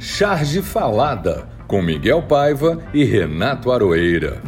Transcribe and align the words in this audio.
Charge 0.00 0.62
Falada, 0.62 1.48
com 1.66 1.82
Miguel 1.82 2.22
Paiva 2.22 2.78
e 2.94 3.02
Renato 3.04 3.72
Aroeira. 3.72 4.40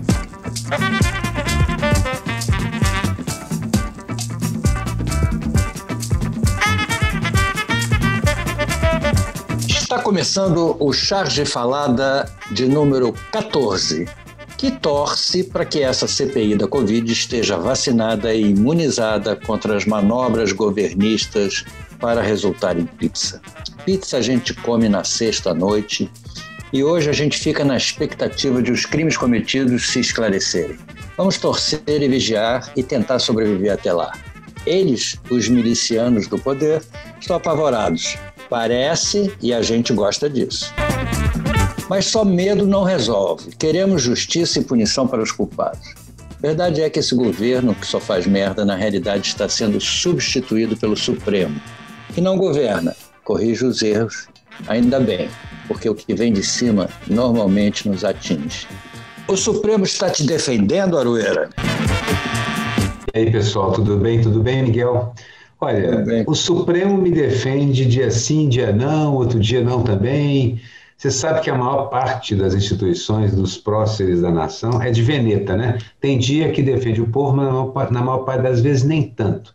Está 9.69 9.99
começando 9.99 10.77
o 10.79 10.93
Charge 10.93 11.45
Falada 11.45 12.33
de 12.53 12.69
número 12.69 13.13
14, 13.33 14.09
que 14.57 14.71
torce 14.71 15.43
para 15.43 15.65
que 15.65 15.83
essa 15.83 16.07
CPI 16.07 16.55
da 16.55 16.69
Covid 16.69 17.11
esteja 17.11 17.57
vacinada 17.59 18.33
e 18.33 18.51
imunizada 18.51 19.35
contra 19.35 19.77
as 19.77 19.85
manobras 19.85 20.53
governistas 20.53 21.65
para 21.99 22.23
resultar 22.23 22.79
em 22.79 22.87
pizza. 22.87 23.43
Pizza 23.85 24.19
a 24.19 24.21
gente 24.21 24.53
come 24.53 24.89
na 24.89 25.05
sexta-noite 25.05 26.11
e 26.73 26.85
hoje 26.85 27.09
a 27.09 27.13
gente 27.13 27.39
fica 27.39 27.65
na 27.65 27.77
expectativa 27.77 28.63
de 28.63 28.71
os 28.71 28.85
crimes 28.85 29.17
cometidos 29.17 29.89
se 29.89 30.01
esclarecerem. 30.01 30.79
Vamos 31.17 31.39
torcer 31.39 31.81
e 31.87 32.09
vigiar 32.09 32.71
e 32.77 32.83
tentar 32.83 33.19
sobreviver 33.19 33.73
até 33.73 33.93
lá. 33.93 34.13
Eles, 34.67 35.19
os 35.31 35.49
milicianos 35.49 36.27
do 36.27 36.39
poder, 36.39 36.83
estão 37.21 37.37
apavorados. 37.37 38.17
Parece 38.49 39.33
e 39.41 39.53
a 39.53 39.63
gente 39.63 39.93
gosta 39.93 40.29
disso. 40.29 40.73
Mas 41.89 42.07
só 42.07 42.25
medo 42.25 42.67
não 42.67 42.85
resolve. 42.85 43.51
Queremos 43.57 44.03
justiça 44.03 44.61
e 44.61 44.65
punição 44.65 45.09
para 45.09 45.23
os 45.23 45.33
culpados. 45.33 45.95
Verdade 46.41 46.83
é 46.83 46.89
que 46.89 46.99
esse 46.99 47.15
governo, 47.15 47.75
que 47.75 47.87
só 47.87 47.99
faz 47.99 48.27
merda, 48.27 48.65
na 48.65 48.75
realidade 48.75 49.29
está 49.29 49.49
sendo 49.49 49.81
substituído 49.81 50.77
pelo 50.77 50.97
Supremo, 50.97 51.61
que 52.15 52.21
não 52.21 52.39
governa, 52.39 52.95
corrige 53.25 53.65
os 53.65 53.83
erros, 53.83 54.29
ainda 54.69 55.01
bem, 55.01 55.29
porque 55.69 55.89
o 55.89 55.95
que 55.95 56.15
vem 56.15 56.33
de 56.33 56.43
cima 56.43 56.89
normalmente 57.07 57.89
nos 57.89 58.05
atinge. 58.05 58.67
O 59.29 59.37
Supremo 59.37 59.85
está 59.85 60.11
te 60.11 60.25
defendendo, 60.25 60.99
Arueira? 60.99 61.51
E 63.15 63.19
aí, 63.19 63.31
pessoal, 63.31 63.73
tudo 63.73 63.97
bem? 63.97 64.21
Tudo 64.21 64.41
bem, 64.43 64.63
Miguel? 64.63 65.15
Olha, 65.61 66.25
o 66.27 66.35
Supremo 66.35 66.97
me 66.97 67.11
defende 67.11 67.85
dia 67.85 68.11
sim, 68.11 68.49
dia 68.49 68.73
não, 68.73 69.15
outro 69.15 69.39
dia 69.39 69.63
não 69.63 69.83
também. 69.83 70.61
Você 70.97 71.11
sabe 71.11 71.41
que 71.41 71.51
a 71.51 71.55
maior 71.55 71.87
parte 71.87 72.35
das 72.35 72.55
instituições, 72.55 73.35
dos 73.35 73.57
próceres 73.57 74.21
da 74.21 74.31
nação, 74.31 74.83
é 74.83 74.91
de 74.91 75.03
veneta, 75.03 75.57
né? 75.57 75.79
Tem 76.01 76.19
dia 76.19 76.53
que 76.53 76.63
defende 76.63 77.01
o 77.01 77.07
povo, 77.07 77.37
mas 77.37 77.47
na 77.47 77.53
maior, 77.53 77.91
na 77.91 78.03
maior 78.03 78.19
parte 78.19 78.43
das 78.43 78.61
vezes 78.61 78.85
nem 78.85 79.09
tanto. 79.09 79.55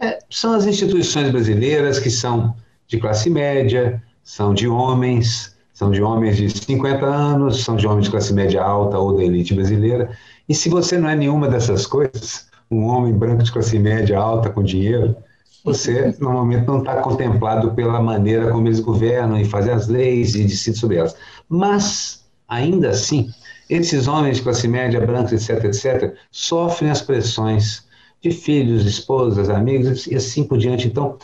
É, 0.00 0.18
são 0.28 0.54
as 0.54 0.66
instituições 0.66 1.30
brasileiras 1.30 1.98
que 1.98 2.10
são 2.10 2.56
de 2.92 3.00
classe 3.00 3.30
média, 3.30 4.02
são 4.22 4.52
de 4.52 4.68
homens, 4.68 5.56
são 5.72 5.90
de 5.90 6.02
homens 6.02 6.36
de 6.36 6.50
50 6.50 7.06
anos, 7.06 7.64
são 7.64 7.74
de 7.74 7.86
homens 7.86 8.04
de 8.04 8.10
classe 8.10 8.34
média 8.34 8.62
alta 8.62 8.98
ou 8.98 9.16
da 9.16 9.24
elite 9.24 9.54
brasileira. 9.54 10.10
E 10.46 10.54
se 10.54 10.68
você 10.68 10.98
não 10.98 11.08
é 11.08 11.16
nenhuma 11.16 11.48
dessas 11.48 11.86
coisas, 11.86 12.48
um 12.70 12.84
homem 12.84 13.14
branco 13.14 13.42
de 13.42 13.50
classe 13.50 13.78
média 13.78 14.18
alta 14.18 14.50
com 14.50 14.62
dinheiro, 14.62 15.16
você 15.64 16.14
normalmente 16.20 16.66
não 16.66 16.80
está 16.80 16.96
contemplado 16.96 17.72
pela 17.72 17.98
maneira 18.02 18.50
como 18.50 18.68
eles 18.68 18.80
governam 18.80 19.40
e 19.40 19.44
fazem 19.46 19.72
as 19.72 19.88
leis 19.88 20.34
e 20.34 20.44
decidem 20.44 20.78
sobre 20.78 20.96
elas. 20.96 21.16
Mas, 21.48 22.26
ainda 22.46 22.90
assim, 22.90 23.30
esses 23.70 24.06
homens 24.06 24.36
de 24.36 24.42
classe 24.42 24.68
média, 24.68 25.00
brancos, 25.00 25.32
etc., 25.32 25.64
etc., 25.64 26.14
sofrem 26.30 26.90
as 26.90 27.00
pressões 27.00 27.86
de 28.20 28.30
filhos, 28.30 28.84
esposas, 28.84 29.48
amigos 29.48 30.06
e 30.06 30.14
assim 30.14 30.44
por 30.44 30.58
diante. 30.58 30.86
Então, 30.86 31.16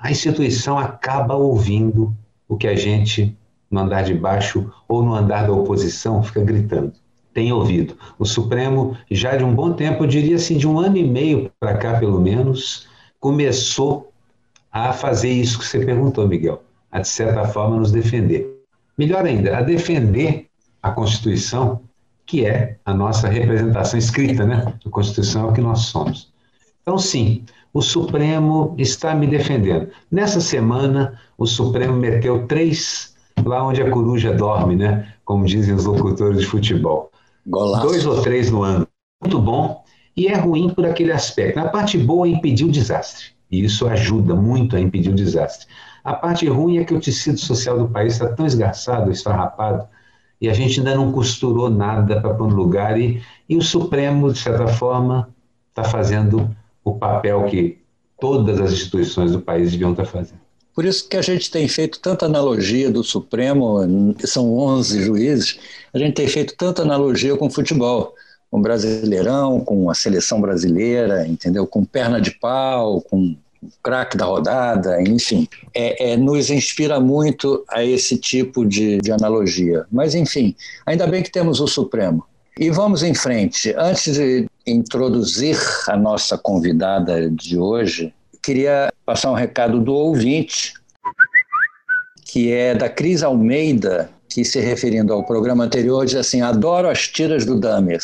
a 0.00 0.10
instituição 0.10 0.78
acaba 0.78 1.34
ouvindo 1.34 2.16
o 2.48 2.56
que 2.56 2.66
a 2.66 2.74
gente, 2.74 3.36
no 3.70 3.80
andar 3.80 4.02
de 4.02 4.14
baixo 4.14 4.72
ou 4.88 5.02
no 5.02 5.14
andar 5.14 5.46
da 5.46 5.52
oposição, 5.52 6.22
fica 6.22 6.40
gritando. 6.40 6.92
Tem 7.34 7.52
ouvido. 7.52 7.96
O 8.18 8.24
Supremo, 8.24 8.96
já 9.10 9.36
de 9.36 9.44
um 9.44 9.54
bom 9.54 9.72
tempo, 9.74 10.02
eu 10.02 10.08
diria 10.08 10.36
assim, 10.36 10.56
de 10.56 10.66
um 10.66 10.80
ano 10.80 10.96
e 10.96 11.06
meio 11.06 11.50
para 11.60 11.76
cá, 11.76 11.98
pelo 11.98 12.20
menos, 12.20 12.88
começou 13.20 14.10
a 14.72 14.92
fazer 14.92 15.30
isso 15.30 15.58
que 15.58 15.66
você 15.66 15.84
perguntou, 15.84 16.26
Miguel, 16.26 16.62
a 16.90 17.00
de 17.00 17.08
certa 17.08 17.46
forma 17.46 17.76
nos 17.76 17.92
defender. 17.92 18.48
Melhor 18.96 19.24
ainda, 19.24 19.56
a 19.56 19.62
defender 19.62 20.48
a 20.82 20.90
Constituição, 20.90 21.82
que 22.24 22.46
é 22.46 22.78
a 22.84 22.94
nossa 22.94 23.28
representação 23.28 23.98
escrita, 23.98 24.46
né? 24.46 24.74
A 24.84 24.88
Constituição 24.88 25.46
é 25.46 25.50
o 25.50 25.52
que 25.52 25.60
nós 25.60 25.80
somos. 25.80 26.32
Então, 26.82 26.98
sim, 26.98 27.44
o 27.72 27.80
Supremo 27.80 28.74
está 28.78 29.14
me 29.14 29.26
defendendo. 29.26 29.88
Nessa 30.10 30.40
semana, 30.40 31.18
o 31.38 31.46
Supremo 31.46 31.94
meteu 31.94 32.46
três 32.46 33.14
lá 33.44 33.66
onde 33.66 33.80
a 33.80 33.90
coruja 33.90 34.32
dorme, 34.34 34.76
né? 34.76 35.14
Como 35.24 35.44
dizem 35.44 35.74
os 35.74 35.84
locutores 35.84 36.40
de 36.40 36.46
futebol. 36.46 37.10
Golaço. 37.46 37.86
Dois 37.86 38.06
ou 38.06 38.20
três 38.22 38.50
no 38.50 38.62
ano. 38.62 38.86
Muito 39.22 39.38
bom. 39.38 39.84
E 40.16 40.26
é 40.26 40.36
ruim 40.36 40.68
por 40.70 40.84
aquele 40.84 41.12
aspecto. 41.12 41.58
A 41.58 41.68
parte 41.68 41.96
boa 41.96 42.26
é 42.26 42.30
impedir 42.30 42.64
o 42.64 42.70
desastre. 42.70 43.26
E 43.50 43.64
isso 43.64 43.86
ajuda 43.88 44.34
muito 44.34 44.76
a 44.76 44.80
impedir 44.80 45.10
o 45.10 45.14
desastre. 45.14 45.66
A 46.04 46.14
parte 46.14 46.48
ruim 46.48 46.78
é 46.78 46.84
que 46.84 46.94
o 46.94 47.00
tecido 47.00 47.38
social 47.38 47.78
do 47.78 47.88
país 47.88 48.14
está 48.14 48.28
tão 48.28 48.46
esgarçado, 48.46 49.10
esfarrapado, 49.10 49.86
e 50.40 50.48
a 50.48 50.54
gente 50.54 50.80
ainda 50.80 50.94
não 50.94 51.12
costurou 51.12 51.68
nada 51.68 52.20
para 52.20 52.34
pôr 52.34 52.48
no 52.48 52.56
lugar. 52.56 52.98
E, 52.98 53.22
e 53.48 53.56
o 53.56 53.62
Supremo, 53.62 54.32
de 54.32 54.38
certa 54.38 54.66
forma, 54.66 55.28
está 55.68 55.84
fazendo 55.84 56.50
o 56.84 56.94
papel 56.94 57.44
que 57.44 57.78
todas 58.20 58.60
as 58.60 58.72
instituições 58.72 59.32
do 59.32 59.40
país 59.40 59.70
deviam 59.72 59.92
estar 59.92 60.04
fazendo. 60.04 60.40
Por 60.74 60.84
isso 60.84 61.08
que 61.08 61.16
a 61.16 61.22
gente 61.22 61.50
tem 61.50 61.66
feito 61.66 61.98
tanta 62.00 62.26
analogia 62.26 62.90
do 62.90 63.02
Supremo, 63.02 63.78
são 64.24 64.56
11 64.56 65.02
juízes, 65.02 65.58
a 65.92 65.98
gente 65.98 66.14
tem 66.14 66.28
feito 66.28 66.54
tanta 66.56 66.82
analogia 66.82 67.36
com 67.36 67.46
o 67.46 67.50
futebol, 67.50 68.14
com 68.50 68.58
o 68.58 68.62
Brasileirão, 68.62 69.60
com 69.60 69.90
a 69.90 69.94
seleção 69.94 70.40
brasileira, 70.40 71.26
entendeu? 71.26 71.66
Com 71.66 71.84
perna 71.84 72.20
de 72.20 72.30
pau, 72.30 73.00
com 73.00 73.36
craque 73.82 74.16
da 74.16 74.24
rodada, 74.24 75.02
enfim. 75.02 75.46
É, 75.74 76.12
é, 76.12 76.16
nos 76.16 76.50
inspira 76.50 76.98
muito 76.98 77.64
a 77.68 77.84
esse 77.84 78.16
tipo 78.16 78.64
de, 78.64 78.98
de 78.98 79.12
analogia. 79.12 79.84
Mas, 79.90 80.14
enfim, 80.14 80.54
ainda 80.86 81.06
bem 81.06 81.22
que 81.22 81.30
temos 81.30 81.60
o 81.60 81.66
Supremo. 81.66 82.24
E 82.60 82.68
vamos 82.68 83.02
em 83.02 83.14
frente. 83.14 83.74
Antes 83.74 84.16
de 84.16 84.46
introduzir 84.66 85.56
a 85.88 85.96
nossa 85.96 86.36
convidada 86.36 87.30
de 87.30 87.58
hoje, 87.58 88.12
queria 88.42 88.92
passar 89.06 89.30
um 89.30 89.34
recado 89.34 89.80
do 89.80 89.94
ouvinte, 89.94 90.74
que 92.26 92.52
é 92.52 92.74
da 92.74 92.86
Cris 92.86 93.22
Almeida, 93.22 94.10
que 94.28 94.44
se 94.44 94.60
referindo 94.60 95.10
ao 95.14 95.24
programa 95.24 95.64
anterior, 95.64 96.04
diz 96.04 96.16
assim: 96.16 96.42
Adoro 96.42 96.90
as 96.90 97.08
tiras 97.08 97.46
do 97.46 97.58
Damer. 97.58 98.02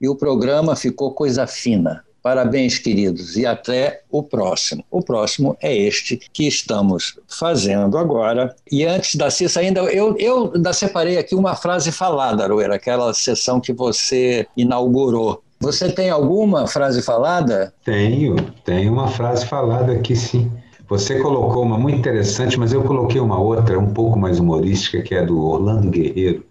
E 0.00 0.08
o 0.08 0.16
programa 0.16 0.74
ficou 0.74 1.12
coisa 1.12 1.46
fina. 1.46 2.04
Parabéns, 2.24 2.78
queridos, 2.78 3.36
e 3.36 3.44
até 3.44 4.00
o 4.10 4.22
próximo. 4.22 4.82
O 4.90 5.02
próximo 5.02 5.58
é 5.60 5.76
este 5.76 6.18
que 6.32 6.48
estamos 6.48 7.18
fazendo 7.28 7.98
agora. 7.98 8.56
E 8.72 8.82
antes 8.82 9.16
da 9.16 9.30
Cissa, 9.30 9.60
ainda 9.60 9.80
eu, 9.80 10.16
eu 10.16 10.50
ainda 10.54 10.72
separei 10.72 11.18
aqui 11.18 11.34
uma 11.34 11.54
frase 11.54 11.92
falada, 11.92 12.42
Aroeira, 12.42 12.76
aquela 12.76 13.12
sessão 13.12 13.60
que 13.60 13.74
você 13.74 14.46
inaugurou. 14.56 15.42
Você 15.60 15.92
tem 15.92 16.08
alguma 16.08 16.66
frase 16.66 17.02
falada? 17.02 17.74
Tenho, 17.84 18.36
tenho 18.64 18.90
uma 18.90 19.08
frase 19.08 19.44
falada 19.44 19.92
aqui 19.92 20.16
sim. 20.16 20.50
Você 20.88 21.18
colocou 21.18 21.62
uma 21.62 21.76
muito 21.76 21.98
interessante, 21.98 22.58
mas 22.58 22.72
eu 22.72 22.82
coloquei 22.84 23.20
uma 23.20 23.38
outra, 23.38 23.78
um 23.78 23.92
pouco 23.92 24.18
mais 24.18 24.40
humorística, 24.40 25.02
que 25.02 25.14
é 25.14 25.22
do 25.22 25.38
Orlando 25.44 25.90
Guerreiro, 25.90 26.42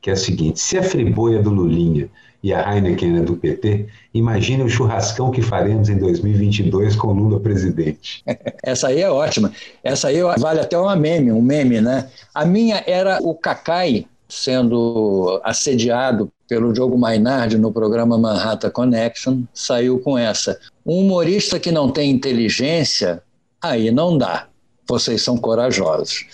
que 0.00 0.08
é 0.08 0.14
a 0.14 0.16
seguinte: 0.16 0.58
se 0.58 0.78
a 0.78 0.82
friboia 0.82 1.42
do 1.42 1.50
Lulinha 1.50 2.08
e 2.42 2.52
a 2.52 2.74
Heineken 2.74 3.18
é 3.18 3.20
do 3.20 3.36
PT, 3.36 3.86
imagine 4.14 4.62
o 4.62 4.68
churrascão 4.68 5.30
que 5.30 5.42
faremos 5.42 5.88
em 5.88 5.98
2022 5.98 6.94
com 6.96 7.12
Lula 7.12 7.40
presidente. 7.40 8.22
Essa 8.62 8.88
aí 8.88 9.00
é 9.00 9.10
ótima. 9.10 9.52
Essa 9.82 10.08
aí 10.08 10.20
vale 10.38 10.60
até 10.60 10.78
uma 10.78 10.94
meme, 10.94 11.32
um 11.32 11.42
meme, 11.42 11.80
né? 11.80 12.08
A 12.34 12.44
minha 12.44 12.82
era 12.86 13.18
o 13.22 13.34
Cacai 13.34 14.06
sendo 14.28 15.40
assediado 15.42 16.30
pelo 16.48 16.72
Diogo 16.72 16.96
Mainardi 16.98 17.58
no 17.58 17.72
programa 17.72 18.18
Manhattan 18.18 18.70
Connection, 18.70 19.42
saiu 19.52 19.98
com 19.98 20.16
essa. 20.16 20.58
Um 20.84 21.00
humorista 21.00 21.58
que 21.58 21.72
não 21.72 21.90
tem 21.90 22.10
inteligência, 22.10 23.22
aí 23.60 23.90
não 23.90 24.16
dá 24.16 24.48
vocês 24.88 25.22
são 25.22 25.36
corajosos. 25.36 26.24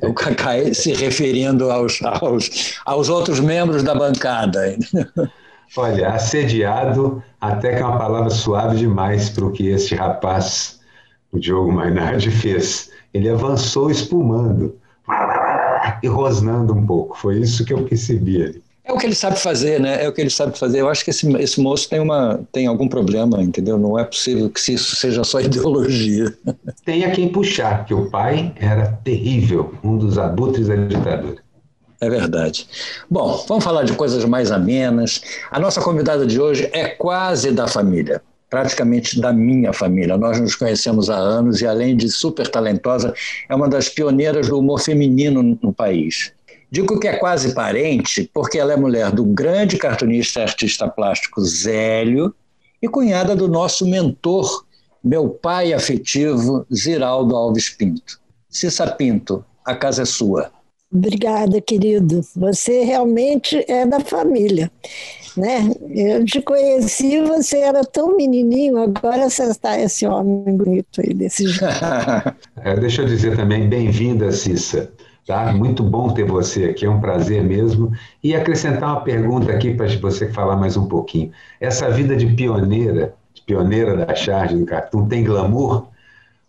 O 0.00 0.14
Cacai 0.14 0.72
se 0.72 0.94
referindo 0.94 1.70
aos, 1.70 2.00
aos, 2.02 2.80
aos 2.84 3.08
outros 3.10 3.38
membros 3.38 3.82
da 3.82 3.94
bancada. 3.94 4.76
Olha, 5.76 6.10
assediado 6.10 7.22
até 7.40 7.74
que 7.74 7.82
é 7.82 7.84
uma 7.84 7.98
palavra 7.98 8.30
suave 8.30 8.76
demais 8.76 9.30
para 9.30 9.44
o 9.44 9.52
que 9.52 9.68
este 9.68 9.94
rapaz, 9.94 10.80
o 11.32 11.38
Diogo 11.38 11.70
Mainardi, 11.72 12.30
fez. 12.30 12.90
Ele 13.12 13.28
avançou 13.28 13.90
espumando 13.90 14.76
e 16.02 16.06
rosnando 16.06 16.74
um 16.74 16.86
pouco. 16.86 17.16
Foi 17.16 17.38
isso 17.38 17.64
que 17.64 17.72
eu 17.72 17.84
percebi 17.84 18.42
ali. 18.42 18.62
É 18.88 18.92
o 18.92 18.96
que 18.96 19.04
ele 19.04 19.14
sabe 19.14 19.38
fazer, 19.38 19.78
né? 19.78 20.02
É 20.02 20.08
o 20.08 20.12
que 20.14 20.20
ele 20.22 20.30
sabe 20.30 20.58
fazer. 20.58 20.80
Eu 20.80 20.88
acho 20.88 21.04
que 21.04 21.10
esse, 21.10 21.30
esse 21.36 21.60
moço 21.60 21.90
tem, 21.90 22.00
uma, 22.00 22.40
tem 22.50 22.66
algum 22.66 22.88
problema, 22.88 23.42
entendeu? 23.42 23.76
Não 23.76 23.98
é 23.98 24.04
possível 24.04 24.48
que 24.48 24.72
isso 24.72 24.96
seja 24.96 25.22
só 25.24 25.40
ideologia. 25.42 26.34
Tem 26.86 27.04
a 27.04 27.10
quem 27.10 27.28
puxar, 27.28 27.84
que 27.84 27.92
o 27.92 28.08
pai 28.08 28.50
era 28.56 28.92
terrível, 29.04 29.74
um 29.84 29.98
dos 29.98 30.16
abutres 30.16 30.68
da 30.68 30.76
ditadura. 30.76 31.36
É 32.00 32.08
verdade. 32.08 32.68
Bom, 33.10 33.44
vamos 33.48 33.64
falar 33.64 33.82
de 33.82 33.92
coisas 33.92 34.24
mais 34.24 34.52
amenas. 34.52 35.20
A 35.50 35.58
nossa 35.58 35.80
convidada 35.80 36.24
de 36.26 36.40
hoje 36.40 36.70
é 36.72 36.86
quase 36.86 37.50
da 37.50 37.66
família, 37.66 38.22
praticamente 38.48 39.20
da 39.20 39.32
minha 39.32 39.72
família. 39.72 40.16
Nós 40.16 40.40
nos 40.40 40.54
conhecemos 40.54 41.10
há 41.10 41.16
anos 41.16 41.60
e, 41.60 41.66
além 41.66 41.96
de 41.96 42.08
super 42.08 42.46
talentosa, 42.46 43.12
é 43.48 43.54
uma 43.54 43.68
das 43.68 43.88
pioneiras 43.88 44.48
do 44.48 44.58
humor 44.58 44.80
feminino 44.80 45.58
no 45.60 45.72
país. 45.72 46.32
Digo 46.70 47.00
que 47.00 47.08
é 47.08 47.16
quase 47.16 47.52
parente 47.52 48.30
porque 48.32 48.58
ela 48.58 48.74
é 48.74 48.76
mulher 48.76 49.10
do 49.10 49.24
grande 49.24 49.76
cartunista 49.76 50.40
e 50.40 50.42
artista 50.44 50.86
plástico 50.86 51.40
Zélio 51.40 52.32
e 52.80 52.86
cunhada 52.88 53.34
do 53.34 53.48
nosso 53.48 53.86
mentor, 53.86 54.64
meu 55.02 55.30
pai 55.30 55.72
afetivo, 55.72 56.64
Ziraldo 56.72 57.34
Alves 57.34 57.70
Pinto. 57.70 58.20
Cissa 58.48 58.86
Pinto, 58.86 59.44
a 59.64 59.74
casa 59.74 60.02
é 60.02 60.04
sua. 60.04 60.57
Obrigada, 60.90 61.60
querido. 61.60 62.22
Você 62.34 62.82
realmente 62.82 63.64
é 63.68 63.84
da 63.84 64.00
família. 64.00 64.70
Né? 65.36 65.70
Eu 65.90 66.24
te 66.24 66.40
conheci, 66.40 67.20
você 67.20 67.58
era 67.58 67.84
tão 67.84 68.16
menininho, 68.16 68.78
agora 68.78 69.28
você 69.28 69.44
está 69.44 69.78
esse 69.78 70.06
homem 70.06 70.56
bonito 70.56 71.00
aí 71.00 71.14
desse 71.14 71.46
jeito. 71.46 71.74
é, 72.56 72.74
deixa 72.76 73.02
eu 73.02 73.06
dizer 73.06 73.36
também, 73.36 73.68
bem-vinda, 73.68 74.32
Cissa. 74.32 74.90
Tá? 75.26 75.52
Muito 75.52 75.82
bom 75.82 76.08
ter 76.08 76.24
você 76.24 76.64
aqui, 76.64 76.86
é 76.86 76.90
um 76.90 77.00
prazer 77.00 77.44
mesmo. 77.44 77.92
E 78.24 78.34
acrescentar 78.34 78.88
uma 78.88 79.02
pergunta 79.02 79.52
aqui 79.52 79.74
para 79.74 79.86
você 79.86 80.32
falar 80.32 80.56
mais 80.56 80.76
um 80.76 80.88
pouquinho. 80.88 81.30
Essa 81.60 81.90
vida 81.90 82.16
de 82.16 82.26
pioneira, 82.26 83.14
de 83.34 83.42
pioneira 83.42 83.94
da 83.94 84.14
charge 84.14 84.56
do 84.56 84.64
cartoon, 84.64 85.06
tem 85.06 85.22
glamour? 85.22 85.86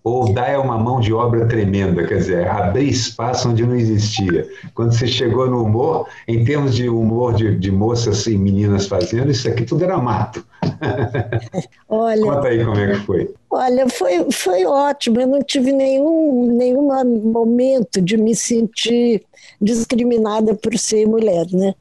Ou 0.03 0.33
dar 0.33 0.49
é 0.49 0.57
uma 0.57 0.77
mão 0.77 0.99
de 0.99 1.13
obra 1.13 1.45
tremenda, 1.45 2.05
quer 2.05 2.17
dizer, 2.17 2.47
abrir 2.47 2.87
espaço 2.87 3.49
onde 3.49 3.65
não 3.65 3.75
existia. 3.75 4.47
Quando 4.73 4.93
você 4.93 5.05
chegou 5.05 5.49
no 5.49 5.63
humor, 5.63 6.07
em 6.27 6.43
termos 6.45 6.75
de 6.75 6.87
humor 6.87 7.33
de, 7.33 7.55
de 7.57 7.71
moças 7.71 8.25
e 8.25 8.37
meninas 8.37 8.87
fazendo, 8.87 9.29
isso 9.29 9.47
aqui 9.47 9.65
tudo 9.65 9.83
era 9.83 9.97
mato. 9.97 10.43
Olha, 11.88 12.21
Conta 12.21 12.47
aí 12.47 12.63
como 12.63 12.79
é 12.79 12.94
que 12.94 13.06
foi. 13.06 13.33
Olha, 13.50 13.89
foi, 13.89 14.31
foi 14.31 14.65
ótimo. 14.65 15.19
Eu 15.19 15.27
não 15.27 15.41
tive 15.41 15.71
nenhum, 15.71 16.56
nenhum 16.56 16.88
momento 17.31 18.01
de 18.01 18.17
me 18.17 18.35
sentir 18.35 19.23
discriminada 19.61 20.56
por 20.56 20.77
ser 20.77 21.07
mulher, 21.07 21.45
né? 21.51 21.73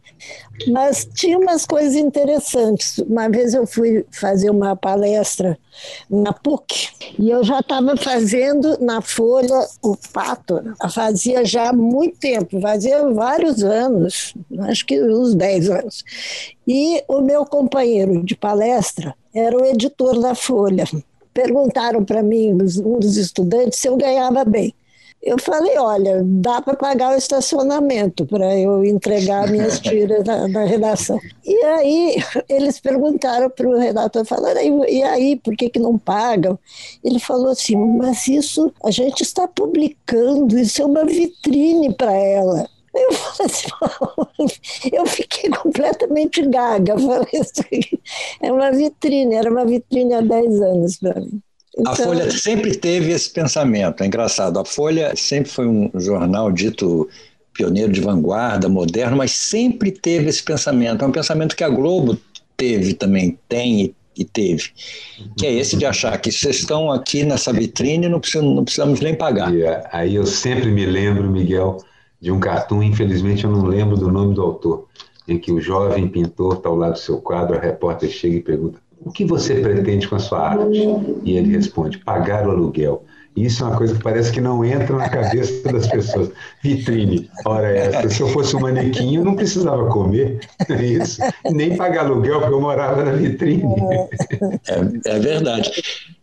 Mas 0.68 1.08
tinha 1.14 1.38
umas 1.38 1.64
coisas 1.64 1.94
interessantes. 1.94 2.98
Uma 2.98 3.28
vez 3.28 3.54
eu 3.54 3.66
fui 3.66 4.04
fazer 4.10 4.50
uma 4.50 4.74
palestra 4.74 5.56
na 6.10 6.32
PUC 6.32 6.88
e 7.18 7.30
eu 7.30 7.44
já 7.44 7.60
estava 7.60 7.96
fazendo 7.96 8.76
na 8.80 9.00
Folha 9.00 9.66
o 9.82 9.96
Pato. 10.12 10.60
Fazia 10.92 11.44
já 11.44 11.72
muito 11.72 12.18
tempo, 12.18 12.60
fazia 12.60 13.08
vários 13.10 13.62
anos, 13.62 14.34
acho 14.60 14.84
que 14.84 15.00
uns 15.00 15.34
10 15.34 15.70
anos. 15.70 16.04
E 16.70 17.02
o 17.08 17.22
meu 17.22 17.46
companheiro 17.46 18.22
de 18.22 18.36
palestra 18.36 19.14
era 19.34 19.56
o 19.56 19.64
editor 19.64 20.20
da 20.20 20.34
Folha. 20.34 20.84
Perguntaram 21.32 22.04
para 22.04 22.22
mim, 22.22 22.52
um 22.52 22.98
dos 22.98 23.16
estudantes, 23.16 23.78
se 23.78 23.88
eu 23.88 23.96
ganhava 23.96 24.44
bem. 24.44 24.74
Eu 25.22 25.38
falei, 25.40 25.78
olha, 25.78 26.22
dá 26.22 26.60
para 26.60 26.76
pagar 26.76 27.14
o 27.14 27.18
estacionamento 27.18 28.26
para 28.26 28.54
eu 28.56 28.84
entregar 28.84 29.50
minhas 29.50 29.80
tiras 29.80 30.22
na, 30.24 30.46
na, 30.46 30.64
redação. 30.64 31.18
E 31.44 31.56
aí 31.64 32.16
eles 32.48 32.78
perguntaram 32.78 33.48
para 33.48 33.66
o 33.66 33.78
redator, 33.78 34.24
falaram, 34.26 34.84
e 34.86 35.02
aí, 35.02 35.36
por 35.36 35.56
que, 35.56 35.70
que 35.70 35.78
não 35.78 35.96
pagam? 35.96 36.58
Ele 37.02 37.18
falou 37.18 37.48
assim, 37.48 37.76
mas 37.76 38.28
isso 38.28 38.70
a 38.84 38.90
gente 38.90 39.22
está 39.22 39.48
publicando, 39.48 40.58
isso 40.58 40.82
é 40.82 40.84
uma 40.84 41.04
vitrine 41.04 41.94
para 41.94 42.12
ela. 42.12 42.68
Eu 42.94 43.12
falei 43.12 43.52
assim, 43.52 44.90
eu 44.92 45.06
fiquei 45.06 45.50
completamente 45.50 46.42
gaga. 46.46 46.98
Falei 46.98 47.40
assim, 47.40 47.80
é 48.42 48.52
uma 48.52 48.70
vitrine, 48.70 49.34
era 49.34 49.50
uma 49.50 49.64
vitrine 49.64 50.14
há 50.14 50.20
10 50.20 50.60
anos 50.60 50.96
para 50.96 51.20
mim. 51.20 51.40
Então... 51.76 51.92
A 51.92 51.96
Folha 51.96 52.30
sempre 52.30 52.76
teve 52.76 53.12
esse 53.12 53.30
pensamento, 53.30 54.02
é 54.02 54.06
engraçado. 54.06 54.58
A 54.58 54.64
Folha 54.64 55.14
sempre 55.16 55.50
foi 55.50 55.66
um 55.66 55.90
jornal 55.94 56.50
dito 56.50 57.08
pioneiro 57.52 57.92
de 57.92 58.00
vanguarda, 58.00 58.68
moderno, 58.68 59.16
mas 59.16 59.32
sempre 59.32 59.90
teve 59.90 60.28
esse 60.28 60.42
pensamento. 60.42 61.04
É 61.04 61.08
um 61.08 61.12
pensamento 61.12 61.56
que 61.56 61.64
a 61.64 61.68
Globo 61.68 62.18
teve 62.56 62.94
também, 62.94 63.38
tem 63.48 63.94
e 64.18 64.24
teve, 64.24 64.70
que 65.36 65.46
é 65.46 65.52
esse 65.52 65.76
de 65.76 65.86
achar 65.86 66.18
que 66.20 66.32
vocês 66.32 66.56
estão 66.56 66.90
aqui 66.90 67.22
nessa 67.22 67.52
vitrine 67.52 68.08
não 68.08 68.18
precisamos, 68.18 68.56
não 68.56 68.64
precisamos 68.64 69.00
nem 69.00 69.14
pagar. 69.14 69.54
E 69.54 69.62
eh, 69.62 69.88
aí 69.92 70.16
eu 70.16 70.26
sempre 70.26 70.72
me 70.72 70.84
lembro, 70.84 71.30
Miguel, 71.30 71.78
de 72.20 72.32
um 72.32 72.40
cartoon, 72.40 72.82
infelizmente 72.82 73.44
eu 73.44 73.50
não 73.50 73.64
lembro 73.64 73.96
do 73.96 74.10
nome 74.10 74.34
do 74.34 74.42
autor, 74.42 74.86
em 75.26 75.38
que 75.38 75.52
o 75.52 75.60
jovem 75.60 76.08
pintor 76.08 76.54
está 76.54 76.68
ao 76.68 76.76
lado 76.76 76.92
do 76.92 76.98
seu 76.98 77.20
quadro, 77.20 77.56
a 77.56 77.60
repórter 77.60 78.08
chega 78.08 78.36
e 78.36 78.42
pergunta: 78.42 78.80
o 79.00 79.10
que 79.10 79.24
você 79.24 79.60
pretende 79.60 80.08
com 80.08 80.16
a 80.16 80.18
sua 80.18 80.50
arte? 80.50 80.78
E 81.22 81.36
ele 81.36 81.50
responde: 81.50 81.98
pagar 81.98 82.46
o 82.46 82.50
aluguel. 82.50 83.04
Isso 83.44 83.62
é 83.62 83.66
uma 83.66 83.76
coisa 83.76 83.94
que 83.94 84.02
parece 84.02 84.32
que 84.32 84.40
não 84.40 84.64
entra 84.64 84.96
na 84.96 85.08
cabeça 85.08 85.62
das 85.70 85.86
pessoas. 85.86 86.30
Vitrine, 86.62 87.30
ora 87.44 87.68
essa. 87.68 88.08
Se 88.08 88.20
eu 88.20 88.28
fosse 88.28 88.56
um 88.56 88.60
manequim, 88.60 89.16
eu 89.16 89.24
não 89.24 89.34
precisava 89.34 89.86
comer, 89.86 90.40
é 90.68 90.84
isso. 90.84 91.20
Nem 91.50 91.76
pagar 91.76 92.06
aluguel, 92.06 92.40
porque 92.40 92.54
eu 92.54 92.60
morava 92.60 93.04
na 93.04 93.12
vitrine. 93.12 93.64
É, 94.66 95.14
é 95.16 95.18
verdade. 95.18 95.70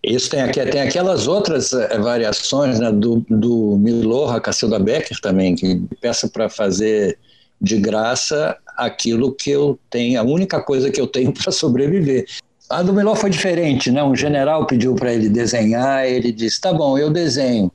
Isso 0.03 0.29
tem, 0.29 0.45
tem 0.51 0.81
aquelas 0.81 1.27
outras 1.27 1.73
é, 1.73 1.97
variações 1.97 2.79
né, 2.79 2.91
do, 2.91 3.25
do 3.29 3.77
Milorra 3.77 4.39
Cacilda 4.39 4.79
Becker 4.79 5.19
também, 5.19 5.55
que 5.55 5.81
peça 5.99 6.27
para 6.27 6.49
fazer 6.49 7.17
de 7.59 7.77
graça 7.77 8.57
aquilo 8.77 9.31
que 9.31 9.49
eu 9.49 9.79
tenho, 9.89 10.19
a 10.19 10.23
única 10.23 10.61
coisa 10.61 10.91
que 10.91 10.99
eu 10.99 11.07
tenho 11.07 11.31
para 11.33 11.51
sobreviver. 11.51 12.25
A 12.69 12.81
do 12.81 12.93
Meló 12.93 13.15
foi 13.15 13.29
diferente, 13.29 13.91
né? 13.91 14.03
Um 14.03 14.15
general 14.15 14.65
pediu 14.65 14.95
para 14.95 15.13
ele 15.13 15.29
desenhar, 15.29 16.05
ele 16.07 16.31
disse: 16.31 16.59
tá 16.59 16.73
bom, 16.73 16.97
eu 16.97 17.11
desenho. 17.11 17.71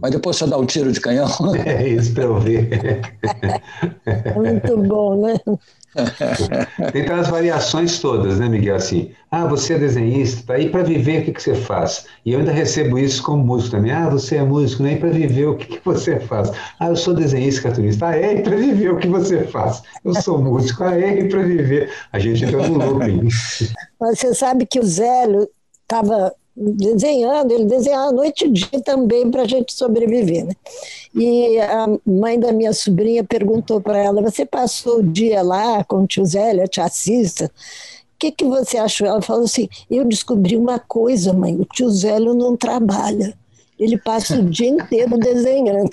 Mas 0.00 0.12
depois 0.12 0.36
você 0.36 0.46
dá 0.46 0.56
um 0.56 0.66
tiro 0.66 0.92
de 0.92 1.00
canhão. 1.00 1.28
É 1.64 1.88
isso 1.88 2.12
para 2.14 2.24
eu 2.24 2.38
ver. 2.40 3.00
Muito 4.34 4.76
bom, 4.78 5.26
né? 5.26 5.34
Tem 6.92 7.02
aquelas 7.02 7.28
variações 7.28 7.98
todas, 7.98 8.38
né, 8.38 8.48
Miguel? 8.48 8.76
Assim, 8.76 9.10
ah, 9.30 9.46
você 9.46 9.74
é 9.74 9.78
desenhista, 9.78 10.46
tá 10.46 10.54
aí 10.54 10.68
para 10.68 10.82
viver, 10.82 11.20
o 11.20 11.24
que, 11.24 11.32
que 11.32 11.42
você 11.42 11.54
faz? 11.54 12.06
E 12.24 12.32
eu 12.32 12.38
ainda 12.38 12.52
recebo 12.52 12.98
isso 12.98 13.22
como 13.22 13.44
músico 13.44 13.76
também. 13.76 13.90
Ah, 13.90 14.08
você 14.08 14.36
é 14.36 14.42
músico, 14.42 14.82
nem 14.82 14.98
para 14.98 15.10
viver, 15.10 15.46
o 15.46 15.56
que, 15.56 15.78
que 15.78 15.84
você 15.84 16.20
faz? 16.20 16.50
Ah, 16.78 16.88
eu 16.88 16.96
sou 16.96 17.12
desenhista, 17.14 17.62
cartunista. 17.62 18.06
Ah, 18.06 18.16
é, 18.16 18.40
para 18.40 18.56
viver, 18.56 18.92
o 18.92 18.98
que 18.98 19.08
você 19.08 19.44
faz? 19.44 19.82
Eu 20.04 20.14
sou 20.22 20.40
músico, 20.40 20.84
ah, 20.84 20.94
é, 20.94 21.24
para 21.24 21.42
viver. 21.42 21.90
A 22.12 22.18
gente 22.18 22.44
entra 22.44 22.68
no 22.68 22.78
looping. 22.78 23.28
Você 23.98 24.34
sabe 24.34 24.66
que 24.66 24.78
o 24.78 24.84
Zélio 24.84 25.48
estava 25.82 26.32
desenhando, 26.60 27.52
ele 27.52 27.64
desenhava 27.64 28.12
noite 28.12 28.44
e 28.44 28.50
dia 28.50 28.80
também 28.84 29.30
para 29.30 29.42
a 29.42 29.46
gente 29.46 29.72
sobreviver. 29.72 30.44
Né? 30.44 30.52
E 31.14 31.58
a 31.58 31.86
mãe 32.04 32.38
da 32.38 32.52
minha 32.52 32.72
sobrinha 32.72 33.24
perguntou 33.24 33.80
para 33.80 33.98
ela: 33.98 34.20
Você 34.22 34.44
passou 34.44 34.98
o 34.98 35.02
dia 35.02 35.42
lá 35.42 35.82
com 35.84 36.02
o 36.02 36.06
tio 36.06 36.24
Zélio, 36.24 36.64
a 36.64 36.68
tia 36.68 36.88
Cissa? 36.88 37.46
O 37.46 38.18
que, 38.20 38.30
que 38.30 38.44
você 38.44 38.76
achou? 38.76 39.06
Ela 39.06 39.22
falou 39.22 39.44
assim: 39.44 39.68
Eu 39.90 40.04
descobri 40.04 40.56
uma 40.56 40.78
coisa, 40.78 41.32
mãe: 41.32 41.56
o 41.56 41.64
tio 41.64 41.88
Zélio 41.88 42.34
não 42.34 42.54
trabalha. 42.56 43.34
Ele 43.80 43.96
passa 43.96 44.38
o 44.38 44.44
dia 44.44 44.68
inteiro 44.68 45.16
desenhando. 45.16 45.88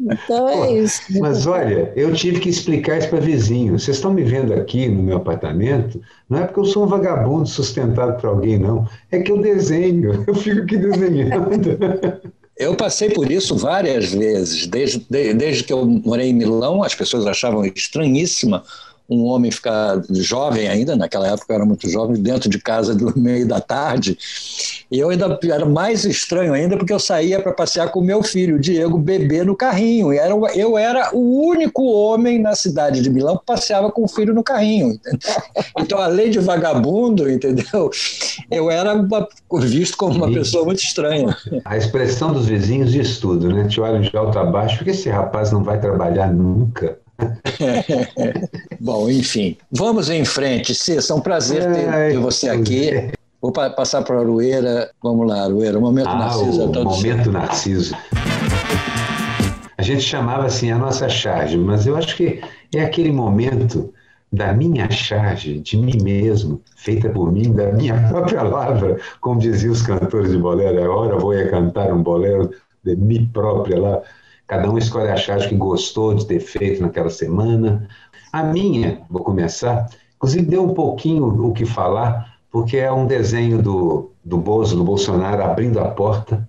então 0.00 0.48
é 0.48 0.56
Pô, 0.56 0.64
isso. 0.74 1.02
Mas 1.20 1.46
olha, 1.46 1.92
eu 1.94 2.12
tive 2.12 2.40
que 2.40 2.48
explicar 2.48 2.98
isso 2.98 3.08
para 3.08 3.20
vizinho. 3.20 3.78
Vocês 3.78 3.96
estão 3.96 4.12
me 4.12 4.24
vendo 4.24 4.52
aqui 4.52 4.88
no 4.88 5.04
meu 5.04 5.18
apartamento, 5.18 6.00
não 6.28 6.40
é 6.40 6.44
porque 6.44 6.58
eu 6.58 6.64
sou 6.64 6.82
um 6.82 6.88
vagabundo 6.88 7.46
sustentado 7.46 8.20
por 8.20 8.26
alguém, 8.26 8.58
não. 8.58 8.88
É 9.12 9.20
que 9.20 9.30
eu 9.30 9.40
desenho, 9.40 10.24
eu 10.26 10.34
fico 10.34 10.62
aqui 10.62 10.76
desenhando. 10.76 11.48
Eu 12.58 12.74
passei 12.74 13.10
por 13.10 13.30
isso 13.30 13.56
várias 13.56 14.12
vezes. 14.12 14.66
Desde, 14.66 15.06
desde 15.08 15.62
que 15.62 15.72
eu 15.72 15.86
morei 15.86 16.30
em 16.30 16.34
Milão, 16.34 16.82
as 16.82 16.94
pessoas 16.94 17.24
achavam 17.24 17.64
estranhíssima 17.64 18.64
um 19.12 19.24
homem 19.26 19.50
ficar 19.50 20.00
jovem 20.10 20.68
ainda, 20.68 20.96
naquela 20.96 21.28
época 21.28 21.46
eu 21.50 21.56
era 21.56 21.64
muito 21.64 21.88
jovem, 21.88 22.20
dentro 22.20 22.48
de 22.48 22.58
casa 22.58 22.94
do 22.94 23.12
meio 23.18 23.46
da 23.46 23.60
tarde. 23.60 24.18
E 24.90 24.98
eu 24.98 25.10
ainda 25.10 25.38
era 25.44 25.64
mais 25.64 26.04
estranho 26.04 26.52
ainda 26.52 26.76
porque 26.76 26.92
eu 26.92 26.98
saía 26.98 27.40
para 27.40 27.52
passear 27.52 27.90
com 27.90 28.00
meu 28.00 28.22
filho, 28.22 28.56
o 28.56 28.58
Diego, 28.58 28.98
bebê 28.98 29.42
no 29.42 29.56
carrinho. 29.56 30.12
E 30.12 30.18
era, 30.18 30.34
eu 30.54 30.76
era 30.76 31.14
o 31.14 31.46
único 31.46 31.82
homem 31.84 32.38
na 32.38 32.54
cidade 32.54 33.00
de 33.00 33.10
Milão 33.10 33.38
que 33.38 33.46
passeava 33.46 33.90
com 33.90 34.04
o 34.04 34.08
filho 34.08 34.34
no 34.34 34.42
carrinho. 34.42 34.88
Entendeu? 34.88 35.20
Então, 35.82 35.98
além 35.98 36.30
de 36.30 36.38
vagabundo, 36.38 37.28
entendeu? 37.30 37.90
Eu 38.50 38.70
era 38.70 38.94
uma, 38.94 39.28
visto 39.60 39.96
como 39.96 40.16
uma 40.16 40.32
pessoa 40.32 40.64
muito 40.64 40.82
estranha. 40.82 41.36
A 41.64 41.76
expressão 41.76 42.32
dos 42.32 42.46
vizinhos 42.46 42.92
diz 42.92 43.18
tudo, 43.18 43.52
né? 43.52 43.66
Te 43.66 43.80
olham 43.80 44.00
de 44.00 44.16
alto 44.16 44.38
a 44.38 44.44
baixo, 44.44 44.76
porque 44.76 44.90
esse 44.90 45.08
rapaz 45.08 45.50
não 45.50 45.62
vai 45.62 45.80
trabalhar 45.80 46.32
nunca. 46.32 46.98
Bom, 48.80 49.08
enfim, 49.10 49.56
vamos 49.70 50.10
em 50.10 50.24
frente. 50.24 50.74
Cissa, 50.74 51.12
é 51.12 51.16
um 51.16 51.20
prazer 51.20 51.64
ter, 51.72 52.12
ter 52.12 52.18
você 52.18 52.48
aqui. 52.48 53.10
Vou 53.40 53.50
pa 53.50 53.70
passar 53.70 54.02
para 54.02 54.16
a 54.16 54.20
Arueira. 54.20 54.90
Vamos 55.02 55.26
lá, 55.26 55.44
Arueira, 55.44 55.80
momento 55.80 56.08
ah, 56.08 56.18
Narciso. 56.18 56.70
O 56.70 56.84
momento 56.84 57.32
Narciso. 57.32 57.94
A 59.76 59.82
gente 59.82 60.02
chamava 60.02 60.46
assim 60.46 60.70
a 60.70 60.78
nossa 60.78 61.08
charge, 61.08 61.58
mas 61.58 61.86
eu 61.86 61.96
acho 61.96 62.16
que 62.16 62.40
é 62.74 62.82
aquele 62.82 63.10
momento 63.10 63.92
da 64.32 64.52
minha 64.52 64.90
charge, 64.90 65.58
de 65.58 65.76
mim 65.76 66.00
mesmo, 66.02 66.62
feita 66.76 67.10
por 67.10 67.30
mim, 67.30 67.52
da 67.52 67.70
minha 67.72 67.94
própria 68.08 68.38
palavra, 68.38 68.98
como 69.20 69.38
diziam 69.38 69.72
os 69.72 69.82
cantores 69.82 70.30
de 70.30 70.38
bolero, 70.38 70.82
agora 70.82 71.18
vou 71.18 71.34
cantar 71.50 71.92
um 71.92 72.02
bolero 72.02 72.50
de 72.82 72.96
mim 72.96 73.28
própria 73.32 73.78
lá. 73.78 74.02
Cada 74.52 74.70
um 74.70 74.76
escolhe 74.76 75.08
a 75.08 75.16
charge 75.16 75.48
que 75.48 75.54
gostou 75.54 76.12
de 76.12 76.26
ter 76.26 76.38
feito 76.38 76.82
naquela 76.82 77.08
semana. 77.08 77.88
A 78.30 78.42
minha, 78.42 79.00
vou 79.08 79.24
começar, 79.24 79.88
inclusive 80.14 80.44
deu 80.44 80.62
um 80.62 80.74
pouquinho 80.74 81.24
o 81.46 81.54
que 81.54 81.64
falar, 81.64 82.36
porque 82.50 82.76
é 82.76 82.92
um 82.92 83.06
desenho 83.06 83.62
do, 83.62 84.12
do 84.22 84.36
Bozo, 84.36 84.76
do 84.76 84.84
Bolsonaro, 84.84 85.42
abrindo 85.42 85.80
a 85.80 85.88
porta 85.88 86.46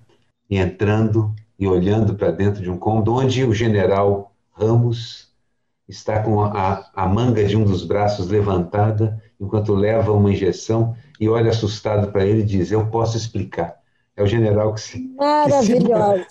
e 0.50 0.58
entrando 0.58 1.34
e 1.58 1.66
olhando 1.66 2.14
para 2.14 2.30
dentro 2.30 2.62
de 2.62 2.70
um 2.70 2.78
cômodo, 2.78 3.14
onde 3.14 3.46
o 3.46 3.54
general 3.54 4.34
Ramos 4.52 5.30
está 5.88 6.22
com 6.22 6.44
a, 6.44 6.86
a 6.94 7.08
manga 7.08 7.46
de 7.46 7.56
um 7.56 7.64
dos 7.64 7.86
braços 7.86 8.28
levantada 8.28 9.18
enquanto 9.40 9.74
leva 9.74 10.12
uma 10.12 10.30
injeção 10.30 10.94
e 11.22 11.30
olha 11.30 11.52
assustado 11.52 12.12
para 12.12 12.26
ele 12.26 12.42
e 12.42 12.46
diz: 12.46 12.70
Eu 12.70 12.86
posso 12.88 13.16
explicar. 13.16 13.82
É 14.16 14.22
o 14.22 14.28
general 14.28 14.76
que 14.76 14.82
se. 14.82 15.00
Maravilhoso. 15.18 16.26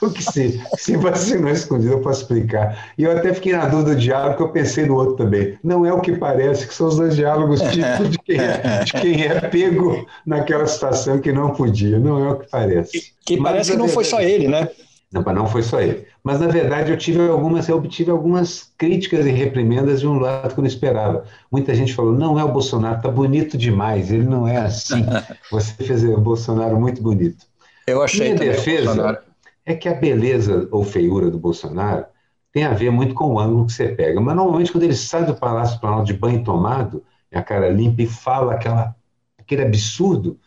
O 0.00 0.10
que 0.10 0.24
se, 0.24 0.60
se 0.76 0.96
vacinou 0.96 1.50
escondido, 1.50 1.92
eu 1.92 2.00
posso 2.00 2.22
explicar. 2.22 2.92
E 2.98 3.04
eu 3.04 3.12
até 3.12 3.32
fiquei 3.32 3.52
na 3.52 3.66
dúvida 3.66 3.94
do 3.94 4.00
diálogo, 4.00 4.36
que 4.36 4.42
eu 4.42 4.48
pensei 4.48 4.86
no 4.86 4.96
outro 4.96 5.16
também. 5.16 5.56
Não 5.62 5.86
é 5.86 5.92
o 5.92 6.00
que 6.00 6.16
parece, 6.16 6.66
que 6.66 6.74
são 6.74 6.88
os 6.88 6.96
dois 6.96 7.14
diálogos 7.14 7.60
típicos 7.60 8.10
de 8.10 8.18
quem 8.18 8.40
é, 8.40 8.82
de 8.84 8.92
quem 8.92 9.22
é 9.24 9.40
pego 9.40 10.04
naquela 10.26 10.66
situação 10.66 11.20
que 11.20 11.30
não 11.30 11.50
podia. 11.50 11.96
Não 12.00 12.24
é 12.24 12.32
o 12.32 12.38
que 12.40 12.50
parece. 12.50 12.90
Que, 12.90 13.36
que 13.36 13.42
parece 13.42 13.70
que 13.70 13.78
não 13.78 13.88
foi 13.88 14.04
só 14.04 14.20
ele, 14.20 14.48
né? 14.48 14.68
Não, 15.12 15.22
não 15.22 15.46
foi 15.46 15.62
só 15.62 15.80
ele. 15.80 16.06
Mas, 16.24 16.40
na 16.40 16.46
verdade, 16.46 16.90
eu 16.90 16.96
tive 16.96 17.28
algumas, 17.28 17.68
eu 17.68 17.76
obtive 17.76 18.10
algumas 18.10 18.72
críticas 18.78 19.26
e 19.26 19.30
reprimendas 19.30 20.00
de 20.00 20.06
um 20.06 20.18
lado 20.18 20.54
que 20.54 20.58
eu 20.58 20.62
não 20.62 20.68
esperava. 20.68 21.24
Muita 21.50 21.74
gente 21.74 21.92
falou, 21.92 22.12
não 22.12 22.38
é 22.38 22.44
o 22.44 22.50
Bolsonaro, 22.50 22.96
está 22.96 23.10
bonito 23.10 23.58
demais, 23.58 24.10
ele 24.10 24.24
não 24.24 24.48
é 24.48 24.56
assim. 24.56 25.04
Você 25.52 25.74
fez 25.84 26.02
o 26.02 26.18
Bolsonaro 26.18 26.80
muito 26.80 27.02
bonito. 27.02 27.44
Eu 27.86 28.02
achei 28.02 28.32
Minha 28.32 28.52
defesa 28.52 29.22
é 29.66 29.74
que 29.74 29.88
a 29.88 29.94
beleza 29.94 30.66
ou 30.70 30.82
feiura 30.82 31.30
do 31.30 31.38
Bolsonaro 31.38 32.06
tem 32.50 32.64
a 32.64 32.72
ver 32.72 32.90
muito 32.90 33.14
com 33.14 33.34
o 33.34 33.38
ângulo 33.38 33.66
que 33.66 33.72
você 33.72 33.88
pega. 33.88 34.20
Mas, 34.20 34.34
normalmente, 34.34 34.72
quando 34.72 34.84
ele 34.84 34.96
sai 34.96 35.26
do 35.26 35.34
Palácio 35.34 35.78
Planalto 35.78 36.06
de 36.06 36.14
banho 36.14 36.42
tomado, 36.42 37.02
a 37.32 37.42
cara 37.42 37.68
limpa 37.68 38.02
e 38.02 38.06
fala 38.06 38.54
aquela, 38.54 38.94
aquele 39.38 39.62
absurdo, 39.62 40.38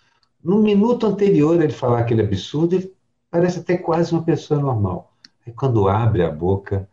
no 0.43 0.59
minuto 0.59 1.05
anterior 1.07 1.61
ele 1.61 1.73
falar 1.73 1.99
aquele 1.99 2.21
absurdo, 2.21 2.75
ele 2.75 2.94
parece 3.35 3.59
até 3.59 3.77
quase 3.77 4.13
uma 4.13 4.23
pessoa 4.23 4.61
normal. 4.61 5.11
Aí 5.45 5.51
quando 5.51 5.89
abre 5.89 6.23
a 6.23 6.31
boca 6.31 6.87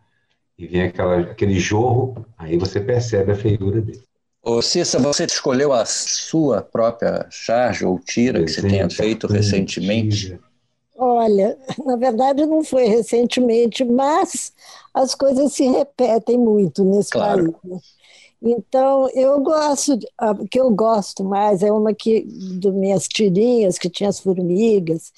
e 0.57 0.67
vem 0.67 0.83
aquela, 0.83 1.21
aquele 1.21 1.57
jorro, 1.57 2.25
aí 2.37 2.57
você 2.57 2.81
percebe 2.81 3.31
a 3.31 3.35
feiura 3.35 3.79
dele. 3.79 4.03
Ô 4.41 4.61
Cissa, 4.61 4.99
você 4.99 5.23
escolheu 5.23 5.71
a 5.71 5.85
sua 5.85 6.61
própria 6.61 7.25
charge 7.29 7.85
ou 7.85 7.97
tira 7.97 8.43
que 8.43 8.51
você 8.51 8.61
tenha 8.61 8.89
feito 8.89 9.25
recentemente? 9.25 10.37
Olha, 10.97 11.57
na 11.85 11.95
verdade 11.95 12.45
não 12.45 12.61
foi 12.61 12.87
recentemente, 12.87 13.85
mas 13.85 14.51
as 14.93 15.15
coisas 15.15 15.53
se 15.53 15.65
repetem 15.65 16.37
muito 16.37 16.83
nesse 16.83 17.11
claro. 17.11 17.53
país. 17.53 17.55
Né? 17.63 17.79
Então, 18.45 19.09
eu 19.13 19.39
gosto, 19.39 19.97
o 20.21 20.45
que 20.45 20.59
eu 20.59 20.69
gosto 20.69 21.23
mais 21.23 21.63
é 21.63 21.71
uma 21.71 21.93
que, 21.93 22.27
das 22.59 22.73
minhas 22.73 23.07
tirinhas, 23.07 23.79
que 23.79 23.89
tinha 23.89 24.09
as 24.09 24.19
formigas, 24.19 25.13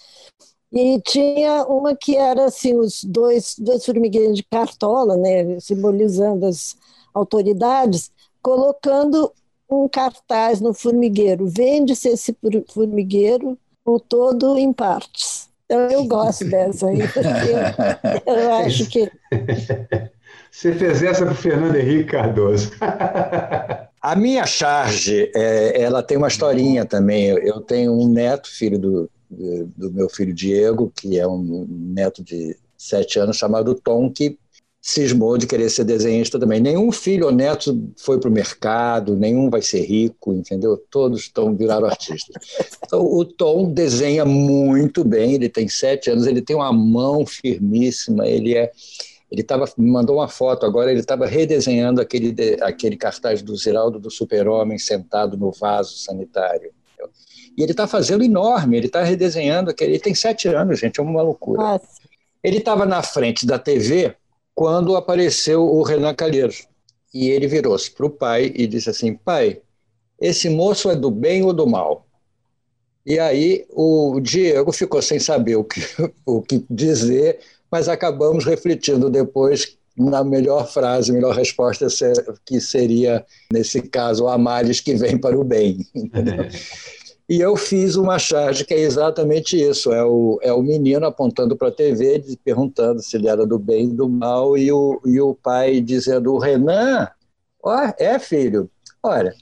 e 0.76 1.00
tinha 1.00 1.64
uma 1.64 1.96
que 1.96 2.18
era 2.18 2.46
assim, 2.46 2.78
os 2.78 3.02
dois, 3.06 3.56
dois 3.58 3.86
formigueiros 3.86 4.36
de 4.36 4.44
cartola, 4.44 5.16
né, 5.16 5.58
simbolizando 5.62 6.46
as 6.46 6.76
autoridades, 7.14 8.12
colocando 8.42 9.32
um 9.70 9.88
cartaz 9.88 10.60
no 10.60 10.74
formigueiro. 10.74 11.48
Vende-se 11.48 12.10
esse 12.10 12.36
formigueiro 12.68 13.58
o 13.86 14.02
todo 14.02 14.58
em 14.58 14.74
partes. 14.74 15.48
Então 15.64 15.80
eu 15.90 16.04
gosto 16.04 16.44
dessa 16.50 16.88
aí, 16.88 17.00
eu, 17.00 17.08
eu 18.36 18.54
acho 18.56 18.90
que. 18.90 19.10
Você 20.52 20.74
fez 20.74 21.04
essa 21.04 21.26
para 21.26 21.34
o 21.34 21.36
Fernando 21.36 21.76
Henrique 21.76 22.12
Cardoso. 22.12 22.72
A 24.02 24.16
minha 24.16 24.46
charge, 24.46 25.30
é, 25.36 25.82
ela 25.82 26.02
tem 26.02 26.16
uma 26.16 26.30
historinha 26.30 26.86
também. 26.86 27.26
Eu 27.28 27.60
tenho 27.60 27.92
um 27.92 28.08
neto, 28.08 28.50
filho 28.50 28.80
do, 28.80 29.10
do 29.76 29.92
meu 29.92 30.10
filho 30.10 30.34
Diego, 30.34 30.92
que 30.96 31.20
é 31.20 31.28
um 31.28 31.66
neto 31.70 32.24
de 32.24 32.58
sete 32.78 33.20
anos, 33.20 33.38
chamado 33.38 33.76
Tom, 33.76 34.10
que 34.12 34.38
cismou 34.82 35.36
de 35.36 35.48
querer 35.48 35.70
ser 35.72 35.84
desenhista 35.84 36.40
também. 36.40 36.60
Nenhum 36.60 36.92
filho 36.92 37.26
ou 37.26 37.32
neto 37.32 37.92
foi 37.98 38.20
para 38.20 38.30
o 38.30 38.32
mercado, 38.32 39.16
nenhum 39.16 39.50
vai 39.50 39.64
ser 39.64 39.82
rico, 39.82 40.32
entendeu? 40.32 40.78
Todos 40.92 41.22
estão 41.22 41.56
viraram 41.56 41.88
artistas. 41.88 42.36
Então, 42.86 43.02
o 43.04 43.26
Tom 43.26 43.74
desenha 43.74 44.24
muito 44.24 45.04
bem, 45.04 45.34
ele 45.34 45.50
tem 45.50 45.68
sete 45.68 46.12
anos, 46.12 46.28
ele 46.28 46.40
tem 46.40 46.56
uma 46.56 46.72
mão 46.72 47.26
firmíssima, 47.26 48.28
ele 48.28 48.56
é 48.56 48.72
ele 49.32 49.42
tava, 49.42 49.66
me 49.76 49.90
mandou 49.90 50.18
uma 50.18 50.28
foto 50.28 50.66
agora, 50.66 50.92
ele 50.92 51.00
estava 51.00 51.26
redesenhando 51.26 52.00
aquele, 52.00 52.36
aquele 52.62 52.96
cartaz 52.96 53.42
do 53.42 53.56
Ziraldo 53.56 54.00
do 54.00 54.12
Super-Homem 54.12 54.78
sentado 54.78 55.36
no 55.36 55.52
vaso 55.52 55.98
sanitário. 55.98 56.72
E 57.58 57.64
ele 57.64 57.72
está 57.72 57.88
fazendo 57.88 58.24
enorme, 58.24 58.78
ele 58.78 58.88
está 58.88 59.04
redesenhando 59.04 59.70
aquele. 59.70 59.94
Ele 59.94 60.00
tem 60.00 60.14
sete 60.14 60.48
anos, 60.48 60.80
gente, 60.80 61.00
é 61.00 61.04
uma 61.04 61.22
loucura. 61.22 61.62
Nossa. 61.62 61.88
Ele 62.44 62.58
estava 62.58 62.86
na 62.86 63.02
frente 63.02 63.46
da 63.46 63.58
TV 63.58 64.16
quando 64.54 64.96
apareceu 64.96 65.64
o 65.64 65.82
Renan 65.84 66.14
Calheiros. 66.14 66.68
E 67.14 67.30
ele 67.30 67.48
virou-se 67.48 67.90
para 67.90 68.06
o 68.06 68.10
pai 68.10 68.52
e 68.54 68.68
disse 68.68 68.90
assim: 68.90 69.16
Pai, 69.16 69.62
esse 70.20 70.50
moço 70.50 70.90
é 70.90 70.96
do 70.96 71.10
bem 71.10 71.44
ou 71.44 71.54
do 71.54 71.66
mal? 71.66 72.06
E 73.06 73.20
aí 73.20 73.66
o 73.70 74.20
Diego 74.20 74.72
ficou 74.72 75.02
sem 75.02 75.20
saber 75.20 75.56
o 75.56 75.64
que, 75.64 75.80
o 76.26 76.42
que 76.42 76.66
dizer, 76.70 77.40
mas 77.72 77.88
acabamos 77.88 78.46
refletindo 78.46 79.10
depois 79.10 79.78
na 79.98 80.24
melhor 80.24 80.68
frase, 80.68 81.12
melhor 81.12 81.34
resposta 81.34 81.88
que 82.46 82.60
seria, 82.60 83.26
nesse 83.52 83.82
caso, 83.82 84.28
a 84.28 84.38
males 84.38 84.82
que 84.82 84.94
vem 84.96 85.18
para 85.18 85.40
o 85.40 85.44
bem. 85.44 85.86
E 87.28 87.40
eu 87.40 87.56
fiz 87.56 87.96
uma 87.96 88.20
charge 88.20 88.64
que 88.64 88.74
é 88.74 88.80
exatamente 88.80 89.60
isso: 89.60 89.92
é 89.92 90.04
o, 90.04 90.40
é 90.42 90.54
o 90.54 90.62
menino 90.62 91.06
apontando 91.06 91.56
para 91.56 91.70
a 91.70 91.72
TV, 91.72 92.24
perguntando 92.44 93.02
se 93.02 93.18
ele 93.18 93.28
era 93.28 93.46
do 93.46 93.58
bem 93.58 93.86
e 93.86 93.94
do 93.94 94.08
mal, 94.08 94.58
e 94.58 94.72
o, 94.72 95.02
e 95.06 95.20
o 95.20 95.34
pai 95.34 95.82
dizendo: 95.82 96.34
o 96.34 96.40
Renan, 96.40 97.08
ó, 97.64 97.92
é 97.98 98.20
filho, 98.20 98.70
olha, 99.02 99.34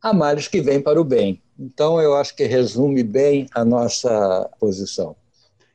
há 0.00 0.12
males 0.12 0.46
que 0.46 0.60
vêm 0.60 0.80
para 0.80 1.00
o 1.00 1.04
bem. 1.04 1.42
Então 1.58 2.00
eu 2.00 2.14
acho 2.14 2.34
que 2.34 2.44
resume 2.44 3.02
bem 3.02 3.46
a 3.54 3.64
nossa 3.64 4.48
posição. 4.58 5.16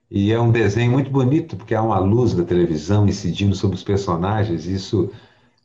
E 0.09 0.31
é 0.31 0.39
um 0.39 0.51
desenho 0.51 0.91
muito 0.91 1.11
bonito, 1.11 1.57
porque 1.57 1.75
há 1.75 1.81
uma 1.81 1.99
luz 1.99 2.33
da 2.33 2.43
televisão 2.43 3.05
incidindo 3.05 3.55
sobre 3.55 3.75
os 3.75 3.83
personagens. 3.83 4.65
Isso 4.65 5.11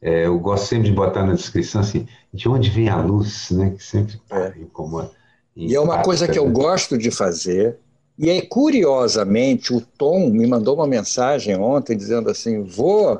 é, 0.01 0.27
eu 0.27 0.37
gosto 0.41 0.67
sempre 0.67 0.89
de 0.89 0.95
botar 0.95 1.25
na 1.25 1.35
descrição 1.35 1.81
assim, 1.81 2.09
de 2.35 2.49
onde 2.49 2.69
vem 2.71 2.89
a 2.89 3.01
luz, 3.01 3.51
né? 3.53 3.71
Que 3.71 3.83
sempre 3.83 4.21
é. 4.31 4.53
incomoda. 4.59 5.13
E 5.55 5.75
é 5.75 5.81
uma 5.81 6.03
coisa 6.03 6.27
que 6.27 6.39
eu 6.39 6.49
gosto 6.49 6.97
de 6.97 7.11
fazer. 7.11 7.77
E 8.19 8.31
aí, 8.31 8.43
curiosamente, 8.43 9.73
o 9.75 9.81
Tom 9.81 10.31
me 10.31 10.47
mandou 10.47 10.77
uma 10.77 10.87
mensagem 10.87 11.57
ontem 11.57 11.97
dizendo 11.97 12.31
assim: 12.31 12.63
Vô, 12.63 13.19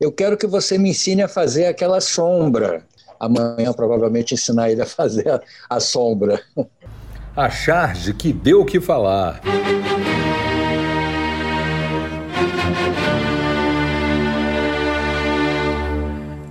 eu 0.00 0.12
quero 0.12 0.36
que 0.36 0.46
você 0.46 0.78
me 0.78 0.90
ensine 0.90 1.22
a 1.22 1.28
fazer 1.28 1.66
aquela 1.66 2.00
sombra. 2.00 2.84
Amanhã, 3.18 3.72
provavelmente, 3.72 4.34
ensinar 4.34 4.70
ele 4.70 4.82
a 4.82 4.86
fazer 4.86 5.28
a, 5.28 5.40
a 5.70 5.80
sombra. 5.80 6.40
A 7.34 7.48
charge 7.48 8.12
que 8.12 8.32
deu 8.32 8.60
o 8.60 8.64
que 8.64 8.80
falar. 8.80 9.40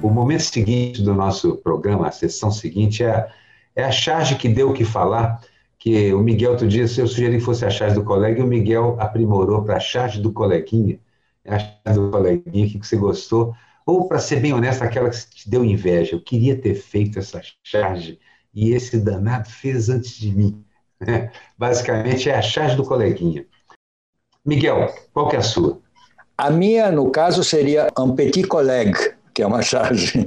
O 0.01 0.09
momento 0.09 0.43
seguinte 0.43 1.01
do 1.03 1.13
nosso 1.13 1.55
programa, 1.57 2.07
a 2.07 2.11
sessão 2.11 2.49
seguinte, 2.51 3.03
é 3.03 3.29
é 3.75 3.83
a 3.83 3.91
charge 3.91 4.35
que 4.35 4.49
deu 4.49 4.69
o 4.69 4.73
que 4.73 4.85
falar, 4.85 5.41
que 5.77 6.13
o 6.13 6.19
Miguel 6.19 6.51
outro 6.51 6.67
dia, 6.67 6.83
eu 6.83 6.87
sugeri 7.07 7.37
que 7.37 7.43
fosse 7.43 7.65
a 7.65 7.69
charge 7.69 7.95
do 7.95 8.03
colega, 8.03 8.39
e 8.39 8.43
o 8.43 8.47
Miguel 8.47 8.95
aprimorou 8.99 9.63
para 9.63 9.77
a 9.77 9.79
charge 9.79 10.21
do 10.21 10.31
coleguinha, 10.31 10.99
é 11.43 11.55
a 11.55 11.59
charge 11.59 11.99
do 11.99 12.11
coleguinha 12.11 12.67
que 12.67 12.77
você 12.77 12.95
gostou, 12.95 13.55
ou, 13.85 14.07
para 14.07 14.19
ser 14.19 14.39
bem 14.39 14.53
honesto, 14.53 14.83
aquela 14.83 15.09
que 15.09 15.17
te 15.29 15.49
deu 15.49 15.65
inveja. 15.65 16.15
Eu 16.15 16.21
queria 16.21 16.55
ter 16.55 16.75
feito 16.75 17.17
essa 17.17 17.41
charge 17.63 18.19
e 18.53 18.73
esse 18.73 18.97
danado 18.99 19.49
fez 19.49 19.89
antes 19.89 20.17
de 20.17 20.31
mim. 20.31 20.63
Basicamente, 21.57 22.29
é 22.29 22.35
a 22.35 22.41
charge 22.41 22.75
do 22.75 22.83
coleguinha. 22.83 23.45
Miguel, 24.45 24.93
qual 25.13 25.29
que 25.29 25.35
é 25.35 25.39
a 25.39 25.43
sua? 25.43 25.79
A 26.37 26.49
minha, 26.49 26.91
no 26.91 27.11
caso, 27.11 27.43
seria 27.43 27.87
un 27.97 28.15
petit 28.15 28.47
collègue, 28.47 29.13
que 29.33 29.41
é 29.41 29.47
uma 29.47 29.61
charge, 29.61 30.25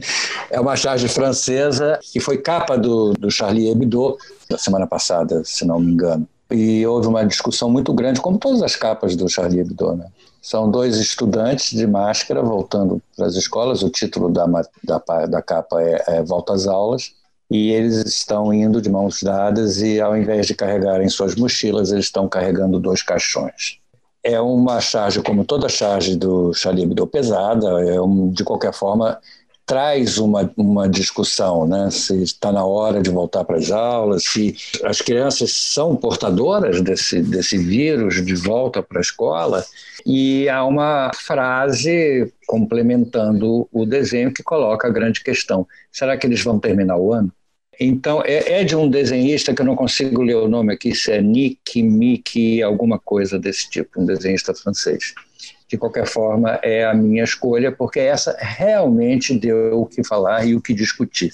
é 0.50 0.60
uma 0.60 0.76
charge 0.76 1.08
francesa 1.08 1.98
que 2.02 2.20
foi 2.20 2.38
capa 2.38 2.76
do, 2.76 3.12
do 3.14 3.30
Charlie 3.30 3.70
Hebdo 3.70 4.16
da 4.48 4.58
semana 4.58 4.86
passada, 4.86 5.42
se 5.44 5.64
não 5.64 5.78
me 5.78 5.92
engano. 5.92 6.26
E 6.50 6.86
houve 6.86 7.08
uma 7.08 7.24
discussão 7.24 7.70
muito 7.70 7.92
grande, 7.92 8.20
como 8.20 8.38
todas 8.38 8.62
as 8.62 8.76
capas 8.76 9.16
do 9.16 9.28
Charlie 9.28 9.60
Hebdo, 9.60 9.96
né? 9.96 10.06
São 10.42 10.70
dois 10.70 10.96
estudantes 10.98 11.70
de 11.70 11.86
máscara 11.86 12.42
voltando 12.42 13.00
para 13.16 13.26
as 13.26 13.34
escolas. 13.34 13.82
O 13.82 13.88
título 13.88 14.30
da, 14.30 14.44
da, 14.84 15.26
da 15.26 15.40
capa 15.40 15.80
é, 15.80 16.04
é 16.06 16.22
Volta 16.22 16.52
às 16.52 16.66
Aulas. 16.66 17.12
E 17.50 17.70
eles 17.70 18.04
estão 18.04 18.52
indo 18.52 18.80
de 18.80 18.90
mãos 18.90 19.22
dadas 19.22 19.80
e, 19.80 20.00
ao 20.00 20.16
invés 20.16 20.46
de 20.46 20.54
carregarem 20.54 21.08
suas 21.08 21.34
mochilas, 21.34 21.92
eles 21.92 22.06
estão 22.06 22.28
carregando 22.28 22.78
dois 22.78 23.02
caixões. 23.02 23.78
É 24.24 24.40
uma 24.40 24.80
charge, 24.80 25.22
como 25.22 25.44
toda 25.44 25.68
charge 25.68 26.16
do 26.16 26.52
Charlie 26.54 26.84
Hebdo, 26.84 27.06
pesada. 27.06 27.66
É 27.88 28.00
um, 28.00 28.30
de 28.30 28.42
qualquer 28.42 28.72
forma, 28.72 29.20
traz 29.66 30.18
uma, 30.18 30.50
uma 30.56 30.88
discussão, 30.88 31.66
né? 31.66 31.90
se 31.90 32.22
está 32.22 32.52
na 32.52 32.64
hora 32.64 33.02
de 33.02 33.10
voltar 33.10 33.44
para 33.44 33.56
as 33.56 33.70
aulas, 33.70 34.24
se 34.24 34.54
as 34.82 35.00
crianças 35.00 35.52
são 35.52 35.96
portadoras 35.96 36.80
desse, 36.82 37.22
desse 37.22 37.56
vírus 37.56 38.24
de 38.24 38.34
volta 38.34 38.82
para 38.82 38.98
a 38.98 39.02
escola. 39.02 39.64
E 40.04 40.48
há 40.48 40.64
uma 40.64 41.10
frase 41.14 42.32
complementando 42.46 43.66
o 43.72 43.86
desenho 43.86 44.32
que 44.32 44.42
coloca 44.42 44.86
a 44.86 44.90
grande 44.90 45.22
questão: 45.22 45.66
será 45.90 46.16
que 46.16 46.26
eles 46.26 46.42
vão 46.42 46.58
terminar 46.58 46.96
o 46.96 47.12
ano? 47.12 47.32
Então, 47.80 48.22
é, 48.24 48.60
é 48.60 48.64
de 48.64 48.76
um 48.76 48.88
desenhista 48.88 49.54
que 49.54 49.62
eu 49.62 49.66
não 49.66 49.76
consigo 49.76 50.22
ler 50.22 50.36
o 50.36 50.48
nome 50.48 50.72
aqui, 50.72 50.94
se 50.94 51.12
é 51.12 51.20
Nick, 51.20 51.82
Mickey, 51.82 52.62
alguma 52.62 52.98
coisa 52.98 53.38
desse 53.38 53.68
tipo, 53.70 54.00
um 54.00 54.06
desenhista 54.06 54.54
francês 54.54 55.14
de 55.68 55.78
qualquer 55.78 56.06
forma, 56.06 56.58
é 56.62 56.84
a 56.84 56.94
minha 56.94 57.24
escolha, 57.24 57.72
porque 57.72 57.98
essa 57.98 58.36
realmente 58.38 59.34
deu 59.34 59.80
o 59.80 59.86
que 59.86 60.04
falar 60.04 60.44
e 60.44 60.54
o 60.54 60.60
que 60.60 60.72
discutir. 60.74 61.32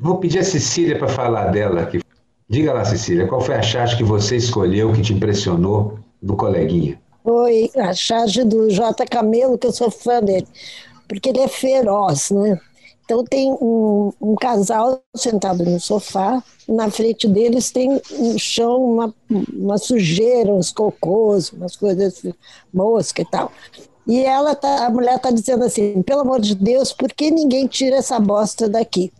Vou 0.00 0.18
pedir 0.18 0.40
a 0.40 0.44
Cecília 0.44 0.98
para 0.98 1.08
falar 1.08 1.46
dela 1.46 1.82
aqui. 1.82 2.00
Diga 2.48 2.72
lá, 2.72 2.84
Cecília, 2.84 3.26
qual 3.26 3.40
foi 3.40 3.54
a 3.54 3.62
charge 3.62 3.96
que 3.96 4.04
você 4.04 4.36
escolheu 4.36 4.92
que 4.92 5.02
te 5.02 5.12
impressionou 5.12 5.98
do 6.22 6.36
coleguinha? 6.36 6.98
Foi 7.22 7.70
a 7.76 7.92
charge 7.92 8.44
do 8.44 8.70
J. 8.70 9.04
Camelo, 9.06 9.58
que 9.58 9.66
eu 9.66 9.72
sou 9.72 9.90
fã 9.90 10.20
dele, 10.20 10.46
porque 11.08 11.28
ele 11.28 11.40
é 11.40 11.48
feroz, 11.48 12.30
né? 12.30 12.58
Então 13.06 13.22
tem 13.22 13.52
um, 13.52 14.12
um, 14.20 14.34
casal 14.34 15.00
sentado 15.14 15.64
no 15.64 15.78
sofá, 15.78 16.42
na 16.68 16.90
frente 16.90 17.28
deles 17.28 17.70
tem 17.70 18.02
no 18.18 18.36
chão 18.36 18.82
uma, 18.82 19.14
uma 19.54 19.78
sujeira, 19.78 20.52
uns 20.52 20.72
cocôs, 20.72 21.52
umas 21.52 21.76
coisas 21.76 22.24
mosca 22.74 23.22
e 23.22 23.24
tal. 23.24 23.52
E 24.08 24.24
ela 24.24 24.56
tá, 24.56 24.86
a 24.86 24.90
mulher 24.90 25.16
está 25.16 25.30
dizendo 25.30 25.64
assim: 25.64 26.02
pelo 26.02 26.22
amor 26.22 26.40
de 26.40 26.56
Deus, 26.56 26.92
por 26.92 27.12
que 27.12 27.30
ninguém 27.30 27.68
tira 27.68 27.96
essa 27.96 28.18
bosta 28.18 28.68
daqui? 28.68 29.12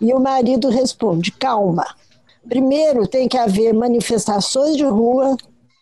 E 0.00 0.12
o 0.12 0.18
marido 0.18 0.68
responde: 0.68 1.30
calma. 1.30 1.86
Primeiro 2.48 3.06
tem 3.06 3.28
que 3.28 3.38
haver 3.38 3.72
manifestações 3.72 4.76
de 4.76 4.84
rua, 4.84 5.36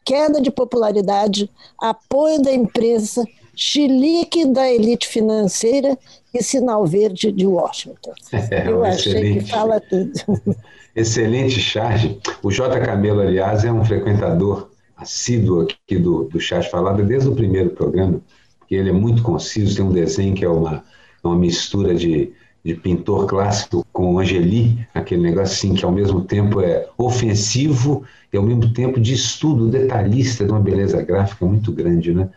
queda 0.05 0.43
de 0.43 0.51
popularidade, 0.51 1.51
apoio 1.81 2.43
da 2.43 2.53
imprensa, 2.53 3.25
chilique 3.61 4.47
da 4.47 4.73
elite 4.73 5.07
financeira 5.07 5.97
e 6.33 6.43
sinal 6.43 6.87
verde 6.87 7.31
de 7.31 7.47
Washington. 7.47 8.13
É, 8.51 8.69
Eu 8.69 8.83
achei 8.83 9.13
excelente. 9.13 9.45
que 9.45 9.51
fala 9.51 9.81
tudo. 9.81 10.13
Excelente 10.97 11.61
charge. 11.61 12.19
O 12.43 12.51
J. 12.51 12.81
Camelo, 12.81 13.21
aliás, 13.21 13.65
é 13.65 13.71
um 13.73 13.85
frequentador 13.85 14.71
assíduo 14.97 15.63
aqui 15.63 15.99
do, 15.99 16.25
do 16.25 16.41
Charge 16.41 16.69
Falada 16.69 17.03
desde 17.03 17.29
o 17.29 17.35
primeiro 17.35 17.71
programa, 17.71 18.21
porque 18.59 18.75
ele 18.75 18.91
é 18.91 18.93
muito 18.93 19.23
conciso, 19.23 19.77
tem 19.77 19.85
um 19.85 19.93
desenho 19.93 20.35
que 20.35 20.45
é 20.45 20.49
uma, 20.49 20.83
uma 21.23 21.37
mistura 21.37 21.95
de, 21.95 22.33
de 22.65 22.75
pintor 22.75 23.27
clássico 23.27 23.87
com 23.93 24.19
Angeli, 24.19 24.85
aquele 24.93 25.23
negócio 25.23 25.55
assim 25.55 25.75
que 25.75 25.85
ao 25.85 25.93
mesmo 25.93 26.23
tempo 26.23 26.61
é 26.61 26.89
ofensivo 26.99 28.03
e 28.33 28.37
ao 28.37 28.43
mesmo 28.43 28.73
tempo 28.73 29.01
de 29.01 29.15
estudo 29.15 29.69
detalhista 29.69 30.45
de 30.45 30.51
uma 30.51 30.61
beleza 30.61 31.01
gráfica 31.03 31.47
muito 31.47 31.73
grande, 31.73 32.13
né? 32.13 32.29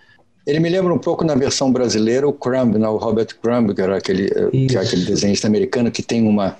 Ele 0.45 0.59
me 0.59 0.69
lembra 0.69 0.93
um 0.93 0.99
pouco 0.99 1.23
na 1.23 1.35
versão 1.35 1.71
brasileira 1.71 2.27
o 2.27 2.33
Crumb, 2.33 2.77
né? 2.77 2.87
o 2.87 2.97
Robert 2.97 3.29
Crumb, 3.41 3.73
que 3.73 3.81
era 3.81 3.97
aquele, 3.97 4.29
que 4.51 4.75
é 4.75 4.79
aquele 4.79 5.05
desenhista 5.05 5.47
americano 5.47 5.89
que 5.89 6.03
tem 6.03 6.27
uma, 6.27 6.57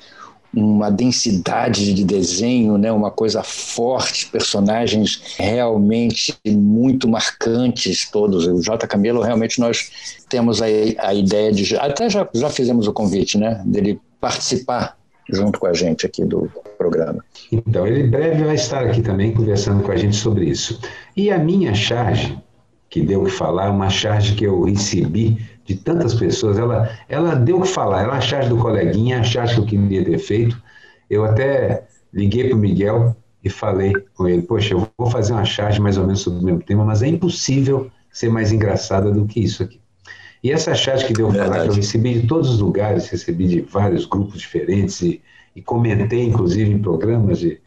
uma 0.54 0.90
densidade 0.90 1.94
de 1.94 2.04
desenho, 2.04 2.78
né? 2.78 2.92
uma 2.92 3.12
coisa 3.12 3.44
forte, 3.44 4.28
personagens 4.28 5.36
realmente 5.38 6.34
muito 6.48 7.10
marcantes 7.10 8.10
todos. 8.10 8.48
O 8.48 8.62
J. 8.62 8.88
Camelo, 8.88 9.22
realmente 9.22 9.60
nós 9.60 9.92
temos 10.30 10.62
a, 10.62 10.66
a 11.00 11.14
ideia 11.14 11.52
de... 11.52 11.76
Até 11.76 12.10
já, 12.10 12.28
já 12.34 12.50
fizemos 12.50 12.88
o 12.88 12.94
convite 12.94 13.38
né? 13.38 13.62
dele 13.66 14.00
participar 14.22 14.98
junto 15.30 15.60
com 15.60 15.68
a 15.68 15.74
gente 15.74 16.06
aqui 16.06 16.24
do 16.24 16.50
programa. 16.78 17.24
Então, 17.52 17.88
ele 17.88 18.04
breve 18.04 18.44
vai 18.44 18.56
estar 18.56 18.84
aqui 18.84 19.02
também 19.02 19.34
conversando 19.34 19.84
com 19.84 19.92
a 19.92 19.96
gente 19.96 20.16
sobre 20.16 20.46
isso. 20.46 20.80
E 21.16 21.32
a 21.32 21.38
minha 21.38 21.74
charge 21.74 22.38
que 22.94 23.02
deu 23.02 23.24
o 23.24 23.26
que 23.26 23.32
falar, 23.32 23.72
uma 23.72 23.90
charge 23.90 24.36
que 24.36 24.44
eu 24.44 24.66
recebi 24.66 25.44
de 25.66 25.74
tantas 25.74 26.14
pessoas. 26.14 26.60
Ela, 26.60 26.88
ela 27.10 27.34
deu 27.34 27.58
o 27.58 27.64
que 27.64 27.68
falar, 27.68 28.04
ela 28.04 28.18
a 28.18 28.22
charge 28.22 28.50
do 28.50 28.58
coleguinha, 28.58 29.20
a 29.20 29.24
charge 29.24 29.56
que 29.56 29.62
eu 29.62 29.66
queria 29.66 30.06
ter 30.06 30.20
feito. 30.20 30.62
Eu 31.10 31.26
até 31.26 31.88
liguei 32.14 32.50
para 32.50 32.56
o 32.56 32.60
Miguel 32.60 33.16
e 33.44 33.50
falei 33.50 33.94
com 34.14 34.28
ele: 34.28 34.44
Poxa, 34.44 34.76
eu 34.76 34.88
vou 34.96 35.10
fazer 35.10 35.34
uma 35.34 35.44
charge 35.44 35.82
mais 35.82 35.98
ou 35.98 36.04
menos 36.06 36.22
sobre 36.22 36.40
o 36.40 36.44
mesmo 36.44 36.62
tema, 36.62 36.86
mas 36.86 37.02
é 37.02 37.08
impossível 37.08 37.90
ser 38.12 38.30
mais 38.30 38.52
engraçada 38.52 39.10
do 39.10 39.26
que 39.26 39.40
isso 39.40 39.64
aqui. 39.64 39.82
E 40.44 40.52
essa 40.52 40.76
charge 40.76 41.08
que 41.08 41.14
deu 41.14 41.30
a 41.30 41.34
falar, 41.34 41.64
que 41.64 41.70
eu 41.70 41.74
recebi 41.74 42.22
de 42.22 42.28
todos 42.28 42.48
os 42.48 42.60
lugares, 42.60 43.08
recebi 43.08 43.48
de 43.48 43.62
vários 43.62 44.06
grupos 44.06 44.40
diferentes 44.40 45.02
e, 45.02 45.20
e 45.56 45.64
comentei, 45.64 46.26
inclusive, 46.26 46.70
em 46.70 46.78
programas 46.78 47.40
de 47.40 47.60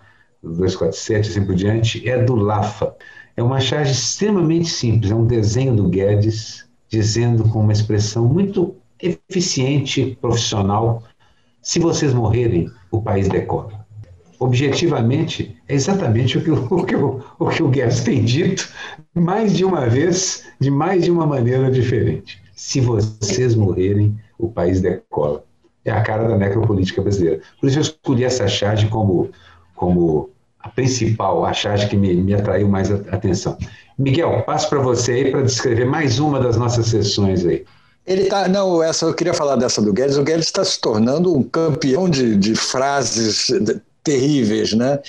247 0.43 1.29
e 1.29 1.31
assim 1.31 1.45
por 1.45 1.55
diante, 1.55 2.09
é 2.09 2.23
do 2.23 2.35
Lafa. 2.35 2.95
É 3.37 3.43
uma 3.43 3.61
charge 3.61 3.93
extremamente 3.93 4.69
simples, 4.69 5.11
é 5.11 5.15
um 5.15 5.27
desenho 5.27 5.75
do 5.75 5.89
Guedes 5.89 6.67
dizendo 6.89 7.49
com 7.49 7.61
uma 7.61 7.73
expressão 7.73 8.27
muito 8.27 8.77
eficiente, 9.01 10.17
profissional: 10.21 11.03
se 11.61 11.79
vocês 11.79 12.15
morrerem, 12.15 12.71
o 12.91 13.03
país 13.03 13.29
decola. 13.29 13.85
Objetivamente, 14.39 15.57
é 15.67 15.75
exatamente 15.75 16.39
o 16.39 16.45
que 16.45 16.51
o, 16.51 16.67
o, 16.71 16.85
que 16.85 16.97
o, 16.97 17.25
o 17.39 17.49
que 17.49 17.63
o 17.63 17.69
Guedes 17.69 18.01
tem 18.01 18.25
dito 18.25 18.69
mais 19.15 19.57
de 19.57 19.65
uma 19.65 19.87
vez, 19.87 20.45
de 20.61 20.71
mais 20.71 21.05
de 21.05 21.11
uma 21.11 21.27
maneira 21.27 21.71
diferente. 21.71 22.43
Se 22.55 22.81
vocês 22.81 23.55
morrerem, 23.55 24.19
o 24.39 24.49
país 24.49 24.81
decola. 24.81 25.45
É 25.85 25.91
a 25.91 26.03
cara 26.03 26.27
da 26.27 26.37
necropolítica 26.37 27.01
brasileira. 27.01 27.41
Por 27.61 27.69
isso 27.69 27.79
eu 27.79 27.83
escolhi 27.83 28.25
essa 28.25 28.49
charge 28.49 28.89
como, 28.89 29.31
como 29.77 30.31
a 30.61 30.69
principal, 30.69 31.45
a 31.45 31.53
charge 31.53 31.89
que 31.89 31.97
me, 31.97 32.15
me 32.15 32.35
atraiu 32.35 32.69
mais 32.69 32.91
a 32.91 32.97
atenção. 33.13 33.57
Miguel, 33.99 34.43
passo 34.45 34.69
para 34.69 34.81
você 34.81 35.13
aí 35.13 35.31
para 35.31 35.43
descrever 35.43 35.85
mais 35.85 36.19
uma 36.19 36.41
das 36.41 36.57
nossas 36.57 36.87
sessões 36.87 37.47
aí. 37.47 37.65
Ele 38.07 38.27
tá, 38.27 38.47
não, 38.47 38.83
essa 38.83 39.07
eu 39.07 39.15
queria 39.15 39.35
falar 39.35 39.57
dessa 39.57 39.83
do 39.83 39.93
Guedes. 39.93 40.17
O 40.17 40.23
Guedes 40.23 40.47
está 40.47 40.65
se 40.65 40.81
tornando 40.81 41.35
um 41.35 41.43
campeão 41.43 42.09
de, 42.09 42.37
de 42.37 42.55
frases 42.55 43.49
terríveis, 44.05 44.73
né? 44.73 45.01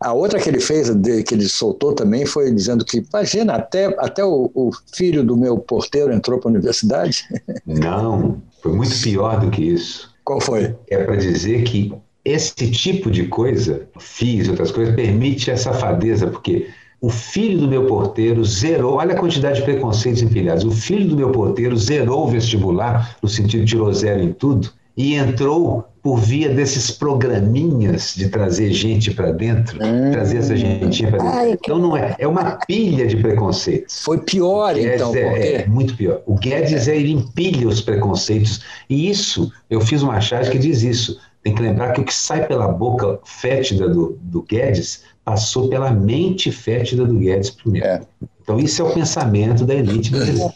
A 0.00 0.12
outra 0.12 0.38
que 0.38 0.48
ele 0.48 0.60
fez, 0.60 0.88
de, 0.94 1.24
que 1.24 1.34
ele 1.34 1.48
soltou 1.48 1.92
também, 1.92 2.24
foi 2.24 2.52
dizendo 2.52 2.84
que, 2.84 3.04
imagina, 3.12 3.54
até, 3.54 3.86
até 3.98 4.24
o, 4.24 4.50
o 4.54 4.70
filho 4.94 5.24
do 5.24 5.36
meu 5.36 5.58
porteiro 5.58 6.12
entrou 6.12 6.38
para 6.38 6.48
a 6.48 6.52
universidade. 6.52 7.24
Não, 7.66 8.40
foi 8.62 8.72
muito 8.72 8.96
pior 9.00 9.40
do 9.40 9.50
que 9.50 9.62
isso. 9.62 10.14
Qual 10.24 10.40
foi? 10.40 10.76
É 10.88 11.02
para 11.02 11.16
dizer 11.16 11.64
que 11.64 11.92
esse 12.24 12.70
tipo 12.70 13.10
de 13.10 13.24
coisa, 13.24 13.88
FIIs 13.98 14.46
e 14.46 14.50
outras 14.50 14.70
coisas, 14.70 14.94
permite 14.94 15.50
a 15.50 15.56
safadeza, 15.56 16.26
porque 16.26 16.68
o 17.00 17.10
filho 17.10 17.58
do 17.58 17.68
meu 17.68 17.86
porteiro 17.86 18.44
zerou, 18.44 18.94
olha 18.94 19.14
a 19.14 19.18
quantidade 19.18 19.60
de 19.60 19.64
preconceitos 19.64 20.20
empilhados. 20.20 20.64
O 20.64 20.70
filho 20.70 21.08
do 21.08 21.16
meu 21.16 21.30
porteiro 21.30 21.76
zerou 21.76 22.26
o 22.26 22.28
vestibular, 22.28 23.16
no 23.22 23.28
sentido 23.28 23.64
de 23.64 23.70
tirou 23.70 23.92
zero 23.92 24.20
em 24.20 24.32
tudo, 24.32 24.70
e 24.96 25.14
entrou 25.14 25.86
por 26.02 26.16
via 26.16 26.48
desses 26.48 26.90
programinhas 26.90 28.14
de 28.16 28.28
trazer 28.28 28.72
gente 28.72 29.12
para 29.12 29.30
dentro, 29.30 29.76
hum. 29.76 30.10
trazer 30.10 30.38
essa 30.38 30.56
gentinha 30.56 31.10
para 31.10 31.18
dentro. 31.18 31.38
Ai, 31.38 31.52
então 31.52 31.78
não 31.78 31.96
é, 31.96 32.16
é 32.18 32.26
uma 32.26 32.58
pilha 32.66 33.06
de 33.06 33.16
preconceitos. 33.16 34.02
Foi 34.02 34.18
pior, 34.18 34.76
então. 34.76 35.14
É, 35.14 35.52
é, 35.52 35.66
muito 35.66 35.96
pior. 35.96 36.22
O 36.26 36.34
Guedes 36.34 36.88
é. 36.88 36.96
ele 36.96 37.12
empilha 37.12 37.68
os 37.68 37.80
preconceitos. 37.80 38.62
E 38.88 39.08
isso, 39.08 39.52
eu 39.70 39.80
fiz 39.80 40.02
uma 40.02 40.20
charge 40.20 40.50
que 40.50 40.58
diz 40.58 40.82
isso. 40.82 41.20
Tem 41.48 41.54
que 41.54 41.62
lembrar 41.62 41.94
que 41.94 42.02
o 42.02 42.04
que 42.04 42.14
sai 42.14 42.46
pela 42.46 42.68
boca 42.68 43.18
fétida 43.24 43.88
do, 43.88 44.18
do 44.20 44.42
Guedes 44.42 45.04
passou 45.24 45.66
pela 45.70 45.90
mente 45.90 46.52
fétida 46.52 47.06
do 47.06 47.14
Guedes 47.14 47.48
primeiro. 47.48 47.86
É. 47.86 48.02
Então, 48.42 48.58
isso 48.58 48.82
é 48.82 48.84
o 48.84 48.92
pensamento 48.92 49.64
da 49.64 49.74
elite 49.74 50.10
brasileira. 50.10 50.52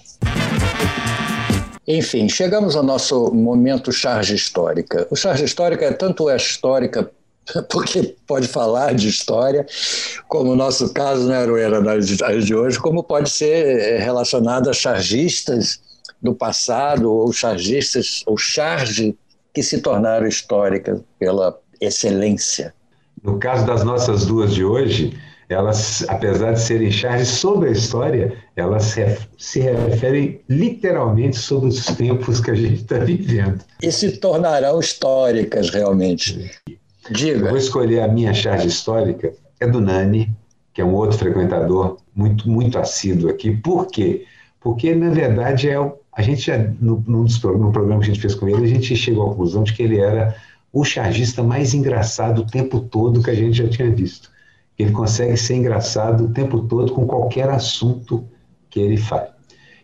Enfim, 1.89 2.29
chegamos 2.29 2.77
ao 2.77 2.83
nosso 2.83 3.33
momento 3.33 3.91
charge 3.91 4.35
histórica. 4.35 5.07
O 5.11 5.17
charge 5.17 5.45
histórica 5.45 5.87
é 5.87 5.93
tanto 5.93 6.29
é 6.29 6.37
histórica 6.37 7.11
porque 7.71 8.15
pode 8.27 8.47
falar 8.47 8.95
de 8.95 9.09
história, 9.09 9.65
como 10.29 10.53
o 10.53 10.57
nosso 10.57 10.93
caso, 10.93 11.27
né, 11.27 11.39
Aruera, 11.39 11.81
nas 11.81 12.07
de 12.07 12.55
hoje, 12.55 12.79
como 12.79 13.03
pode 13.03 13.31
ser 13.31 13.99
relacionado 14.01 14.69
a 14.69 14.75
chargistas 14.75 15.81
do 16.21 16.35
passado, 16.35 17.11
ou 17.11 17.33
chargistas, 17.33 18.23
ou 18.27 18.37
charge, 18.37 19.17
que 19.53 19.63
se 19.63 19.81
tornaram 19.81 20.27
históricas 20.27 21.01
pela 21.19 21.59
excelência. 21.81 22.75
No 23.23 23.39
caso 23.39 23.67
das 23.67 23.85
nossas 23.85 24.27
duas 24.27 24.55
de 24.55 24.65
hoje, 24.65 25.17
elas, 25.49 26.05
apesar 26.09 26.53
de 26.53 26.61
serem 26.61 26.91
charges 26.91 27.29
sobre 27.29 27.69
a 27.69 27.73
história, 27.73 28.37
elas 28.57 28.95
se 29.39 29.61
referem 29.61 30.41
literalmente 30.49 31.37
sobre 31.37 31.69
os 31.69 31.85
tempos 31.85 32.41
que 32.41 32.51
a 32.51 32.55
gente 32.55 32.83
está 32.83 32.99
vivendo. 32.99 33.63
E 33.83 33.93
se 33.93 34.17
tornarão 34.19 34.81
históricas 34.81 35.71
realmente. 35.71 36.51
Diga. 37.11 37.41
Eu 37.41 37.49
vou 37.49 37.59
escolher 37.59 38.01
a 38.01 38.09
minha 38.09 38.33
charge 38.33 38.69
histórica, 38.69 39.33
é 39.61 39.67
do 39.67 39.81
Nani, 39.81 40.31
que 40.73 40.81
é 40.81 40.85
um 40.85 40.95
outro 40.95 41.19
frequentador 41.19 41.99
muito, 42.15 42.49
muito 42.49 42.79
assíduo 42.79 43.31
aqui. 43.31 43.51
Por 43.51 43.87
quê? 43.87 44.25
Porque, 44.61 44.95
na 44.95 45.11
verdade, 45.11 45.69
é 45.69 45.79
o, 45.79 45.99
a 46.13 46.21
gente 46.21 46.43
já, 46.43 46.59
no, 46.59 47.03
no, 47.07 47.25
no 47.25 47.73
programa 47.73 48.01
que 48.01 48.11
a 48.11 48.13
gente 48.13 48.21
fez 48.21 48.35
com 48.35 48.49
ele, 48.49 48.65
a 48.65 48.69
gente 48.69 48.95
chegou 48.95 49.25
à 49.25 49.29
conclusão 49.31 49.63
de 49.63 49.73
que 49.73 49.83
ele 49.83 49.99
era 49.99 50.37
o 50.73 50.85
chargista 50.85 51.43
mais 51.43 51.73
engraçado 51.75 52.41
o 52.43 52.47
tempo 52.47 52.81
todo 52.81 53.23
que 53.23 53.31
a 53.31 53.35
gente 53.35 53.59
já 53.59 53.69
tinha 53.69 53.91
visto. 53.91 54.31
Ele 54.79 54.91
consegue 54.91 55.37
ser 55.37 55.57
engraçado 55.57 56.25
o 56.25 56.29
tempo 56.29 56.61
todo 56.61 56.93
com 56.93 57.07
qualquer 57.07 57.49
assunto 57.49 58.25
que 58.69 58.81
ele 58.81 58.97
fale. 58.97 59.29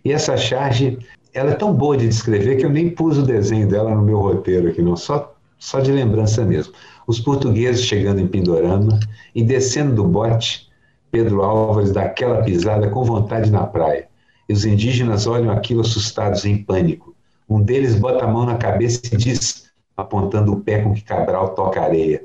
E 0.04 0.12
essa 0.12 0.36
charge, 0.36 0.98
ela 1.32 1.50
é 1.50 1.54
tão 1.54 1.72
boa 1.72 1.96
de 1.96 2.08
descrever 2.08 2.56
que 2.56 2.64
eu 2.64 2.70
nem 2.70 2.90
pus 2.90 3.18
o 3.18 3.22
desenho 3.22 3.68
dela 3.68 3.94
no 3.94 4.02
meu 4.02 4.18
roteiro 4.18 4.68
aqui, 4.68 4.82
não, 4.82 4.96
só, 4.96 5.34
só 5.58 5.80
de 5.80 5.92
lembrança 5.92 6.44
mesmo. 6.44 6.72
Os 7.06 7.20
portugueses 7.20 7.84
chegando 7.84 8.20
em 8.20 8.26
Pindorama 8.26 9.00
e 9.34 9.42
descendo 9.42 9.94
do 9.94 10.04
bote, 10.04 10.68
Pedro 11.10 11.42
Álvares 11.42 11.92
dá 11.92 12.02
aquela 12.02 12.42
pisada 12.42 12.90
com 12.90 13.02
vontade 13.02 13.50
na 13.50 13.66
praia. 13.66 14.08
E 14.48 14.52
os 14.52 14.64
indígenas 14.64 15.26
olham 15.26 15.50
aquilo 15.50 15.82
assustados 15.82 16.44
em 16.44 16.62
pânico. 16.62 17.14
Um 17.48 17.60
deles 17.60 17.94
bota 17.94 18.24
a 18.24 18.28
mão 18.28 18.44
na 18.44 18.56
cabeça 18.56 19.00
e 19.12 19.16
diz, 19.16 19.70
apontando 19.96 20.52
o 20.52 20.60
pé 20.60 20.82
com 20.82 20.94
que 20.94 21.02
Cabral 21.02 21.54
toca 21.54 21.80
areia: 21.80 22.24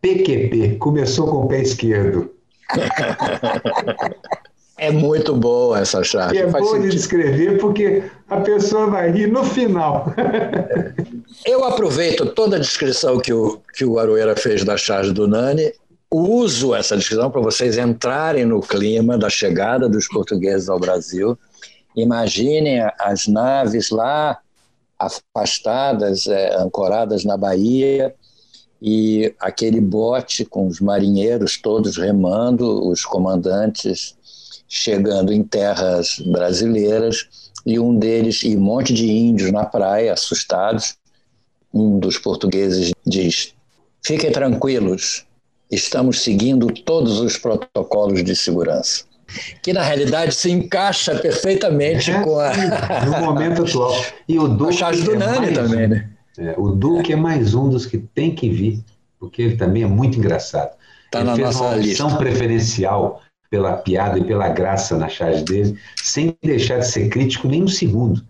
PQP, 0.00 0.76
começou 0.76 1.28
com 1.28 1.44
o 1.44 1.48
pé 1.48 1.62
esquerdo. 1.62 2.30
É 4.78 4.90
muito 4.90 5.34
boa 5.34 5.80
essa 5.80 6.04
chave. 6.04 6.36
E 6.36 6.38
é 6.38 6.46
boa 6.46 6.78
de 6.78 6.90
descrever 6.90 7.58
porque 7.58 8.02
a 8.28 8.40
pessoa 8.40 8.88
vai 8.88 9.10
rir 9.10 9.26
no 9.26 9.42
final. 9.42 10.12
Eu 11.46 11.64
aproveito 11.64 12.26
toda 12.26 12.56
a 12.56 12.58
descrição 12.58 13.18
que 13.18 13.32
o, 13.32 13.58
que 13.74 13.86
o 13.86 13.98
Aroeira 13.98 14.36
fez 14.36 14.64
da 14.64 14.76
charge 14.76 15.12
do 15.12 15.26
Nani, 15.26 15.72
uso 16.10 16.74
essa 16.74 16.96
descrição 16.96 17.30
para 17.30 17.40
vocês 17.40 17.78
entrarem 17.78 18.44
no 18.44 18.60
clima 18.60 19.16
da 19.16 19.30
chegada 19.30 19.88
dos 19.88 20.06
portugueses 20.08 20.68
ao 20.68 20.78
Brasil. 20.78 21.38
Imaginem 21.96 22.80
as 23.00 23.26
naves 23.26 23.90
lá 23.90 24.38
afastadas, 24.98 26.26
é, 26.26 26.54
ancoradas 26.56 27.24
na 27.24 27.36
Bahia, 27.36 28.14
e 28.80 29.34
aquele 29.40 29.80
bote 29.80 30.44
com 30.44 30.66
os 30.66 30.80
marinheiros 30.80 31.56
todos 31.56 31.96
remando, 31.96 32.86
os 32.88 33.04
comandantes 33.04 34.14
chegando 34.68 35.32
em 35.32 35.42
terras 35.42 36.18
brasileiras 36.20 37.50
e 37.64 37.78
um 37.78 37.98
deles 37.98 38.42
e 38.42 38.56
um 38.56 38.60
monte 38.60 38.92
de 38.92 39.10
índios 39.10 39.50
na 39.50 39.64
praia 39.64 40.12
assustados. 40.12 40.96
Um 41.72 41.98
dos 41.98 42.18
portugueses 42.18 42.92
diz: 43.06 43.54
"Fiquem 44.02 44.30
tranquilos, 44.30 45.24
estamos 45.70 46.20
seguindo 46.20 46.66
todos 46.84 47.20
os 47.20 47.38
protocolos 47.38 48.22
de 48.22 48.36
segurança." 48.36 49.04
Que 49.62 49.72
na 49.72 49.82
realidade 49.82 50.34
se 50.34 50.50
encaixa 50.50 51.16
perfeitamente 51.16 52.10
é, 52.10 52.22
com 52.22 52.38
a 52.38 52.52
no 53.04 53.20
momento 53.20 53.62
atual. 53.62 53.94
E 54.28 54.38
o 54.38 54.46
Duque 54.48 54.82
a 54.82 54.90
do 54.90 55.14
é 55.14 55.16
Nani 55.16 55.52
também, 55.52 55.88
né? 55.88 56.10
É, 56.38 56.54
o 56.56 56.70
Duque 56.70 57.12
é 57.12 57.16
mais 57.16 57.54
um 57.54 57.68
dos 57.68 57.86
que 57.86 57.98
tem 57.98 58.34
que 58.34 58.48
vir, 58.48 58.84
porque 59.18 59.42
ele 59.42 59.56
também 59.56 59.82
é 59.82 59.86
muito 59.86 60.18
engraçado. 60.18 60.76
Tá 61.10 61.20
ele 61.20 61.34
fez 61.34 61.56
uma 61.56 61.76
opção 61.76 62.16
preferencial 62.16 63.22
pela 63.50 63.76
piada 63.76 64.18
e 64.18 64.24
pela 64.24 64.48
graça 64.48 64.96
na 64.96 65.08
charge 65.08 65.44
dele, 65.44 65.78
sem 66.02 66.36
deixar 66.42 66.78
de 66.78 66.88
ser 66.88 67.08
crítico 67.08 67.48
nem 67.48 67.62
um 67.62 67.68
segundo. 67.68 68.22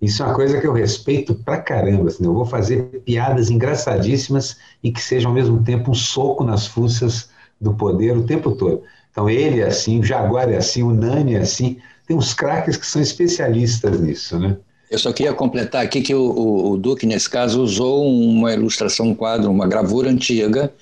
Isso 0.00 0.22
é 0.22 0.26
uma 0.26 0.34
coisa 0.34 0.60
que 0.60 0.66
eu 0.66 0.72
respeito 0.72 1.34
pra 1.34 1.56
caramba. 1.56 2.08
Assim, 2.08 2.24
eu 2.24 2.34
vou 2.34 2.44
fazer 2.44 2.82
piadas 3.06 3.48
engraçadíssimas 3.48 4.58
e 4.82 4.92
que 4.92 5.00
sejam 5.00 5.30
ao 5.30 5.34
mesmo 5.34 5.62
tempo 5.62 5.90
um 5.90 5.94
soco 5.94 6.44
nas 6.44 6.66
fuças 6.66 7.30
do 7.60 7.72
poder 7.72 8.16
o 8.16 8.24
tempo 8.24 8.52
todo. 8.52 8.82
Então 9.14 9.30
ele 9.30 9.60
é 9.60 9.68
assim, 9.68 10.00
o 10.00 10.02
Jaguar 10.02 10.50
é 10.50 10.56
assim, 10.56 10.82
o 10.82 10.90
Nani 10.90 11.36
é 11.36 11.38
assim. 11.38 11.78
Tem 12.04 12.16
uns 12.16 12.34
craques 12.34 12.76
que 12.76 12.84
são 12.84 13.00
especialistas 13.00 14.00
nisso, 14.00 14.40
né? 14.40 14.56
Eu 14.90 14.98
só 14.98 15.12
queria 15.12 15.32
completar 15.32 15.84
aqui 15.84 16.02
que 16.02 16.12
o, 16.12 16.20
o, 16.20 16.72
o, 16.72 16.76
Duque, 16.76 17.06
nesse 17.06 17.30
caso, 17.30 17.62
usou 17.62 18.04
uma 18.04 18.52
ilustração, 18.52 19.06
um 19.06 19.14
quadro, 19.14 19.50
uma 19.50 19.68
gravura 19.68 20.10
antiga, 20.10 20.72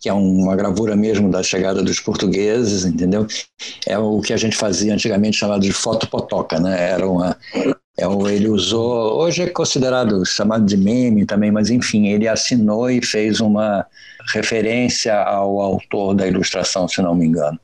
que 0.00 0.08
é 0.08 0.12
uma 0.12 0.54
gravura 0.54 0.94
mesmo 0.94 1.28
da 1.28 1.42
chegada 1.42 1.82
dos 1.82 1.98
portugueses, 1.98 2.84
entendeu? 2.84 3.26
É 3.86 3.98
o 3.98 4.20
que 4.20 4.32
a 4.32 4.36
gente 4.36 4.56
fazia 4.56 4.94
antigamente 4.94 5.36
chamado 5.36 5.62
de 5.62 5.72
fotopotoca, 5.72 6.60
né? 6.60 6.90
Era 6.90 7.08
uma, 7.08 7.36
é, 7.98 8.04
ele 8.34 8.48
usou, 8.48 9.20
hoje 9.20 9.42
é 9.42 9.48
considerado 9.48 10.24
chamado 10.24 10.64
de 10.64 10.76
meme 10.76 11.24
também, 11.24 11.50
mas 11.50 11.70
enfim, 11.70 12.08
ele 12.08 12.26
assinou 12.26 12.90
e 12.90 13.04
fez 13.04 13.40
uma 13.40 13.86
referência 14.32 15.14
ao 15.14 15.60
autor 15.60 16.14
da 16.14 16.26
ilustração, 16.26 16.88
se 16.88 17.00
não 17.00 17.14
me 17.14 17.26
engano. 17.26 17.58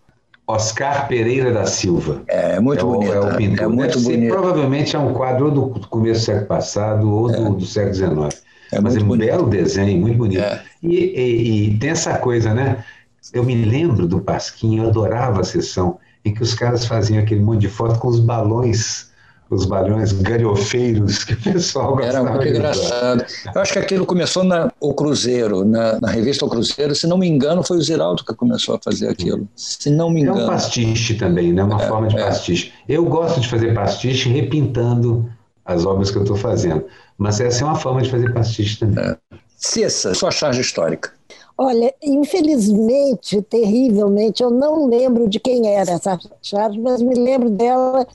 Oscar 0.51 1.09
Pereira 1.09 1.53
da 1.53 1.67
Silva. 1.67 2.23
É, 2.29 2.57
é 2.57 2.61
muito 2.61 2.81
é 2.81 2.85
bonito. 2.85 3.13
É, 3.13 3.21
o 3.21 3.37
pintor. 3.37 3.65
é 3.65 3.69
muito 3.69 4.01
bonito. 4.01 4.33
Provavelmente 4.33 4.97
é 4.97 4.99
um 4.99 5.13
quadro 5.13 5.51
do 5.51 5.69
começo 5.89 6.21
do 6.21 6.25
século 6.25 6.47
passado 6.47 7.11
ou 7.11 7.29
do, 7.29 7.47
é. 7.47 7.51
do 7.51 7.67
século 7.67 7.95
XIX. 7.95 8.43
É 8.73 8.81
Mas 8.81 8.97
é 8.97 9.01
um 9.01 9.05
bonito. 9.05 9.27
belo 9.27 9.49
desenho, 9.49 10.01
muito 10.01 10.17
bonito. 10.17 10.43
É. 10.43 10.63
E, 10.83 10.97
e, 10.97 11.69
e, 11.69 11.79
tem 11.79 11.91
essa 11.91 12.19
coisa, 12.19 12.55
né? 12.55 12.85
Eu 13.33 13.45
me 13.45 13.55
lembro 13.55 14.07
do 14.07 14.21
Pasquinho, 14.21 14.85
eu 14.85 14.89
adorava 14.89 15.41
a 15.41 15.45
sessão 15.45 15.99
em 16.25 16.33
que 16.33 16.43
os 16.43 16.55
caras 16.55 16.85
faziam 16.87 17.23
aquele 17.23 17.41
monte 17.41 17.61
de 17.61 17.69
foto 17.69 17.99
com 17.99 18.09
os 18.09 18.21
balões 18.21 19.10
os 19.51 19.67
balões 19.67 20.13
galhofeiros 20.13 21.25
que 21.25 21.35
o 21.35 21.43
pessoal 21.43 21.97
gostava 21.97 22.29
Era 22.29 22.31
muito 22.31 22.49
engraçado. 22.49 23.25
Eu 23.53 23.61
acho 23.61 23.73
que 23.73 23.79
aquilo 23.81 24.07
começou 24.07 24.45
na 24.45 24.73
O 24.79 24.95
Cruzeiro, 24.95 25.65
na, 25.65 26.01
na, 26.01 26.09
revista 26.09 26.47
O 26.47 26.49
Cruzeiro. 26.49 26.95
Se 26.95 27.07
não 27.09 27.19
me 27.19 27.29
engano, 27.29 27.63
foi 27.65 27.79
o 27.79 27.83
Ziraldo 27.83 28.25
que 28.25 28.33
começou 28.33 28.77
a 28.77 28.79
fazer 28.79 29.09
aquilo. 29.09 29.49
Se 29.57 29.91
não 29.91 30.09
me 30.09 30.21
engano. 30.21 30.41
É 30.41 30.45
um 30.45 30.47
pastiche 30.47 31.15
também, 31.15 31.53
né? 31.53 31.65
Uma 31.65 31.83
é, 31.83 31.89
forma 31.89 32.07
de 32.07 32.17
é. 32.17 32.25
pastiche. 32.25 32.73
Eu 32.89 33.05
gosto 33.05 33.41
de 33.41 33.49
fazer 33.49 33.75
pastiche 33.75 34.29
repintando 34.29 35.29
as 35.65 35.85
obras 35.85 36.13
que 36.13 36.19
eu 36.19 36.23
estou 36.23 36.37
fazendo. 36.37 36.85
Mas 37.19 37.41
essa 37.41 37.65
é 37.65 37.67
uma 37.67 37.77
forma 37.77 38.03
de 38.03 38.11
fazer 38.11 38.33
pastiche 38.33 38.79
também. 38.79 39.05
É. 39.05 39.17
Cessa, 39.57 40.15
sua 40.15 40.31
charge 40.31 40.61
histórica. 40.61 41.13
Olha, 41.59 41.93
infelizmente, 42.03 43.43
terrivelmente, 43.43 44.43
eu 44.43 44.51
não 44.51 44.89
lembro 44.89 45.29
de 45.29 45.39
quem 45.39 45.75
era 45.75 45.91
essa 45.91 46.19
charge, 46.41 46.81
mas 46.81 47.03
me 47.03 47.15
lembro 47.15 47.51
dela 47.51 48.07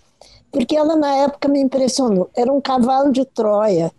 porque 0.56 0.74
ela 0.74 0.96
na 0.96 1.14
época 1.18 1.50
me 1.50 1.60
impressionou. 1.60 2.30
Era 2.34 2.50
um 2.50 2.62
cavalo 2.62 3.12
de 3.12 3.26
Troia, 3.26 3.92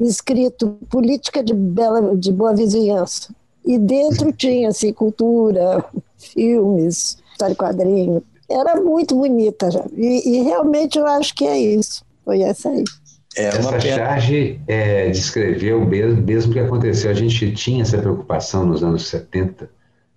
escrito 0.00 0.78
Política 0.88 1.44
de, 1.44 1.52
Bela, 1.52 2.16
de 2.16 2.32
Boa 2.32 2.56
Vizinhança. 2.56 3.34
E 3.62 3.78
dentro 3.78 4.32
tinha 4.32 4.70
assim, 4.70 4.90
cultura, 4.90 5.84
filmes, 6.16 7.18
história 7.32 7.52
e 7.52 7.56
quadrinho. 7.56 8.22
Era 8.48 8.80
muito 8.80 9.14
bonita 9.14 9.70
já. 9.70 9.84
E, 9.94 10.30
e, 10.30 10.42
realmente 10.44 10.98
eu 10.98 11.06
acho 11.06 11.34
que 11.34 11.46
é 11.46 11.58
isso. 11.58 12.02
Foi 12.24 12.40
essa 12.40 12.70
aí. 12.70 12.84
É 13.36 13.48
essa 13.48 13.78
charge 13.78 14.62
é, 14.66 15.10
descreveu 15.10 15.84
mesmo, 15.84 16.22
mesmo 16.22 16.54
que 16.54 16.58
aconteceu. 16.58 17.10
A 17.10 17.14
gente 17.14 17.52
tinha 17.52 17.82
essa 17.82 17.98
preocupação 17.98 18.64
nos 18.64 18.82
anos 18.82 19.06
70. 19.08 19.68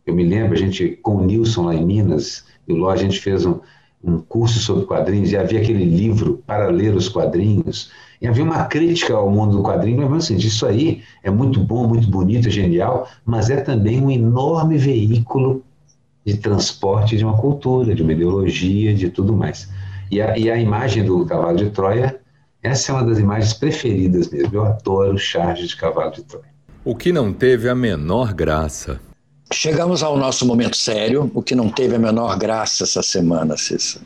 Eu 0.05 0.13
me 0.13 0.23
lembro, 0.23 0.53
a 0.53 0.57
gente, 0.57 0.97
com 1.03 1.17
o 1.17 1.25
Nilson 1.25 1.65
lá 1.65 1.75
em 1.75 1.85
Minas, 1.85 2.45
e 2.65 2.71
o 2.71 2.77
Ló, 2.77 2.91
a 2.91 2.95
gente 2.95 3.19
fez 3.19 3.45
um, 3.45 3.59
um 4.05 4.19
curso 4.19 4.59
sobre 4.59 4.85
quadrinhos 4.85 5.31
e 5.31 5.37
havia 5.37 5.59
aquele 5.59 5.83
livro 5.83 6.43
para 6.45 6.67
ler 6.67 6.95
os 6.95 7.09
quadrinhos. 7.09 7.91
E 8.21 8.27
havia 8.27 8.43
uma 8.43 8.63
crítica 8.65 9.13
ao 9.13 9.29
mundo 9.29 9.57
do 9.57 9.63
quadrinho, 9.63 10.09
mas 10.09 10.25
assim, 10.25 10.37
isso 10.37 10.65
aí 10.65 11.01
é 11.23 11.29
muito 11.29 11.59
bom, 11.59 11.87
muito 11.87 12.07
bonito, 12.07 12.47
é 12.47 12.51
genial, 12.51 13.07
mas 13.25 13.49
é 13.49 13.57
também 13.57 14.01
um 14.01 14.11
enorme 14.11 14.77
veículo 14.77 15.63
de 16.25 16.37
transporte 16.37 17.17
de 17.17 17.23
uma 17.23 17.37
cultura, 17.37 17.93
de 17.93 18.01
uma 18.01 18.13
ideologia, 18.13 18.93
de 18.93 19.09
tudo 19.09 19.33
mais. 19.33 19.69
E 20.11 20.21
a, 20.21 20.37
e 20.37 20.49
a 20.49 20.57
imagem 20.57 21.03
do 21.03 21.25
cavalo 21.25 21.57
de 21.57 21.69
Troia, 21.71 22.19
essa 22.63 22.91
é 22.91 22.95
uma 22.95 23.03
das 23.03 23.19
imagens 23.19 23.53
preferidas 23.53 24.29
mesmo. 24.29 24.55
Eu 24.55 24.65
adoro 24.65 25.17
charge 25.17 25.67
de 25.67 25.75
cavalo 25.75 26.11
de 26.11 26.23
Troia. 26.23 26.55
O 26.83 26.95
que 26.95 27.11
não 27.11 27.33
teve 27.33 27.67
a 27.67 27.75
menor 27.75 28.33
graça 28.33 28.99
Chegamos 29.53 30.01
ao 30.01 30.17
nosso 30.17 30.45
momento 30.45 30.75
sério, 30.75 31.31
o 31.33 31.41
que 31.41 31.55
não 31.55 31.69
teve 31.69 31.95
a 31.95 31.99
menor 31.99 32.37
graça 32.37 32.83
essa 32.83 33.03
semana, 33.03 33.57
Cissa. 33.57 34.01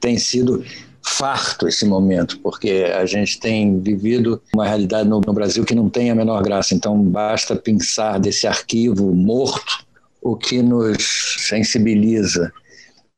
Tem 0.00 0.18
sido 0.18 0.64
farto 1.06 1.68
esse 1.68 1.84
momento, 1.84 2.38
porque 2.40 2.86
a 2.96 3.04
gente 3.04 3.38
tem 3.38 3.80
vivido 3.80 4.42
uma 4.54 4.66
realidade 4.66 5.08
no, 5.08 5.20
no, 5.20 5.32
Brasil 5.32 5.64
que 5.64 5.74
não 5.74 5.88
tem 5.88 6.10
a 6.10 6.14
menor 6.14 6.42
graça. 6.42 6.74
Então, 6.74 6.98
basta 7.02 7.54
pensar 7.56 8.18
desse 8.18 8.46
arquivo 8.46 9.14
morto, 9.14 9.84
o 10.22 10.36
que 10.36 10.62
nos 10.62 11.36
sensibiliza 11.46 12.50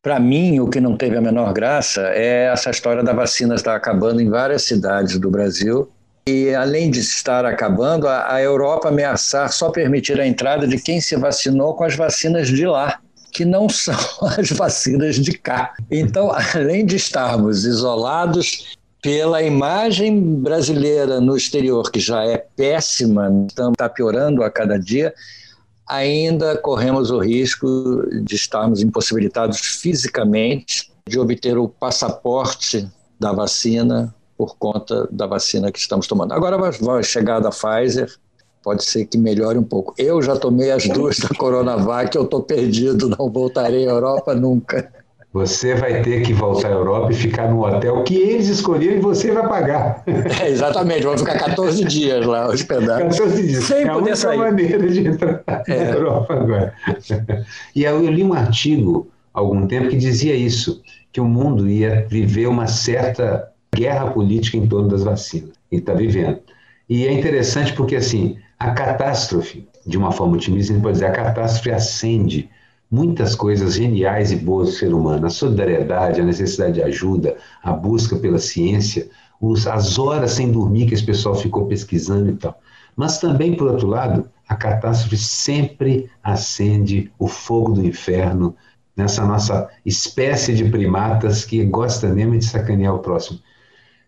Para 0.02 0.18
mim, 0.18 0.58
o 0.58 0.68
que 0.68 0.80
não 0.80 0.96
teve 0.96 1.16
a 1.16 1.20
menor 1.20 1.52
graça 1.52 2.00
é 2.08 2.46
essa 2.52 2.70
história 2.70 3.02
da 3.02 3.12
vacina 3.12 3.54
estar 3.54 3.76
acabando 3.76 4.20
em 4.20 4.28
várias 4.28 4.62
cidades 4.62 5.18
do 5.18 5.30
Brasil. 5.30 5.88
E, 6.28 6.52
além 6.54 6.90
de 6.90 6.98
estar 6.98 7.44
acabando, 7.44 8.08
a, 8.08 8.34
a 8.34 8.42
Europa 8.42 8.88
ameaçar 8.88 9.52
só 9.52 9.70
permitir 9.70 10.20
a 10.20 10.26
entrada 10.26 10.66
de 10.66 10.76
quem 10.76 11.00
se 11.00 11.14
vacinou 11.16 11.74
com 11.74 11.84
as 11.84 11.94
vacinas 11.94 12.48
de 12.48 12.66
lá 12.66 13.00
que 13.32 13.44
não 13.44 13.68
são 13.70 13.94
as 14.36 14.50
vacinas 14.50 15.16
de 15.16 15.32
cá. 15.32 15.74
Então, 15.90 16.32
além 16.54 16.84
de 16.84 16.96
estarmos 16.96 17.64
isolados 17.64 18.76
pela 19.02 19.40
imagem 19.42 20.20
brasileira 20.40 21.20
no 21.20 21.36
exterior, 21.36 21.90
que 21.92 22.00
já 22.00 22.24
é 22.24 22.38
péssima, 22.38 23.30
está 23.48 23.88
piorando 23.88 24.42
a 24.42 24.50
cada 24.50 24.78
dia, 24.78 25.14
ainda 25.88 26.56
corremos 26.56 27.10
o 27.10 27.20
risco 27.20 28.02
de 28.24 28.34
estarmos 28.34 28.82
impossibilitados 28.82 29.60
fisicamente 29.60 30.90
de 31.08 31.20
obter 31.20 31.56
o 31.56 31.68
passaporte 31.68 32.88
da 33.20 33.32
vacina 33.32 34.12
por 34.36 34.56
conta 34.56 35.08
da 35.10 35.26
vacina 35.26 35.72
que 35.72 35.78
estamos 35.78 36.06
tomando. 36.06 36.32
Agora 36.32 36.58
vai 36.58 37.02
chegar 37.02 37.40
da 37.40 37.50
Pfizer, 37.50 38.12
pode 38.62 38.84
ser 38.84 39.06
que 39.06 39.16
melhore 39.16 39.58
um 39.58 39.64
pouco. 39.64 39.94
Eu 39.96 40.20
já 40.20 40.36
tomei 40.36 40.70
as 40.70 40.86
duas 40.88 41.18
da 41.18 41.28
Coronavac, 41.28 42.14
eu 42.16 42.24
estou 42.24 42.42
perdido, 42.42 43.08
não 43.08 43.30
voltarei 43.30 43.86
à 43.86 43.90
Europa 43.90 44.34
nunca. 44.34 44.92
Você 45.32 45.74
vai 45.74 46.00
ter 46.00 46.22
que 46.22 46.32
voltar 46.32 46.68
à 46.68 46.72
Europa 46.72 47.12
e 47.12 47.14
ficar 47.14 47.50
no 47.50 47.62
hotel 47.62 48.02
que 48.04 48.16
eles 48.16 48.48
escolheram 48.48 48.96
e 48.96 49.00
você 49.00 49.32
vai 49.32 49.46
pagar. 49.46 50.02
É, 50.42 50.48
exatamente, 50.48 51.04
vou 51.04 51.18
ficar 51.18 51.38
14 51.38 51.84
dias 51.84 52.24
lá 52.24 52.48
hospedados. 52.48 53.18
14 53.18 53.46
dias. 53.46 53.64
Sem 53.64 53.84
é 53.84 53.88
a 53.88 53.96
única 53.98 54.16
sair. 54.16 54.38
maneira 54.38 54.88
de 54.88 55.06
entrar 55.06 55.42
é. 55.46 55.84
na 55.84 55.90
Europa 55.90 56.34
agora. 56.34 56.74
E 57.74 57.84
eu 57.84 58.00
li 58.00 58.24
um 58.24 58.32
artigo 58.32 59.10
há 59.34 59.40
algum 59.40 59.66
tempo 59.66 59.90
que 59.90 59.96
dizia 59.96 60.34
isso, 60.34 60.82
que 61.12 61.20
o 61.20 61.26
mundo 61.26 61.68
ia 61.68 62.06
viver 62.08 62.46
uma 62.46 62.66
certa 62.66 63.52
guerra 63.76 64.10
política 64.10 64.56
em 64.56 64.66
torno 64.66 64.88
das 64.88 65.04
vacinas. 65.04 65.52
E 65.70 65.76
está 65.76 65.92
vivendo. 65.92 66.38
E 66.88 67.06
é 67.06 67.12
interessante 67.12 67.72
porque, 67.72 67.96
assim, 67.96 68.38
a 68.58 68.70
catástrofe, 68.70 69.68
de 69.86 69.98
uma 69.98 70.12
forma 70.12 70.36
otimista, 70.36 70.72
a 70.72 70.76
gente 70.76 70.82
pode 70.82 70.94
dizer, 70.94 71.06
a 71.06 71.12
catástrofe 71.12 71.70
acende 71.70 72.48
muitas 72.90 73.34
coisas 73.34 73.74
geniais 73.74 74.30
e 74.30 74.36
boas 74.36 74.68
do 74.68 74.74
ser 74.74 74.94
humano. 74.94 75.26
A 75.26 75.30
solidariedade, 75.30 76.20
a 76.20 76.24
necessidade 76.24 76.74
de 76.74 76.82
ajuda, 76.82 77.36
a 77.62 77.72
busca 77.72 78.16
pela 78.16 78.38
ciência, 78.38 79.08
os, 79.40 79.66
as 79.66 79.98
horas 79.98 80.32
sem 80.32 80.50
dormir 80.50 80.86
que 80.86 80.94
esse 80.94 81.04
pessoal 81.04 81.34
ficou 81.34 81.66
pesquisando 81.66 82.30
e 82.30 82.36
tal. 82.36 82.58
Mas 82.94 83.18
também, 83.18 83.54
por 83.54 83.70
outro 83.70 83.88
lado, 83.88 84.28
a 84.48 84.54
catástrofe 84.54 85.16
sempre 85.16 86.08
acende 86.22 87.10
o 87.18 87.26
fogo 87.26 87.72
do 87.72 87.84
inferno 87.84 88.54
nessa 88.96 89.26
nossa 89.26 89.68
espécie 89.84 90.54
de 90.54 90.64
primatas 90.70 91.44
que 91.44 91.62
gosta 91.64 92.08
mesmo 92.08 92.38
de 92.38 92.44
sacanear 92.44 92.94
o 92.94 93.00
próximo. 93.00 93.38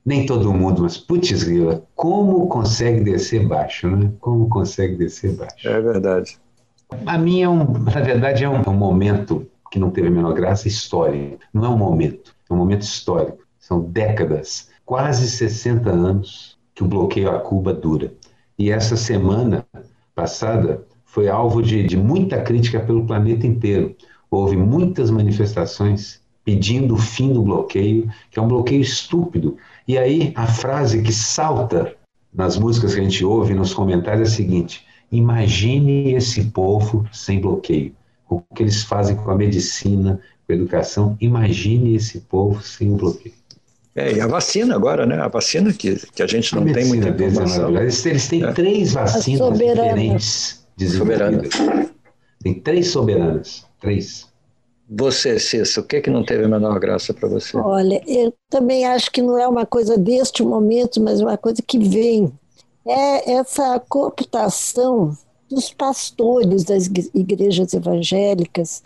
Nem 0.08 0.24
todo 0.24 0.54
mundo, 0.54 0.80
mas 0.80 0.96
putz, 0.96 1.42
grila, 1.42 1.84
como 1.94 2.46
consegue 2.46 3.04
descer 3.04 3.46
baixo, 3.46 3.90
né? 3.90 4.10
Como 4.20 4.48
consegue 4.48 4.96
descer 4.96 5.36
baixo. 5.36 5.68
É 5.68 5.78
verdade. 5.82 6.38
A 7.04 7.18
minha, 7.18 7.44
é 7.44 7.48
um, 7.50 7.70
na 7.74 8.00
verdade, 8.00 8.42
é 8.42 8.48
um, 8.48 8.62
um, 8.66 8.72
momento 8.72 9.46
que 9.70 9.78
não 9.78 9.90
teve 9.90 10.08
a 10.08 10.10
menor 10.10 10.32
graça, 10.32 10.66
histórico. 10.66 11.38
Não 11.52 11.66
é 11.66 11.68
um 11.68 11.76
momento, 11.76 12.34
é 12.48 12.54
um 12.54 12.56
momento 12.56 12.80
histórico. 12.80 13.40
São 13.60 13.82
décadas, 13.82 14.70
quase 14.82 15.28
60 15.28 15.90
anos 15.90 16.56
que 16.74 16.82
o 16.82 16.88
bloqueio 16.88 17.28
a 17.30 17.38
Cuba 17.38 17.74
dura. 17.74 18.14
E 18.58 18.70
essa 18.70 18.96
semana 18.96 19.66
passada 20.14 20.86
foi 21.04 21.28
alvo 21.28 21.62
de, 21.62 21.82
de 21.82 21.98
muita 21.98 22.40
crítica 22.40 22.80
pelo 22.80 23.04
planeta 23.04 23.46
inteiro. 23.46 23.94
Houve 24.30 24.56
muitas 24.56 25.10
manifestações 25.10 26.22
pedindo 26.48 26.94
o 26.94 26.96
fim 26.96 27.30
do 27.30 27.42
bloqueio, 27.42 28.10
que 28.30 28.38
é 28.38 28.42
um 28.42 28.48
bloqueio 28.48 28.80
estúpido. 28.80 29.58
E 29.88 29.96
aí 29.96 30.32
a 30.36 30.46
frase 30.46 31.02
que 31.02 31.12
salta 31.12 31.96
nas 32.32 32.58
músicas 32.58 32.94
que 32.94 33.00
a 33.00 33.02
gente 33.02 33.24
ouve, 33.24 33.54
nos 33.54 33.72
comentários, 33.72 34.28
é 34.28 34.32
a 34.32 34.36
seguinte: 34.36 34.86
Imagine 35.10 36.12
esse 36.14 36.44
povo 36.44 37.08
sem 37.10 37.40
bloqueio. 37.40 37.94
O 38.28 38.42
que 38.54 38.62
eles 38.62 38.82
fazem 38.82 39.16
com 39.16 39.30
a 39.30 39.34
medicina, 39.34 40.20
com 40.46 40.52
a 40.52 40.56
educação. 40.56 41.16
Imagine 41.18 41.96
esse 41.96 42.20
povo 42.20 42.62
sem 42.62 42.94
bloqueio. 42.94 43.34
É, 43.94 44.12
e 44.12 44.20
a 44.20 44.26
vacina 44.26 44.76
agora, 44.76 45.06
né? 45.06 45.18
A 45.18 45.28
vacina 45.28 45.72
que, 45.72 45.96
que 46.14 46.22
a 46.22 46.26
gente 46.26 46.54
não 46.54 46.62
a 46.62 46.72
tem 46.72 46.84
muita 46.84 47.08
é 47.08 47.10
informação. 47.10 47.76
Eles, 47.76 48.04
eles 48.04 48.28
têm 48.28 48.44
é. 48.44 48.52
três 48.52 48.92
vacinas 48.92 49.58
diferentes 49.58 50.64
desenvolvidas. 50.76 51.54
Soberana. 51.54 51.90
Tem 52.40 52.54
três 52.54 52.88
soberanas. 52.88 53.66
Três. 53.80 54.27
Você, 54.90 55.38
Cissa, 55.38 55.80
o 55.80 55.84
que, 55.84 56.00
que 56.00 56.08
não 56.08 56.24
teve 56.24 56.44
a 56.44 56.48
menor 56.48 56.78
graça 56.78 57.12
para 57.12 57.28
você? 57.28 57.56
Olha, 57.58 58.02
eu 58.06 58.32
também 58.48 58.86
acho 58.86 59.10
que 59.10 59.20
não 59.20 59.38
é 59.38 59.46
uma 59.46 59.66
coisa 59.66 59.98
deste 59.98 60.42
momento, 60.42 61.00
mas 61.02 61.20
uma 61.20 61.36
coisa 61.36 61.60
que 61.60 61.78
vem 61.78 62.32
é 62.86 63.32
essa 63.32 63.78
cooptação 63.86 65.14
dos 65.50 65.70
pastores 65.72 66.64
das 66.64 66.86
igrejas 67.14 67.74
evangélicas 67.74 68.82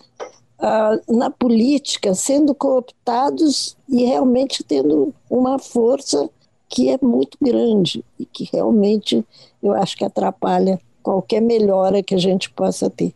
uh, 0.58 1.16
na 1.16 1.30
política, 1.30 2.14
sendo 2.14 2.52
cooptados 2.52 3.76
e 3.88 4.04
realmente 4.04 4.64
tendo 4.64 5.14
uma 5.30 5.58
força 5.58 6.28
que 6.68 6.88
é 6.88 6.98
muito 7.00 7.38
grande 7.40 8.04
e 8.18 8.24
que 8.24 8.48
realmente 8.52 9.24
eu 9.62 9.72
acho 9.72 9.96
que 9.96 10.04
atrapalha 10.04 10.80
qualquer 11.00 11.40
melhora 11.40 12.02
que 12.02 12.14
a 12.14 12.18
gente 12.18 12.50
possa 12.50 12.90
ter. 12.90 13.14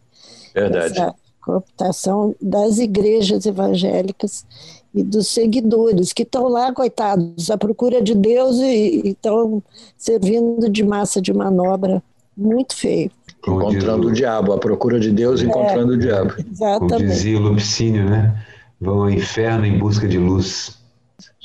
Verdade. 0.54 0.92
Essa 0.92 1.14
cooptação 1.46 2.34
das 2.42 2.78
igrejas 2.78 3.46
evangélicas 3.46 4.44
e 4.92 5.04
dos 5.04 5.28
seguidores 5.28 6.12
que 6.12 6.24
estão 6.24 6.48
lá, 6.48 6.72
coitados, 6.72 7.50
à 7.50 7.56
procura 7.56 8.02
de 8.02 8.16
Deus 8.16 8.56
e 8.56 9.10
estão 9.10 9.62
servindo 9.96 10.68
de 10.68 10.82
massa 10.82 11.22
de 11.22 11.32
manobra 11.32 12.02
muito 12.36 12.74
feio. 12.74 13.12
Encontrando 13.46 14.08
o... 14.08 14.10
o 14.10 14.12
diabo, 14.12 14.52
à 14.52 14.58
procura 14.58 14.98
de 14.98 15.12
Deus, 15.12 15.40
é, 15.40 15.44
encontrando 15.44 15.92
o 15.92 15.96
diabo. 15.96 16.34
Exatamente. 16.36 16.92
Como 16.92 17.06
dizia 17.06 17.38
o 17.38 17.40
Lupicínio, 17.40 18.10
né? 18.10 18.44
Vão 18.80 19.02
ao 19.02 19.10
inferno 19.10 19.64
em 19.64 19.78
busca 19.78 20.08
de 20.08 20.18
luz. 20.18 20.76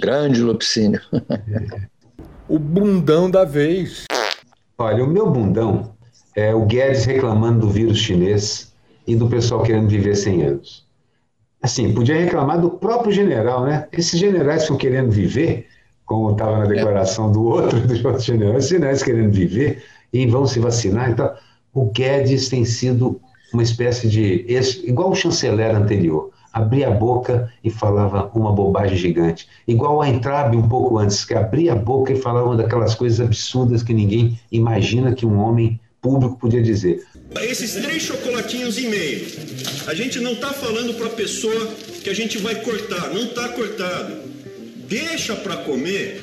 Grande 0.01 0.41
Lupicínio. 0.41 0.99
o 2.49 2.57
bundão 2.57 3.29
da 3.29 3.45
vez. 3.45 4.05
Olha, 4.77 5.03
o 5.03 5.07
meu 5.07 5.29
bundão 5.29 5.93
é 6.35 6.55
o 6.55 6.65
Guedes 6.65 7.05
reclamando 7.05 7.67
do 7.67 7.69
vírus 7.69 7.99
chinês 7.99 8.70
e 9.07 9.15
do 9.15 9.27
pessoal 9.27 9.63
querendo 9.63 9.87
viver 9.87 10.15
100 10.15 10.43
anos 10.43 10.91
assim, 11.61 11.93
podia 11.93 12.15
reclamar 12.15 12.59
do 12.59 12.71
próprio 12.71 13.11
general, 13.11 13.65
né? 13.65 13.87
Esses 13.91 14.19
generais 14.19 14.63
estão 14.63 14.75
querendo 14.75 15.11
viver, 15.11 15.67
como 16.05 16.31
estava 16.31 16.57
na 16.57 16.65
declaração 16.65 17.31
do 17.31 17.43
outro, 17.43 17.79
dos 17.87 18.03
outros 18.03 18.25
generais, 18.25 18.65
esses 18.65 18.69
generais 18.69 19.03
querendo 19.03 19.31
viver 19.31 19.83
e 20.11 20.25
vão 20.25 20.47
se 20.47 20.59
vacinar. 20.59 21.11
Então, 21.11 21.31
o 21.73 21.85
Guedes 21.85 22.49
tem 22.49 22.65
sido 22.65 23.21
uma 23.53 23.63
espécie 23.63 24.09
de. 24.09 24.45
igual 24.83 25.11
o 25.11 25.15
chanceler 25.15 25.75
anterior. 25.75 26.31
Abria 26.53 26.89
a 26.89 26.91
boca 26.91 27.49
e 27.63 27.69
falava 27.69 28.29
uma 28.35 28.51
bobagem 28.51 28.97
gigante. 28.97 29.47
Igual 29.65 30.01
a 30.01 30.09
Entrabe 30.09 30.57
um 30.57 30.67
pouco 30.67 30.97
antes, 30.97 31.23
que 31.23 31.33
abria 31.33 31.71
a 31.71 31.77
boca 31.77 32.11
e 32.11 32.17
falava 32.17 32.57
daquelas 32.57 32.93
coisas 32.93 33.21
absurdas 33.25 33.81
que 33.81 33.93
ninguém 33.93 34.37
imagina 34.51 35.13
que 35.13 35.25
um 35.25 35.39
homem 35.39 35.79
público 36.01 36.37
podia 36.37 36.61
dizer. 36.61 37.05
Esses 37.39 37.73
três 37.73 38.03
chocolatinhos 38.03 38.77
e 38.77 38.87
meio, 38.87 39.25
a 39.87 39.93
gente 39.93 40.19
não 40.19 40.33
está 40.33 40.53
falando 40.53 40.93
para 40.95 41.07
a 41.07 41.11
pessoa 41.11 41.67
que 42.03 42.09
a 42.09 42.13
gente 42.13 42.37
vai 42.37 42.55
cortar, 42.55 43.09
não 43.13 43.23
está 43.23 43.49
cortado. 43.49 44.15
Deixa 44.87 45.35
para 45.35 45.57
comer 45.57 46.21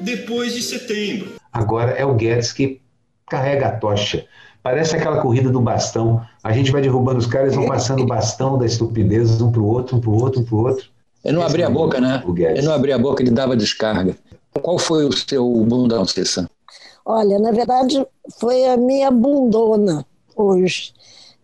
depois 0.00 0.54
de 0.54 0.62
setembro. 0.62 1.34
Agora 1.52 1.92
é 1.92 2.04
o 2.04 2.14
Guedes 2.14 2.52
que 2.52 2.80
carrega 3.28 3.68
a 3.68 3.72
tocha. 3.72 4.26
Parece 4.62 4.96
aquela 4.96 5.20
corrida 5.20 5.50
do 5.50 5.60
bastão. 5.60 6.24
A 6.42 6.52
gente 6.52 6.70
vai 6.70 6.80
derrubando 6.80 7.18
os 7.18 7.26
caras, 7.26 7.54
vão 7.54 7.66
passando 7.66 8.02
o 8.02 8.06
bastão 8.06 8.56
da 8.56 8.64
estupidez 8.64 9.40
um 9.40 9.50
para 9.50 9.60
o 9.60 9.66
outro, 9.66 9.96
um 9.96 10.00
para 10.00 10.10
o 10.10 10.22
outro, 10.22 10.40
um 10.40 10.44
para 10.44 10.54
o 10.54 10.58
outro. 10.66 10.86
Ele 11.24 11.36
não 11.36 11.42
abria 11.42 11.66
a 11.66 11.70
boca, 11.70 12.00
né? 12.00 12.22
Ele 12.26 12.62
não 12.62 12.72
abria 12.72 12.94
a 12.94 12.98
boca, 12.98 13.22
ele 13.22 13.30
dava 13.30 13.56
descarga. 13.56 14.16
Qual 14.52 14.78
foi 14.78 15.04
o 15.04 15.12
seu 15.12 15.46
bundão, 15.64 16.06
Cissa? 16.06 16.48
Olha, 17.04 17.38
na 17.38 17.50
verdade, 17.50 18.06
foi 18.38 18.64
a 18.66 18.76
minha 18.76 19.10
bundona 19.10 20.06
hoje, 20.34 20.92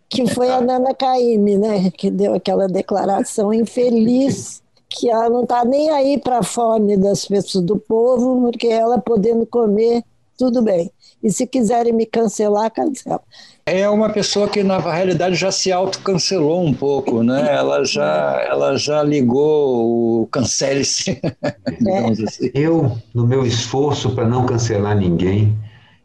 que 0.08 0.26
foi 0.26 0.50
a 0.50 0.60
Nana 0.62 0.94
Caymmi, 0.94 1.58
né? 1.58 1.90
Que 1.90 2.10
deu 2.10 2.34
aquela 2.34 2.66
declaração 2.66 3.52
infeliz 3.52 4.62
que 4.88 5.08
ela 5.08 5.28
não 5.28 5.42
está 5.42 5.64
nem 5.64 5.90
aí 5.90 6.18
para 6.18 6.38
a 6.38 6.42
fome 6.42 6.96
das 6.96 7.26
pessoas 7.26 7.64
do 7.64 7.78
povo, 7.78 8.40
porque 8.42 8.66
ela 8.66 8.98
podendo 8.98 9.46
comer, 9.46 10.02
tudo 10.40 10.62
bem. 10.62 10.90
E 11.22 11.30
se 11.30 11.46
quiserem 11.46 11.92
me 11.92 12.06
cancelar, 12.06 12.70
cancela. 12.72 13.20
É 13.66 13.86
uma 13.90 14.08
pessoa 14.08 14.48
que, 14.48 14.62
na 14.62 14.78
realidade, 14.78 15.34
já 15.34 15.52
se 15.52 15.70
autocancelou 15.70 16.64
um 16.64 16.72
pouco, 16.72 17.22
né? 17.22 17.54
Ela 17.54 17.84
já, 17.84 18.42
ela 18.48 18.76
já 18.76 19.02
ligou 19.02 20.22
o 20.22 20.26
cancele-se. 20.28 21.20
É. 21.86 21.98
Assim. 22.10 22.50
Eu, 22.52 22.98
no 23.14 23.26
meu 23.26 23.44
esforço 23.44 24.14
para 24.14 24.28
não 24.28 24.44
cancelar 24.44 24.96
ninguém, 24.96 25.56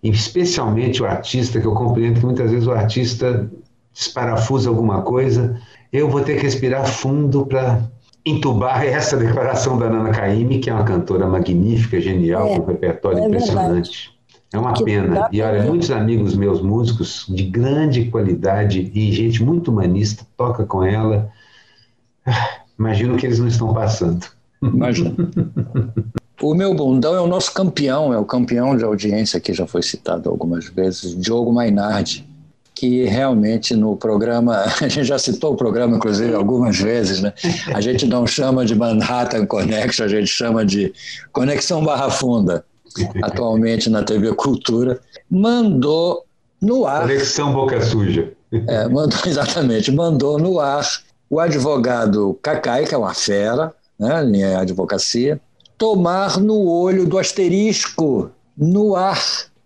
especialmente 0.02 1.02
o 1.02 1.06
artista, 1.06 1.60
que 1.60 1.65
eu 1.65 1.74
compreendo 1.74 2.19
que 2.19 2.26
muitas 2.26 2.50
vezes 2.50 2.65
o 2.65 2.71
artista 2.71 3.50
desparafusa 3.93 4.69
alguma 4.69 5.02
coisa 5.02 5.60
eu 5.91 6.10
vou 6.10 6.21
ter 6.21 6.36
que 6.36 6.43
respirar 6.43 6.86
fundo 6.86 7.45
para 7.45 7.82
entubar 8.26 8.84
essa 8.86 9.15
declaração 9.17 9.78
da 9.78 9.89
Nana 9.89 10.12
Caymmi, 10.12 10.60
que 10.60 10.69
é 10.69 10.74
uma 10.74 10.84
cantora 10.84 11.28
magnífica, 11.28 12.00
genial, 12.02 12.48
é, 12.48 12.56
com 12.58 12.63
um 12.63 12.65
repertório 12.65 13.19
é 13.19 13.28
impressionante. 13.28 13.71
Verdade. 13.71 14.14
É 14.56 14.60
uma 14.60 14.74
que 14.74 14.84
pena. 14.86 15.28
E 15.32 15.41
olha, 15.41 15.63
muitos 15.63 15.91
amigos 15.91 16.36
meus 16.36 16.62
músicos 16.62 17.26
de 17.28 17.44
grande 17.44 18.06
qualidade 18.06 18.89
e 18.94 19.12
gente 19.12 19.44
muito 19.44 19.70
humanista 19.70 20.26
toca 20.38 20.65
com 20.65 20.84
ela. 20.84 21.30
Imagino 22.80 23.18
que 23.18 23.26
eles 23.26 23.39
não 23.39 23.48
estão 23.48 23.74
passando. 23.74 24.26
Imagina. 24.63 25.13
O 26.41 26.54
meu 26.54 26.74
bundão 26.74 27.15
é 27.15 27.20
o 27.20 27.28
nosso 27.28 27.54
campeão, 27.54 28.13
é 28.13 28.18
o 28.18 28.26
campeão 28.26 28.78
de 28.78 28.84
audiência 28.84 29.39
que 29.39 29.54
já 29.54 29.68
foi 29.68 29.82
citado 29.82 30.30
algumas 30.30 30.68
vezes, 30.70 31.15
Diogo 31.15 31.52
Mainardi, 31.52 32.28
que 32.74 33.04
realmente 33.06 33.76
no 33.76 33.96
programa, 33.96 34.63
a 34.82 34.88
gente 34.88 35.04
já 35.04 35.20
citou 35.20 35.54
o 35.54 35.56
programa, 35.56 35.98
inclusive, 35.98 36.34
algumas 36.34 36.78
vezes, 36.78 37.22
né? 37.22 37.34
A 37.74 37.82
gente 37.82 38.06
não 38.06 38.28
chama 38.28 38.65
de 38.65 38.76
Manhattan 38.76 39.46
Connection, 39.46 40.06
a 40.06 40.10
gente 40.10 40.28
chama 40.28 40.65
de 40.65 40.94
Conexão 41.32 41.84
Barra 41.84 42.10
Funda, 42.10 42.65
atualmente 43.24 43.89
na 43.89 44.04
TV 44.04 44.34
Cultura, 44.34 45.00
mandou 45.30 46.24
no 46.62 46.86
ar. 46.86 47.02
Conexão 47.02 47.54
Boca 47.54 47.82
Suja. 47.82 48.34
É, 48.52 48.88
mandou, 48.88 49.19
exatamente, 49.26 49.91
mandou 49.91 50.38
no 50.38 50.60
ar 50.60 50.88
o 51.30 51.39
advogado 51.39 52.38
Cacai, 52.41 52.86
que 52.86 52.93
é 52.93 52.98
uma 52.98 53.13
fera, 53.13 53.74
né, 54.00 54.24
em 54.26 54.43
advocacia, 54.56 55.39
tomar 55.78 56.39
no 56.39 56.67
olho 56.67 57.06
do 57.06 57.17
asterisco 57.17 58.32
no 58.58 58.95
ar. 58.95 59.21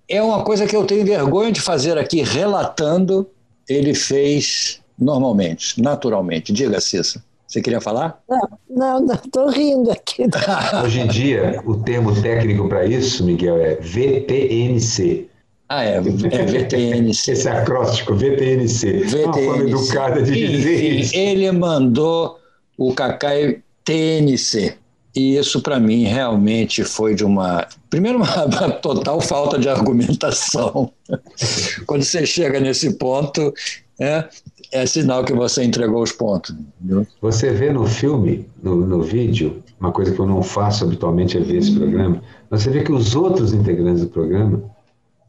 É 0.08 0.22
uma 0.22 0.44
coisa 0.44 0.66
que 0.66 0.76
eu 0.76 0.86
tenho 0.86 1.06
vergonha 1.06 1.52
de 1.52 1.62
fazer 1.62 1.98
aqui, 1.98 2.24
relatando. 2.24 3.28
Ele 3.68 3.94
fez 3.94 4.82
normalmente, 4.98 5.80
naturalmente. 5.80 6.52
Diga, 6.52 6.82
Cissa. 6.82 7.24
Você 7.50 7.64
queria 7.64 7.82
falar? 7.82 8.22
Não, 8.70 9.02
não, 9.02 9.16
estou 9.16 9.50
rindo 9.50 9.92
aqui. 9.92 10.22
Hoje 10.86 11.00
em 11.00 11.08
dia, 11.08 11.60
o 11.66 11.78
termo 11.78 12.14
técnico 12.22 12.70
para 12.70 12.86
isso, 12.86 13.26
Miguel, 13.26 13.58
é 13.58 13.74
VTNC. 13.74 15.28
Ah, 15.68 15.84
é, 15.84 15.96
é 15.96 16.00
VTNC. 16.00 17.32
Esse 17.32 17.50
acróstico, 17.50 18.14
VTNC. 18.14 19.00
VTNC. 19.00 19.24
Uma 19.24 19.34
forma 19.34 19.64
educada 19.64 20.22
de 20.22 20.48
dizer 20.48 21.00
isso. 21.00 21.16
Ele 21.16 21.52
mandou 21.52 22.38
o 22.78 22.94
Cacai 22.94 23.64
TNC. 23.84 24.76
E 25.16 25.36
isso, 25.36 25.60
para 25.60 25.80
mim, 25.80 26.04
realmente 26.04 26.84
foi 26.84 27.16
de 27.16 27.26
uma. 27.26 27.68
Primeiro, 27.90 28.20
uma, 28.20 28.46
uma 28.46 28.72
total 28.74 29.20
falta 29.22 29.58
de 29.58 29.68
argumentação. 29.68 30.92
Quando 31.88 32.04
você 32.04 32.28
chega 32.28 32.60
nesse 32.60 32.94
ponto, 32.94 33.52
é, 34.00 34.26
é 34.72 34.86
sinal 34.86 35.24
que 35.24 35.34
você 35.34 35.64
entregou 35.64 36.02
os 36.02 36.12
pontos. 36.12 36.56
Entendeu? 36.82 37.06
Você 37.22 37.52
vê 37.52 37.72
no 37.72 37.86
filme, 37.86 38.48
no, 38.62 38.76
no 38.76 39.02
vídeo, 39.02 39.64
uma 39.80 39.92
coisa 39.92 40.14
que 40.14 40.20
eu 40.20 40.28
não 40.28 40.44
faço 40.44 40.84
habitualmente 40.84 41.38
é 41.38 41.42
ver 41.42 41.58
esse 41.58 41.76
programa, 41.76 42.22
você 42.50 42.70
vê 42.70 42.84
que 42.84 42.92
os 42.92 43.16
outros 43.16 43.54
integrantes 43.54 44.04
do 44.04 44.10
programa 44.10 44.62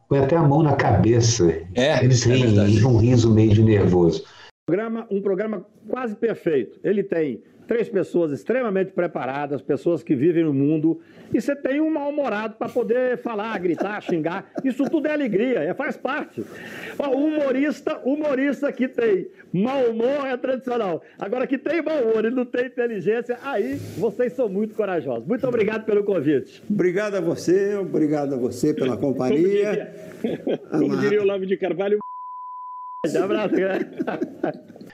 põem 0.09 0.21
até 0.21 0.37
a 0.37 0.43
mão 0.43 0.63
na 0.63 0.75
cabeça. 0.75 1.49
É, 1.75 2.03
Eles 2.05 2.27
é 2.27 2.35
riem, 2.35 2.59
é 2.59 2.87
um 2.87 2.97
riso 2.97 3.33
meio 3.33 3.53
de 3.53 3.63
nervoso. 3.63 4.23
Um 4.23 4.73
programa, 4.73 5.07
um 5.11 5.23
programa 5.23 5.67
quase 5.89 6.17
perfeito. 6.17 6.79
Ele 6.83 7.03
tem 7.03 7.43
três 7.71 7.89
pessoas 7.89 8.33
extremamente 8.33 8.91
preparadas, 8.91 9.63
pessoas 9.63 10.03
que 10.03 10.13
vivem 10.13 10.43
no 10.43 10.53
mundo, 10.53 11.01
e 11.33 11.41
você 11.41 11.55
tem 11.55 11.81
um 11.81 11.89
mal-humorado 11.89 12.57
para 12.57 12.69
poder 12.69 13.19
falar, 13.19 13.57
gritar, 13.61 14.03
xingar. 14.03 14.51
Isso 14.65 14.83
tudo 14.91 15.07
é 15.07 15.13
alegria, 15.13 15.61
é, 15.61 15.73
faz 15.73 15.97
parte. 15.97 16.45
O 16.99 17.17
humorista, 17.17 18.01
humorista 18.05 18.73
que 18.73 18.89
tem 18.89 19.29
mau 19.53 19.85
humor 19.85 20.27
é 20.27 20.37
tradicional. 20.37 21.01
Agora, 21.17 21.47
que 21.47 21.57
tem 21.57 21.81
mau 21.81 21.97
humor 22.03 22.25
e 22.25 22.31
não 22.31 22.45
tem 22.45 22.67
inteligência, 22.67 23.39
aí 23.41 23.77
vocês 23.97 24.33
são 24.33 24.49
muito 24.49 24.75
corajosos. 24.75 25.25
Muito 25.25 25.47
obrigado 25.47 25.85
pelo 25.85 26.03
convite. 26.03 26.61
Obrigado 26.69 27.15
a 27.15 27.21
você, 27.21 27.77
obrigado 27.77 28.35
a 28.35 28.37
você 28.37 28.75
pela 28.75 28.97
companhia. 28.97 29.95
Como 30.21 30.29
diria, 30.29 30.59
como 30.73 30.97
diria 30.97 31.23
o 31.23 31.25
Lavo 31.25 31.47
de 31.47 31.57
Carvalho, 31.57 32.01
um 33.07 33.17
abraço, 33.23 33.55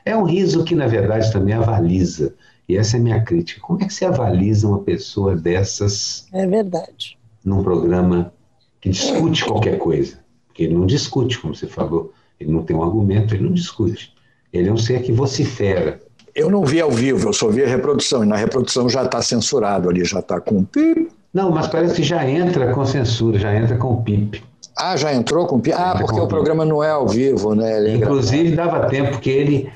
É 0.05 0.15
um 0.15 0.25
riso 0.25 0.63
que, 0.63 0.75
na 0.75 0.87
verdade, 0.87 1.33
também 1.33 1.55
avaliza 1.55 2.35
e 2.69 2.77
essa 2.77 2.97
é 2.97 3.01
a 3.01 3.03
minha 3.03 3.21
crítica. 3.23 3.61
Como 3.61 3.81
é 3.83 3.87
que 3.87 3.95
você 3.95 4.05
avaliza 4.05 4.67
uma 4.67 4.81
pessoa 4.81 5.37
dessas? 5.37 6.27
É 6.33 6.47
verdade. 6.47 7.17
Num 7.45 7.63
programa 7.63 8.33
que 8.81 8.91
discute 8.91 9.45
qualquer 9.45 9.79
coisa. 9.79 10.19
Porque 10.47 10.65
ele 10.65 10.75
não 10.75 10.87
discute, 10.87 11.39
como 11.39 11.55
você 11.55 11.67
falou. 11.67 12.13
Ele 12.41 12.51
não 12.51 12.63
tem 12.63 12.77
um 12.77 12.83
argumento, 12.83 13.35
ele 13.35 13.45
não 13.45 13.53
discute. 13.53 14.13
Ele 14.53 14.69
é 14.69 14.73
um 14.73 14.77
ser 14.77 15.03
que 15.03 15.13
vocifera. 15.13 16.01
Eu 16.35 16.51
não 16.51 16.65
vi 16.65 16.81
ao 16.81 16.91
vivo, 16.91 17.29
eu 17.29 17.33
só 17.33 17.49
vi 17.49 17.63
a 17.63 17.69
reprodução. 17.69 18.25
E 18.25 18.27
na 18.27 18.37
reprodução 18.37 18.89
já 18.89 19.05
está 19.05 19.23
censurado 19.23 19.89
ali, 19.89 20.05
já 20.05 20.19
está 20.19 20.41
com 20.41 20.65
pip. 20.65 21.09
Não, 21.33 21.51
mas 21.51 21.67
parece 21.69 21.95
que 21.95 22.03
já 22.03 22.29
entra 22.29 22.73
com 22.73 22.85
censura, 22.85 23.39
já 23.39 23.55
entra 23.55 23.77
com 23.77 24.03
pip. 24.03 24.43
Ah, 24.77 24.97
já 24.97 25.15
entrou 25.15 25.47
com 25.47 25.61
pip? 25.61 25.75
Ah, 25.79 25.97
porque 25.99 26.21
o 26.21 26.27
programa 26.27 26.65
não 26.65 26.83
é 26.83 26.91
ao 26.91 27.07
vivo, 27.07 27.55
né? 27.55 27.87
É 27.87 27.95
Inclusive, 27.95 28.57
dava 28.57 28.89
tempo 28.89 29.19
que 29.19 29.31
ele, 29.31 29.73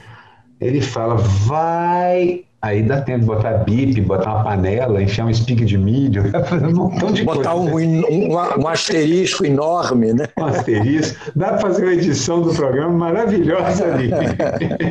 ele 0.60 0.80
fala, 0.80 1.14
vai 1.14 2.44
Aí 2.62 2.82
dá 2.82 3.00
tempo 3.00 3.20
de 3.20 3.26
botar 3.26 3.58
bip, 3.58 3.98
botar 4.02 4.34
uma 4.34 4.44
panela, 4.44 5.02
encher 5.02 5.24
um 5.24 5.32
speak 5.32 5.64
de 5.64 5.78
milho, 5.78 6.24
um 6.62 6.74
montão 6.74 7.10
de 7.10 7.24
botar 7.24 7.54
coisa. 7.54 7.74
Um, 7.74 8.02
um, 8.10 8.34
um, 8.34 8.68
asterisco 8.68 9.46
enorme, 9.46 10.12
né? 10.12 10.28
Um 10.38 10.44
asterisco. 10.44 11.18
Dá 11.34 11.48
para 11.48 11.60
fazer 11.60 11.84
uma 11.84 11.94
edição 11.94 12.42
do 12.42 12.52
programa 12.52 12.92
maravilhosa 12.92 13.86
ali. 13.86 14.10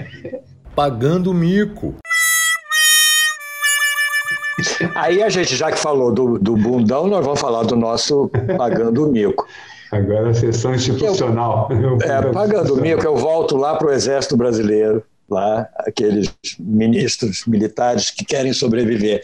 Pagando 0.76 1.32
mico. 1.32 1.94
Aí 4.96 5.22
a 5.22 5.30
gente, 5.30 5.56
já 5.56 5.72
que 5.72 5.78
falou 5.78 6.12
do, 6.12 6.40
do 6.40 6.58
bundão, 6.58 7.08
nós 7.08 7.24
vamos 7.24 7.40
falar 7.40 7.64
do 7.64 7.76
nosso 7.76 8.32
pagando 8.58 9.08
mico. 9.08 9.48
Agora 9.92 10.30
a 10.30 10.34
sessão 10.34 10.74
institucional. 10.74 11.70
Eu, 11.72 11.98
é, 12.02 12.32
pagando 12.32 12.76
mico, 12.78 13.04
eu 13.06 13.16
volto 13.16 13.58
lá 13.58 13.76
para 13.76 13.88
o 13.88 13.92
Exército 13.92 14.36
Brasileiro 14.36 15.04
lá, 15.30 15.68
aqueles 15.76 16.34
ministros 16.60 17.46
militares 17.46 18.10
que 18.10 18.26
querem 18.26 18.54
sobreviver. 18.54 19.24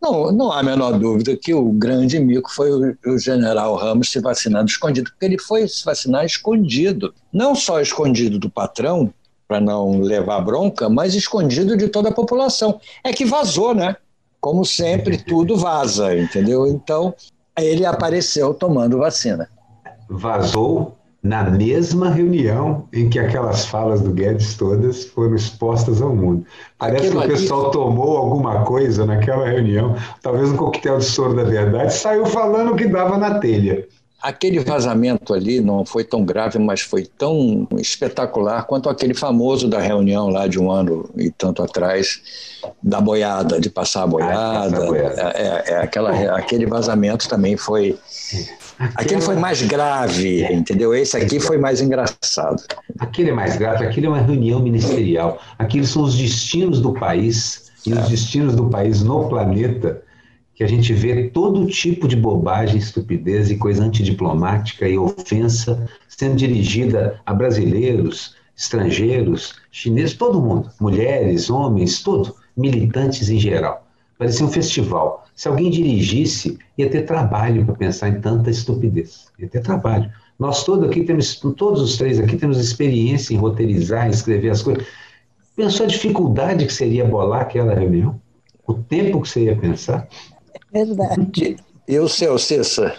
Não, 0.00 0.30
não 0.30 0.52
há 0.52 0.60
a 0.60 0.62
menor 0.62 0.98
dúvida 0.98 1.36
que 1.36 1.54
o 1.54 1.72
grande 1.72 2.18
mico 2.18 2.52
foi 2.52 2.70
o, 2.70 2.96
o, 3.06 3.18
general 3.18 3.74
Ramos 3.76 4.10
se 4.10 4.20
vacinando 4.20 4.70
escondido, 4.70 5.10
porque 5.10 5.24
ele 5.24 5.38
foi 5.38 5.66
se 5.66 5.84
vacinar 5.84 6.24
escondido. 6.24 7.14
Não 7.32 7.54
só 7.54 7.80
escondido 7.80 8.38
do 8.38 8.50
patrão, 8.50 9.12
para 9.48 9.60
não 9.60 10.00
levar 10.00 10.40
bronca, 10.40 10.88
mas 10.88 11.14
escondido 11.14 11.76
de 11.76 11.88
toda 11.88 12.08
a 12.08 12.12
população. 12.12 12.80
É 13.04 13.12
que 13.12 13.24
vazou, 13.24 13.74
né? 13.74 13.96
Como 14.40 14.64
sempre, 14.64 15.18
tudo 15.22 15.56
vaza, 15.56 16.16
entendeu? 16.16 16.66
Então, 16.66 17.14
ele 17.58 17.86
apareceu 17.86 18.52
tomando 18.52 18.98
vacina. 18.98 19.48
Vazou 20.08 20.96
na 21.26 21.42
mesma 21.42 22.08
reunião 22.08 22.86
em 22.92 23.10
que 23.10 23.18
aquelas 23.18 23.66
falas 23.66 24.00
do 24.00 24.12
Guedes 24.12 24.54
todas 24.54 25.06
foram 25.06 25.34
expostas 25.34 26.00
ao 26.00 26.14
mundo. 26.14 26.46
Parece 26.78 27.08
Aquilo 27.08 27.22
que 27.22 27.26
o 27.26 27.30
pessoal 27.30 27.62
ali... 27.64 27.72
tomou 27.72 28.16
alguma 28.16 28.64
coisa 28.64 29.04
naquela 29.04 29.48
reunião, 29.48 29.96
talvez 30.22 30.50
um 30.50 30.56
coquetel 30.56 30.98
de 30.98 31.04
soro 31.04 31.34
da 31.34 31.42
verdade, 31.42 31.92
saiu 31.92 32.26
falando 32.26 32.72
o 32.72 32.76
que 32.76 32.86
dava 32.86 33.18
na 33.18 33.40
telha. 33.40 33.86
Aquele 34.22 34.60
vazamento 34.60 35.34
ali 35.34 35.60
não 35.60 35.84
foi 35.84 36.02
tão 36.02 36.24
grave, 36.24 36.58
mas 36.58 36.80
foi 36.80 37.04
tão 37.04 37.68
espetacular 37.76 38.64
quanto 38.64 38.88
aquele 38.88 39.14
famoso 39.14 39.68
da 39.68 39.78
reunião 39.78 40.28
lá 40.28 40.46
de 40.46 40.58
um 40.58 40.70
ano 40.70 41.08
e 41.16 41.30
tanto 41.30 41.62
atrás, 41.62 42.20
da 42.82 43.00
boiada, 43.00 43.60
de 43.60 43.68
passar 43.68 44.04
a 44.04 44.06
boiada. 44.06 44.78
Ah, 44.78 44.86
boiada. 44.86 45.32
É, 45.34 45.42
é, 45.42 45.72
é 45.72 45.76
aquela, 45.78 46.10
aquele 46.36 46.66
vazamento 46.66 47.28
também 47.28 47.56
foi 47.56 47.98
Aquele 48.78 49.20
foi 49.20 49.36
mais 49.36 49.62
grave, 49.62 50.44
entendeu? 50.52 50.94
Esse 50.94 51.16
aqui 51.16 51.40
foi 51.40 51.56
mais 51.58 51.80
engraçado. 51.80 52.62
Aquele 52.98 53.30
é 53.30 53.32
mais 53.32 53.56
grave, 53.56 53.86
aquele 53.86 54.06
é 54.06 54.08
uma 54.08 54.20
reunião 54.20 54.60
ministerial. 54.60 55.40
Aqueles 55.58 55.88
são 55.88 56.02
os 56.02 56.16
destinos 56.16 56.80
do 56.80 56.92
país 56.92 57.72
e 57.86 57.92
os 57.92 57.98
é. 57.98 58.08
destinos 58.08 58.54
do 58.54 58.68
país 58.68 59.02
no 59.02 59.28
planeta 59.28 60.02
que 60.54 60.64
a 60.64 60.66
gente 60.66 60.92
vê 60.92 61.28
todo 61.28 61.66
tipo 61.66 62.08
de 62.08 62.16
bobagem, 62.16 62.78
estupidez 62.78 63.50
e 63.50 63.56
coisa 63.56 63.84
antidiplomática 63.84 64.88
e 64.88 64.96
ofensa 64.96 65.86
sendo 66.08 66.36
dirigida 66.36 67.20
a 67.26 67.34
brasileiros, 67.34 68.34
estrangeiros, 68.56 69.56
chineses, 69.70 70.16
todo 70.16 70.40
mundo, 70.40 70.70
mulheres, 70.80 71.50
homens, 71.50 72.02
tudo, 72.02 72.34
militantes 72.56 73.28
em 73.28 73.38
geral. 73.38 73.85
Parecia 74.18 74.46
um 74.46 74.50
festival. 74.50 75.24
Se 75.34 75.48
alguém 75.48 75.70
dirigisse, 75.70 76.58
ia 76.78 76.88
ter 76.88 77.02
trabalho 77.02 77.64
para 77.64 77.74
pensar 77.74 78.08
em 78.08 78.20
tanta 78.20 78.50
estupidez. 78.50 79.26
Ia 79.38 79.48
ter 79.48 79.60
trabalho. 79.60 80.10
Nós 80.38 80.64
todos 80.64 80.88
aqui 80.88 81.04
temos, 81.04 81.36
todos 81.56 81.80
os 81.80 81.96
três 81.96 82.18
aqui 82.18 82.36
temos 82.36 82.58
experiência 82.58 83.34
em 83.34 83.36
roteirizar, 83.36 84.06
em 84.06 84.10
escrever 84.10 84.50
as 84.50 84.62
coisas. 84.62 84.86
Pensou 85.54 85.84
a 85.84 85.88
dificuldade 85.88 86.66
que 86.66 86.72
seria 86.72 87.04
bolar 87.04 87.42
aquela 87.42 87.74
reunião? 87.74 88.20
O 88.66 88.74
tempo 88.74 89.22
que 89.22 89.28
você 89.28 89.44
ia 89.44 89.56
pensar? 89.56 90.08
É 90.72 90.84
verdade. 90.84 91.56
E 91.88 92.00
o 92.00 92.08
seu, 92.08 92.36
Cissa? 92.36 92.92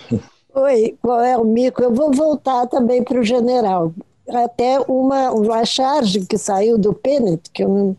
Oi, 0.55 0.97
qual 1.01 1.20
é 1.20 1.38
o 1.38 1.43
mico? 1.43 1.84
Eu 1.84 1.93
vou 1.93 2.09
voltar 2.09 2.68
também 2.68 3.03
para 3.03 3.20
o 3.20 3.24
general. 3.24 3.93
Até 4.30 4.80
uma, 4.88 5.30
uma 5.32 5.65
charge 5.65 6.26
que 6.26 6.38
saiu 6.38 6.78
do 6.78 6.93
Pennant, 6.93 7.41
que 7.53 7.65
eu 7.65 7.68
não, 7.68 7.97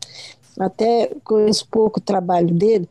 até 0.59 1.11
conheço 1.25 1.67
pouco 1.71 1.99
o 1.99 2.03
trabalho 2.03 2.53
dele, 2.55 2.89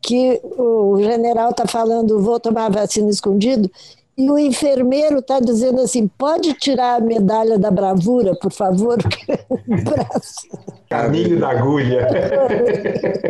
que 0.00 0.40
o 0.56 0.96
general 1.00 1.50
está 1.50 1.66
falando, 1.66 2.20
vou 2.20 2.38
tomar 2.38 2.70
vacina 2.70 3.10
escondido, 3.10 3.70
e 4.18 4.28
o 4.28 4.36
enfermeiro 4.36 5.20
está 5.20 5.38
dizendo 5.38 5.80
assim: 5.80 6.08
pode 6.08 6.52
tirar 6.54 6.96
a 6.96 7.00
medalha 7.00 7.56
da 7.56 7.70
bravura, 7.70 8.34
por 8.34 8.52
favor? 8.52 8.98
Caminho 10.90 11.38
da 11.38 11.50
agulha. 11.50 12.08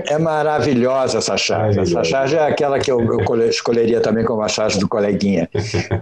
É 0.09 0.19
maravilhosa 0.19 1.19
essa 1.19 1.37
charge. 1.37 1.79
Essa 1.81 2.03
charge 2.05 2.37
é 2.37 2.47
aquela 2.47 2.79
que 2.79 2.91
eu, 2.91 3.01
eu, 3.01 3.49
escolheria 3.49 4.01
também 4.01 4.25
como 4.25 4.41
a 4.41 4.49
charge 4.49 4.79
do 4.79 4.89
coleguinha, 4.89 5.51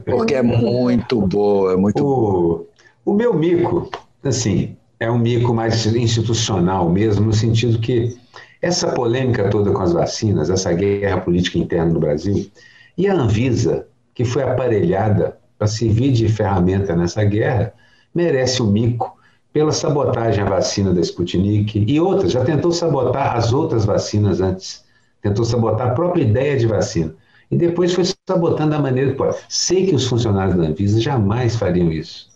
porque 0.05 0.35
é 0.35 0.43
muito 0.43 1.21
boa, 1.23 1.73
é 1.73 1.77
muito 1.77 2.05
o, 2.05 2.17
boa. 2.17 2.67
O 3.05 3.13
meu 3.13 3.35
mico, 3.35 3.91
assim, 4.23 4.77
é 4.99 5.11
um 5.11 5.19
mico 5.19 5.53
mais 5.53 5.87
institucional 5.87 6.89
mesmo, 6.89 7.27
no 7.27 7.33
sentido 7.33 7.79
que 7.79 8.17
essa 8.61 8.93
polêmica 8.93 9.51
toda 9.51 9.71
com 9.71 9.83
as 9.83 9.93
vacinas, 9.93 10.51
essa 10.51 10.73
guerra 10.73 11.21
política 11.21 11.59
interna 11.59 11.93
no 11.93 12.01
Brasil, 12.01 12.51
e 12.97 13.07
a 13.07 13.15
Anvisa 13.15 13.87
que 14.17 14.25
foi 14.25 14.43
aparelhada 14.43 15.37
para 15.59 15.67
servir 15.67 16.11
de 16.13 16.27
ferramenta 16.27 16.97
nessa 16.97 17.23
guerra, 17.23 17.73
merece 18.15 18.63
o 18.63 18.65
um 18.67 18.71
mico 18.71 19.15
pela 19.53 19.73
sabotagem 19.73 20.43
à 20.43 20.49
vacina 20.49 20.93
da 20.93 21.03
Sputnik 21.03 21.85
e 21.87 22.01
outras. 22.01 22.33
Já 22.33 22.43
tentou 22.43 22.73
sabotar 22.73 23.37
as 23.37 23.53
outras 23.53 23.85
vacinas 23.85 24.41
antes. 24.41 24.85
Tentou 25.21 25.45
sabotar 25.45 25.89
a 25.89 25.95
própria 25.95 26.23
ideia 26.23 26.57
de 26.57 26.67
vacina. 26.67 27.15
E 27.51 27.57
depois 27.57 27.93
foi 27.93 28.05
sabotando 28.27 28.71
da 28.71 28.79
maneira. 28.79 29.15
Sei 29.51 29.87
que 29.87 29.95
os 29.95 30.07
funcionários 30.07 30.57
da 30.57 30.65
Anvisa 30.65 30.99
jamais 30.99 31.55
fariam 31.55 31.93
isso, 31.93 32.29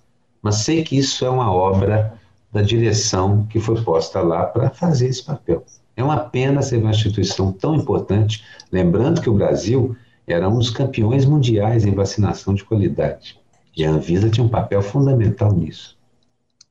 mas 0.43 0.57
sei 0.57 0.85
que 0.85 0.99
isso 0.99 1.25
é 1.25 1.31
uma 1.31 1.51
obra 1.53 2.20
da 2.53 2.63
direção 2.63 3.47
que 3.49 3.61
foi 3.61 3.83
posta 3.83 4.21
lá 4.21 4.45
para 4.45 4.71
fazer 4.71 5.09
esse 5.09 5.25
papel. 5.25 5.65
É 5.97 6.03
uma 6.03 6.19
pena 6.19 6.63
ser 6.63 6.79
uma 6.79 6.91
instituição 6.91 7.53
tão 7.53 7.75
importante, 7.75 8.45
lembrando 8.73 9.21
que 9.21 9.31
o 9.31 9.35
Brasil 9.35 9.97
era 10.27 10.49
um 10.49 10.59
dos 10.59 10.71
campeões 10.71 11.25
mundiais 11.25 11.85
em 11.85 11.95
vacinação 11.95 12.55
de 12.55 12.65
qualidade. 12.65 13.39
E 13.77 13.85
a 13.85 13.91
Anvisa 13.91 14.31
tinha 14.31 14.45
um 14.45 14.49
papel 14.49 14.83
fundamental 14.83 15.53
nisso. 15.53 15.99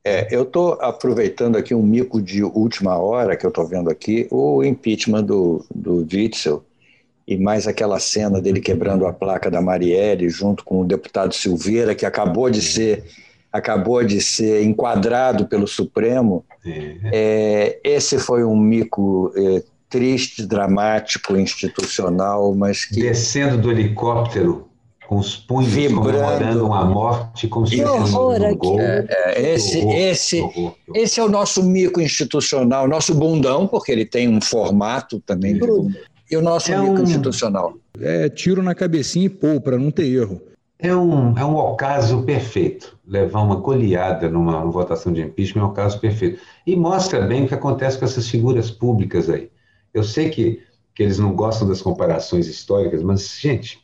É, 0.03 0.33
eu 0.33 0.43
estou 0.43 0.73
aproveitando 0.81 1.57
aqui 1.57 1.75
um 1.75 1.83
mico 1.83 2.21
de 2.21 2.43
última 2.43 2.97
hora 2.97 3.35
que 3.35 3.45
eu 3.45 3.49
estou 3.49 3.67
vendo 3.67 3.89
aqui, 3.89 4.27
o 4.31 4.63
impeachment 4.63 5.23
do, 5.23 5.65
do 5.73 6.07
Witzel, 6.11 6.63
e 7.27 7.37
mais 7.37 7.67
aquela 7.67 7.99
cena 7.99 8.41
dele 8.41 8.59
quebrando 8.59 9.05
a 9.05 9.13
placa 9.13 9.51
da 9.51 9.61
Marielle 9.61 10.29
junto 10.29 10.63
com 10.63 10.81
o 10.81 10.85
deputado 10.85 11.33
Silveira, 11.35 11.93
que 11.93 12.05
acabou 12.05 12.49
de 12.49 12.61
ser 12.61 13.03
acabou 13.51 14.03
de 14.03 14.21
ser 14.21 14.63
enquadrado 14.63 15.47
pelo 15.47 15.67
Supremo. 15.67 16.45
É. 16.65 16.95
É, 17.11 17.79
esse 17.83 18.19
foi 18.19 18.43
um 18.43 18.55
mico 18.55 19.31
é, 19.35 19.63
triste, 19.89 20.45
dramático, 20.45 21.35
institucional, 21.35 22.53
mas 22.53 22.85
que. 22.85 23.01
Descendo 23.01 23.57
do 23.57 23.71
helicóptero 23.71 24.69
com 25.09 25.17
os 25.17 25.35
punhos 25.35 25.73
comemorando 25.73 26.67
uma 26.67 26.85
morte 26.85 27.47
como 27.47 27.65
se 27.65 27.81
fosse 27.81 28.15
um 28.15 28.55
gol. 28.55 28.79
É, 28.79 29.07
é, 29.09 29.53
esse, 29.55 29.79
horror, 29.79 29.95
esse, 29.95 30.41
horror, 30.41 30.75
esse 30.93 31.19
é 31.19 31.23
o 31.23 31.27
nosso 31.27 31.63
mico 31.63 31.99
institucional, 31.99 32.87
nosso 32.87 33.15
bundão, 33.15 33.65
porque 33.65 33.91
ele 33.91 34.05
tem 34.05 34.29
um 34.29 34.39
formato 34.39 35.19
também 35.21 35.55
de. 35.55 35.61
E 36.29 36.37
o 36.37 36.43
nosso 36.43 36.71
é 36.71 36.77
mico 36.77 36.99
um, 36.99 37.03
institucional. 37.03 37.73
É 37.99 38.29
tiro 38.29 38.61
na 38.61 38.75
cabecinha 38.75 39.25
e 39.25 39.29
pô, 39.29 39.59
para 39.59 39.79
não 39.79 39.89
ter 39.89 40.05
erro. 40.05 40.39
É 40.77 40.95
um, 40.95 41.35
é 41.35 41.43
um 41.43 41.55
ocaso 41.55 42.21
perfeito. 42.21 42.95
Levar 43.09 43.41
uma 43.41 43.55
goleada 43.55 44.29
numa, 44.29 44.59
numa 44.59 44.71
votação 44.71 45.11
de 45.11 45.21
impeachment 45.21 45.63
é 45.63 45.65
um 45.65 45.69
ocaso 45.69 45.99
perfeito. 45.99 46.39
E 46.65 46.75
mostra 46.75 47.21
bem 47.21 47.43
o 47.43 47.47
que 47.47 47.55
acontece 47.55 47.97
com 47.97 48.05
essas 48.05 48.29
figuras 48.29 48.69
públicas 48.69 49.29
aí. 49.29 49.49
Eu 49.91 50.03
sei 50.03 50.29
que, 50.29 50.61
que 50.93 51.01
eles 51.01 51.17
não 51.17 51.33
gostam 51.33 51.67
das 51.67 51.81
comparações 51.81 52.47
históricas, 52.47 53.01
mas, 53.01 53.39
gente, 53.39 53.83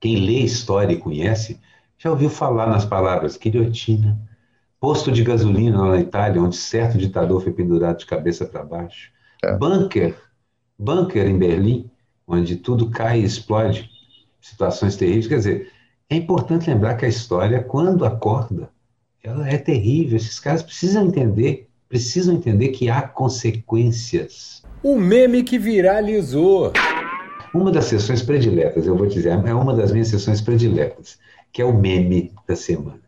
quem 0.00 0.16
lê 0.26 0.40
história 0.40 0.92
e 0.92 0.98
conhece, 0.98 1.60
já 1.96 2.10
ouviu 2.10 2.28
falar 2.28 2.66
nas 2.66 2.84
palavras 2.84 3.36
guilhotina, 3.36 4.20
posto 4.80 5.12
de 5.12 5.22
gasolina 5.22 5.80
lá 5.80 5.90
na 5.90 6.00
Itália, 6.00 6.42
onde 6.42 6.56
certo 6.56 6.98
ditador 6.98 7.40
foi 7.40 7.52
pendurado 7.52 7.98
de 7.98 8.06
cabeça 8.06 8.44
para 8.44 8.64
baixo, 8.64 9.12
é. 9.44 9.56
bunker, 9.56 10.16
bunker 10.76 11.26
em 11.26 11.38
Berlim, 11.38 11.88
onde 12.26 12.56
tudo 12.56 12.90
cai 12.90 13.20
e 13.20 13.24
explode, 13.24 13.88
situações 14.40 14.96
terríveis. 14.96 15.28
Quer 15.28 15.36
dizer, 15.36 15.72
é 16.08 16.16
importante 16.16 16.70
lembrar 16.70 16.94
que 16.94 17.04
a 17.04 17.08
história, 17.08 17.62
quando 17.62 18.04
acorda, 18.04 18.70
ela 19.22 19.48
é 19.48 19.58
terrível. 19.58 20.16
Esses 20.16 20.38
caras 20.38 20.62
precisam 20.62 21.06
entender, 21.06 21.68
precisam 21.88 22.34
entender 22.34 22.68
que 22.68 22.88
há 22.88 23.02
consequências 23.02 24.64
o 24.82 24.96
meme 24.96 25.42
que 25.42 25.58
viralizou. 25.58 26.72
Uma 27.52 27.72
das 27.72 27.86
sessões 27.86 28.22
prediletas, 28.22 28.86
eu 28.86 28.96
vou 28.96 29.06
dizer, 29.06 29.30
é 29.30 29.54
uma 29.54 29.74
das 29.74 29.90
minhas 29.90 30.08
sessões 30.08 30.40
prediletas, 30.40 31.18
que 31.52 31.60
é 31.60 31.64
o 31.64 31.76
meme 31.76 32.32
da 32.46 32.54
semana. 32.54 33.00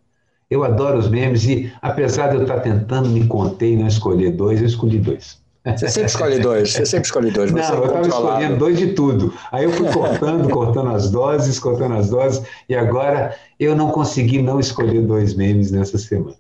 Eu 0.50 0.64
adoro 0.64 0.98
os 0.98 1.08
memes 1.08 1.44
e, 1.44 1.72
apesar 1.80 2.28
de 2.28 2.36
eu 2.36 2.42
estar 2.42 2.60
tentando 2.60 3.10
me 3.10 3.26
conter 3.26 3.74
e 3.74 3.76
não 3.76 3.86
escolher 3.86 4.32
dois, 4.32 4.60
eu 4.60 4.66
escolhi 4.66 4.98
dois. 4.98 5.40
Você 5.64 5.88
sempre 5.88 6.08
escolhe 6.08 6.38
dois, 6.38 6.72
você 6.72 6.86
sempre 6.86 7.06
escolhe 7.06 7.30
dois. 7.30 7.50
Não, 7.50 7.60
eu 7.60 7.84
estava 7.84 8.06
escolhendo 8.06 8.56
dois 8.56 8.78
de 8.78 8.92
tudo. 8.94 9.34
Aí 9.50 9.64
eu 9.64 9.72
fui 9.72 9.90
cortando, 9.92 10.48
cortando 10.50 10.90
as 10.90 11.10
doses, 11.10 11.58
cortando 11.58 11.96
as 11.96 12.08
doses, 12.08 12.42
e 12.68 12.74
agora 12.74 13.36
eu 13.58 13.74
não 13.74 13.90
consegui 13.90 14.40
não 14.40 14.60
escolher 14.60 15.02
dois 15.02 15.34
memes 15.34 15.70
nessa 15.70 15.98
semana. 15.98 16.36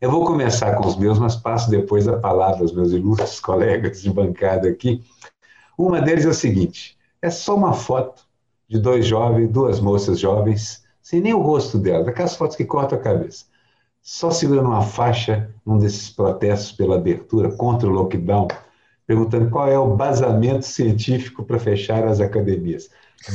Eu 0.00 0.10
vou 0.10 0.24
começar 0.24 0.76
com 0.76 0.86
os 0.86 0.96
meus, 0.96 1.18
mas 1.18 1.34
passo 1.36 1.70
depois 1.70 2.06
a 2.06 2.16
palavra 2.16 2.62
aos 2.62 2.72
meus 2.72 2.92
ilustres 2.92 3.38
colegas 3.40 4.00
de 4.00 4.10
bancada 4.10 4.68
aqui. 4.68 5.02
Uma 5.76 6.00
deles 6.00 6.24
é 6.24 6.28
o 6.28 6.34
seguinte: 6.34 6.96
é 7.20 7.30
só 7.30 7.54
uma 7.54 7.72
foto 7.72 8.22
de 8.68 8.78
dois 8.78 9.06
jovens, 9.06 9.48
duas 9.48 9.80
moças 9.80 10.18
jovens, 10.18 10.84
sem 11.02 11.20
nem 11.20 11.34
o 11.34 11.40
rosto 11.40 11.78
delas, 11.78 12.06
aquelas 12.06 12.36
fotos 12.36 12.56
que 12.56 12.64
cortam 12.64 12.98
a 12.98 13.02
cabeça, 13.02 13.46
só 14.10 14.30
segurando 14.30 14.68
uma 14.68 14.80
faixa 14.80 15.50
num 15.66 15.76
desses 15.76 16.08
protestos 16.08 16.72
pela 16.72 16.96
abertura 16.96 17.50
contra 17.50 17.86
o 17.86 17.92
lockdown, 17.92 18.48
perguntando 19.06 19.50
qual 19.50 19.68
é 19.68 19.78
o 19.78 19.94
basamento 19.94 20.64
científico 20.64 21.44
para 21.44 21.58
fechar 21.58 22.02
as 22.06 22.18
academias 22.18 22.88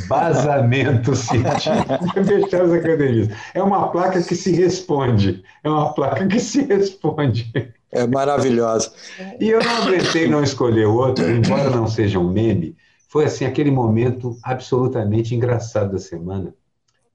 basamento 0.07 1.13
científico 1.15 2.11
para 2.11 2.23
fechar 2.23 2.61
as 2.63 2.71
academias. 2.71 3.29
É 3.53 3.61
uma 3.61 3.89
placa 3.89 4.23
que 4.23 4.33
se 4.33 4.51
responde. 4.51 5.43
É 5.63 5.69
uma 5.69 5.93
placa 5.93 6.25
que 6.25 6.39
se 6.39 6.63
responde. 6.63 7.71
É 7.91 8.07
maravilhosa. 8.07 8.93
E 9.39 9.49
eu 9.49 9.63
não 9.63 9.83
aguentei 9.83 10.27
não 10.27 10.41
escolher 10.41 10.87
outro, 10.87 11.29
embora 11.29 11.69
não 11.69 11.85
seja 11.85 12.17
um 12.17 12.31
meme. 12.31 12.75
Foi 13.07 13.25
assim 13.25 13.45
aquele 13.45 13.69
momento 13.69 14.35
absolutamente 14.41 15.35
engraçado 15.35 15.91
da 15.91 15.99
semana, 15.99 16.55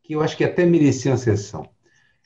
que 0.05 0.13
eu 0.13 0.23
acho 0.23 0.37
que 0.37 0.45
até 0.45 0.65
merecia 0.65 1.11
uma 1.11 1.19
sessão. 1.19 1.69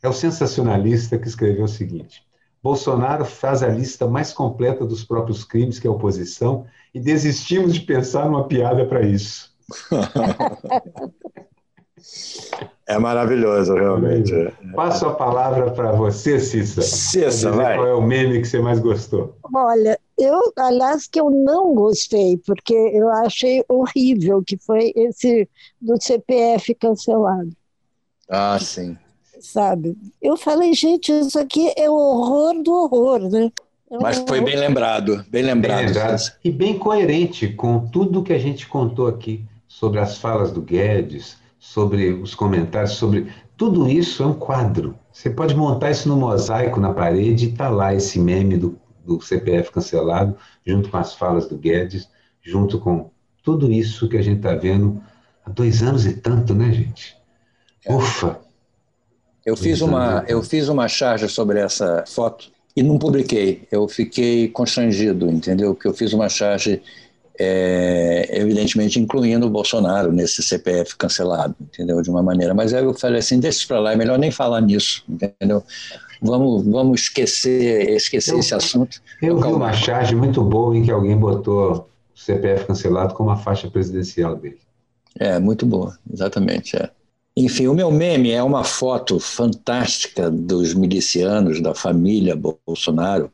É 0.02 0.08
o 0.08 0.12
sensacionalista 0.12 1.18
que 1.18 1.28
escreveu 1.28 1.64
o 1.64 1.68
seguinte: 1.68 2.26
Bolsonaro 2.62 3.24
faz 3.24 3.62
a 3.62 3.68
lista 3.68 4.06
mais 4.06 4.32
completa 4.32 4.84
dos 4.84 5.04
próprios 5.04 5.44
crimes 5.44 5.78
que 5.78 5.86
a 5.86 5.90
oposição 5.90 6.66
e 6.92 7.00
desistimos 7.00 7.72
de 7.72 7.80
pensar 7.80 8.26
numa 8.26 8.46
piada 8.46 8.84
para 8.84 9.02
isso. 9.02 9.52
É 12.86 12.98
maravilhoso, 12.98 13.74
realmente. 13.74 14.32
Passo 14.74 15.06
a 15.06 15.14
palavra 15.14 15.70
para 15.70 15.92
você, 15.92 16.38
Cissa. 16.40 16.82
Cissa, 16.82 17.50
vai. 17.52 17.76
Qual 17.76 17.86
é 17.86 17.94
o 17.94 18.02
meme 18.02 18.40
que 18.40 18.46
você 18.46 18.60
mais 18.60 18.80
gostou? 18.80 19.36
Olha, 19.54 19.98
eu, 20.18 20.52
aliás, 20.58 21.06
que 21.06 21.20
eu 21.20 21.30
não 21.30 21.74
gostei, 21.74 22.36
porque 22.38 22.74
eu 22.74 23.08
achei 23.08 23.64
horrível, 23.68 24.42
que 24.44 24.58
foi 24.58 24.92
esse 24.96 25.48
do 25.80 26.00
CPF 26.00 26.74
cancelado. 26.74 27.50
Ah, 28.28 28.58
sim. 28.60 28.96
Sabe? 29.42 29.96
Eu 30.20 30.36
falei, 30.36 30.72
gente, 30.72 31.12
isso 31.12 31.38
aqui 31.38 31.72
é 31.76 31.90
o 31.90 31.94
horror 31.94 32.62
do 32.62 32.72
horror, 32.72 33.18
né? 33.28 33.50
Mas 34.00 34.24
foi 34.26 34.40
bem 34.40 34.56
lembrado, 34.56 35.24
bem 35.28 35.42
lembrado. 35.42 35.78
Bem 35.78 35.86
lembrado 35.86 36.32
e 36.42 36.50
bem 36.50 36.78
coerente 36.78 37.48
com 37.48 37.86
tudo 37.88 38.22
que 38.22 38.32
a 38.32 38.38
gente 38.38 38.66
contou 38.66 39.06
aqui 39.06 39.44
sobre 39.68 39.98
as 39.98 40.16
falas 40.16 40.50
do 40.52 40.62
Guedes, 40.62 41.36
sobre 41.58 42.12
os 42.12 42.34
comentários, 42.34 42.92
sobre 42.92 43.30
tudo 43.56 43.88
isso 43.88 44.22
é 44.22 44.26
um 44.26 44.34
quadro. 44.34 44.98
Você 45.12 45.28
pode 45.28 45.54
montar 45.54 45.90
isso 45.90 46.08
no 46.08 46.16
mosaico 46.16 46.80
na 46.80 46.92
parede 46.92 47.46
e 47.46 47.50
está 47.50 47.68
lá 47.68 47.94
esse 47.94 48.18
meme 48.18 48.56
do, 48.56 48.78
do 49.04 49.20
CPF 49.20 49.70
cancelado, 49.70 50.36
junto 50.64 50.88
com 50.88 50.96
as 50.96 51.14
falas 51.14 51.46
do 51.46 51.58
Guedes, 51.58 52.08
junto 52.40 52.78
com 52.78 53.10
tudo 53.42 53.70
isso 53.70 54.08
que 54.08 54.16
a 54.16 54.22
gente 54.22 54.38
está 54.38 54.54
vendo 54.54 55.02
há 55.44 55.50
dois 55.50 55.82
anos 55.82 56.06
e 56.06 56.14
tanto, 56.14 56.54
né, 56.54 56.72
gente? 56.72 57.16
É. 57.84 57.92
Ufa! 57.92 58.40
Eu 59.44 59.56
fiz, 59.56 59.80
uma, 59.80 60.24
eu 60.28 60.42
fiz 60.42 60.68
uma 60.68 60.86
charge 60.88 61.28
sobre 61.28 61.58
essa 61.58 62.04
foto 62.06 62.50
e 62.76 62.82
não 62.82 62.98
publiquei. 62.98 63.66
Eu 63.70 63.88
fiquei 63.88 64.48
constrangido, 64.48 65.28
entendeu? 65.30 65.74
Porque 65.74 65.88
eu 65.88 65.94
fiz 65.94 66.12
uma 66.12 66.28
charge 66.28 66.80
é, 67.38 68.28
evidentemente 68.32 69.00
incluindo 69.00 69.46
o 69.46 69.50
Bolsonaro 69.50 70.12
nesse 70.12 70.42
CPF 70.42 70.96
cancelado, 70.96 71.56
entendeu? 71.60 72.00
De 72.00 72.10
uma 72.10 72.22
maneira. 72.22 72.54
Mas 72.54 72.72
aí 72.72 72.84
eu 72.84 72.94
falei 72.94 73.18
assim, 73.18 73.40
deixa 73.40 73.66
para 73.66 73.80
lá, 73.80 73.92
é 73.92 73.96
melhor 73.96 74.18
nem 74.18 74.30
falar 74.30 74.60
nisso, 74.60 75.02
entendeu? 75.08 75.64
vamos, 76.22 76.64
vamos 76.64 77.00
esquecer, 77.02 77.90
esquecer 77.90 78.34
eu, 78.34 78.38
esse 78.38 78.54
assunto. 78.54 79.02
Eu 79.20 79.38
vi 79.40 79.48
uma 79.48 79.72
charge 79.72 80.14
muito 80.14 80.42
boa 80.42 80.76
em 80.76 80.82
que 80.82 80.90
alguém 80.90 81.16
botou 81.16 81.88
o 82.14 82.18
CPF 82.18 82.66
cancelado 82.66 83.14
como 83.14 83.30
a 83.30 83.36
faixa 83.36 83.68
presidencial 83.68 84.36
dele. 84.36 84.58
É, 85.18 85.38
muito 85.38 85.66
boa, 85.66 85.98
exatamente. 86.10 86.76
É. 86.76 86.88
Enfim, 87.36 87.66
o 87.66 87.74
meu 87.74 87.90
meme 87.90 88.30
é 88.30 88.42
uma 88.42 88.62
foto 88.62 89.18
fantástica 89.18 90.30
dos 90.30 90.74
milicianos 90.74 91.62
da 91.62 91.74
família 91.74 92.36
Bolsonaro, 92.36 93.32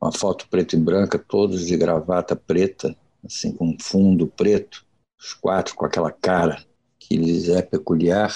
uma 0.00 0.12
foto 0.12 0.46
preto 0.48 0.76
e 0.76 0.78
branca, 0.78 1.18
todos 1.18 1.66
de 1.66 1.76
gravata 1.76 2.36
preta, 2.36 2.94
assim, 3.24 3.52
com 3.52 3.76
fundo 3.80 4.28
preto, 4.28 4.84
os 5.18 5.34
quatro 5.34 5.74
com 5.74 5.84
aquela 5.84 6.12
cara 6.12 6.62
que 7.00 7.16
lhes 7.16 7.48
é 7.48 7.62
peculiar, 7.62 8.32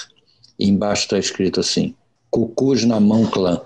e 0.59 0.69
embaixo 0.69 1.03
está 1.03 1.19
escrito 1.19 1.61
assim: 1.61 1.95
Cucus 2.29 2.85
na 2.85 2.99
mão 2.99 3.27
clã. 3.27 3.63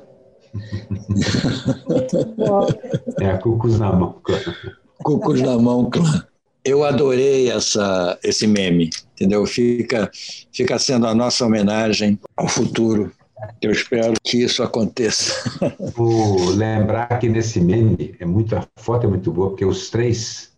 é, 3.19 3.39
Cucus 3.39 3.79
na 3.79 3.93
mão 3.93 4.21
clã. 4.23 4.39
Cucus 5.03 5.41
na 5.41 5.59
mão 5.59 5.89
clã. 5.89 6.27
Eu 6.65 6.85
adorei 6.85 7.51
essa, 7.51 8.19
esse 8.23 8.47
meme, 8.47 8.91
entendeu? 9.15 9.47
Fica, 9.47 10.11
fica 10.53 10.79
sendo 10.79 11.07
a 11.07 11.15
nossa 11.15 11.45
homenagem 11.47 12.19
ao 12.37 12.49
futuro 12.49 13.13
eu 13.61 13.71
espero 13.71 14.15
que 14.23 14.43
isso 14.43 14.63
aconteça. 14.63 15.33
Vou 15.95 16.51
lembrar 16.51 17.07
que 17.19 17.29
nesse 17.29 17.61
meme 17.61 18.15
é 18.19 18.25
muito, 18.25 18.57
a 18.57 18.67
foto 18.77 19.07
é 19.07 19.09
muito 19.09 19.33
boa, 19.33 19.51
porque 19.51 19.65
os 19.65 19.91
três, 19.91 20.53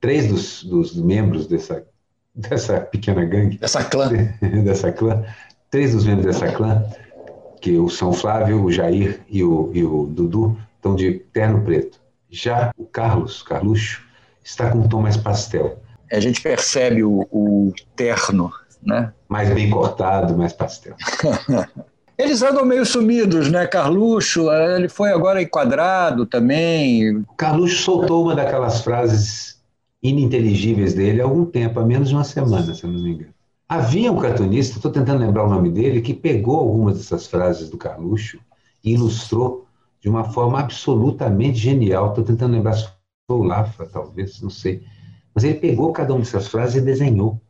três 0.00 0.28
dos, 0.28 0.64
dos 0.64 0.96
membros 0.96 1.46
dessa, 1.46 1.86
dessa 2.34 2.80
pequena 2.80 3.24
gangue. 3.24 3.58
Dessa 3.58 3.84
clã. 3.84 4.10
dessa 4.64 4.92
clã. 4.92 5.24
Três 5.70 5.92
dos 5.92 6.04
membros 6.04 6.26
dessa 6.26 6.52
clã, 6.52 6.84
que 7.60 7.76
o 7.76 7.88
São 7.88 8.12
Flávio, 8.12 8.62
o 8.62 8.70
Jair 8.70 9.20
e 9.28 9.42
o, 9.42 9.70
e 9.74 9.84
o 9.84 10.06
Dudu, 10.06 10.56
estão 10.76 10.94
de 10.94 11.14
terno 11.32 11.62
preto. 11.62 12.00
Já 12.30 12.72
o 12.76 12.84
Carlos, 12.84 13.42
Carluxo, 13.42 14.02
está 14.46 14.70
com 14.70 14.78
um 14.78 14.88
tom 14.88 15.02
mais 15.02 15.16
pastel. 15.16 15.78
A 16.10 16.20
gente 16.20 16.40
percebe 16.40 17.02
o, 17.02 17.26
o 17.32 17.72
terno, 17.96 18.52
né? 18.82 19.12
Mais 19.28 19.50
bem 19.50 19.68
cortado, 19.68 20.36
mais 20.36 20.52
pastel. 20.52 20.94
Eles 22.16 22.42
andam 22.42 22.64
meio 22.64 22.86
sumidos, 22.86 23.50
né? 23.50 23.66
Carluxo, 23.66 24.50
ele 24.50 24.88
foi 24.88 25.12
agora 25.12 25.42
enquadrado 25.42 26.24
também. 26.24 27.22
Carluxo 27.36 27.82
soltou 27.82 28.24
uma 28.24 28.34
daquelas 28.34 28.80
frases 28.80 29.60
ininteligíveis 30.02 30.94
dele 30.94 31.20
há 31.20 31.24
algum 31.24 31.44
tempo, 31.44 31.78
há 31.78 31.84
menos 31.84 32.08
de 32.08 32.14
uma 32.14 32.24
semana, 32.24 32.74
se 32.74 32.84
eu 32.84 32.90
não 32.90 33.02
me 33.02 33.10
engano. 33.10 33.34
Havia 33.68 34.10
um 34.10 34.16
cartunista, 34.16 34.76
estou 34.76 34.90
tentando 34.90 35.20
lembrar 35.20 35.44
o 35.44 35.50
nome 35.50 35.70
dele, 35.70 36.00
que 36.00 36.14
pegou 36.14 36.56
algumas 36.60 36.96
dessas 36.96 37.26
frases 37.26 37.68
do 37.68 37.76
Carluxo 37.76 38.38
e 38.82 38.94
ilustrou 38.94 39.66
de 40.00 40.08
uma 40.08 40.24
forma 40.24 40.58
absolutamente 40.58 41.58
genial. 41.58 42.08
Estou 42.08 42.24
tentando 42.24 42.52
lembrar 42.52 42.72
se 42.72 42.88
foi 43.26 43.36
o 43.36 43.42
Lafa, 43.42 43.86
talvez, 43.86 44.40
não 44.40 44.50
sei. 44.50 44.82
Mas 45.34 45.44
ele 45.44 45.58
pegou 45.58 45.92
cada 45.92 46.14
uma 46.14 46.20
dessas 46.20 46.48
frases 46.48 46.76
e 46.76 46.80
desenhou. 46.80 47.40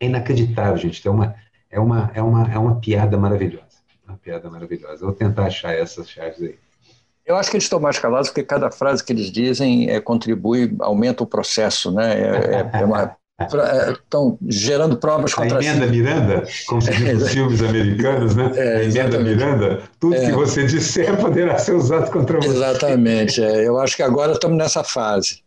É 0.00 0.06
inacreditável, 0.06 0.76
gente. 0.76 1.06
É 1.06 1.10
uma, 1.10 1.34
é 1.70 1.80
uma, 1.80 2.10
é 2.14 2.22
uma, 2.22 2.52
é 2.52 2.58
uma 2.58 2.80
piada 2.80 3.16
maravilhosa. 3.18 3.66
Uma 4.06 4.16
piada 4.16 4.48
maravilhosa. 4.48 5.02
Eu 5.02 5.08
vou 5.08 5.12
tentar 5.12 5.46
achar 5.46 5.74
essas 5.74 6.08
chaves 6.08 6.40
aí. 6.40 6.58
Eu 7.24 7.36
acho 7.36 7.50
que 7.50 7.56
eles 7.56 7.64
estão 7.64 7.80
mais 7.80 7.98
calados 7.98 8.28
porque 8.28 8.44
cada 8.44 8.70
frase 8.70 9.04
que 9.04 9.12
eles 9.12 9.32
dizem 9.32 9.90
é, 9.90 10.00
contribui, 10.00 10.76
aumenta 10.78 11.24
o 11.24 11.26
processo, 11.26 11.90
né? 11.90 12.20
É, 12.20 12.54
é, 12.54 12.80
é 12.80 12.84
uma, 12.84 13.16
estão 13.38 14.38
é, 14.40 14.50
gerando 14.50 14.96
provas 14.96 15.34
contra 15.34 15.58
a 15.58 15.62
emenda 15.62 15.86
si. 15.86 15.92
Miranda, 15.92 16.48
como 16.66 16.80
se 16.80 16.90
diz 16.92 17.12
nos 17.20 17.30
filmes 17.30 17.62
americanos, 17.62 18.34
né? 18.34 18.50
É, 18.56 18.76
a 18.78 18.84
emenda 18.84 19.18
Miranda, 19.18 19.82
tudo 20.00 20.14
é. 20.14 20.26
que 20.26 20.32
você 20.32 20.64
disser 20.64 21.16
poderá 21.18 21.58
ser 21.58 21.72
usado 21.74 22.10
contra 22.10 22.38
você. 22.38 22.48
Exatamente. 22.48 23.42
É. 23.42 23.66
Eu 23.66 23.78
acho 23.78 23.94
que 23.94 24.02
agora 24.02 24.32
estamos 24.32 24.56
nessa 24.56 24.82
fase. 24.82 25.44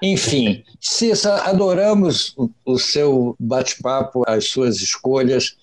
Enfim, 0.00 0.62
Cissa, 0.80 1.42
adoramos 1.42 2.32
o, 2.36 2.48
o 2.64 2.78
seu 2.78 3.36
bate-papo, 3.38 4.22
as 4.26 4.48
suas 4.48 4.76
escolhas. 4.76 5.56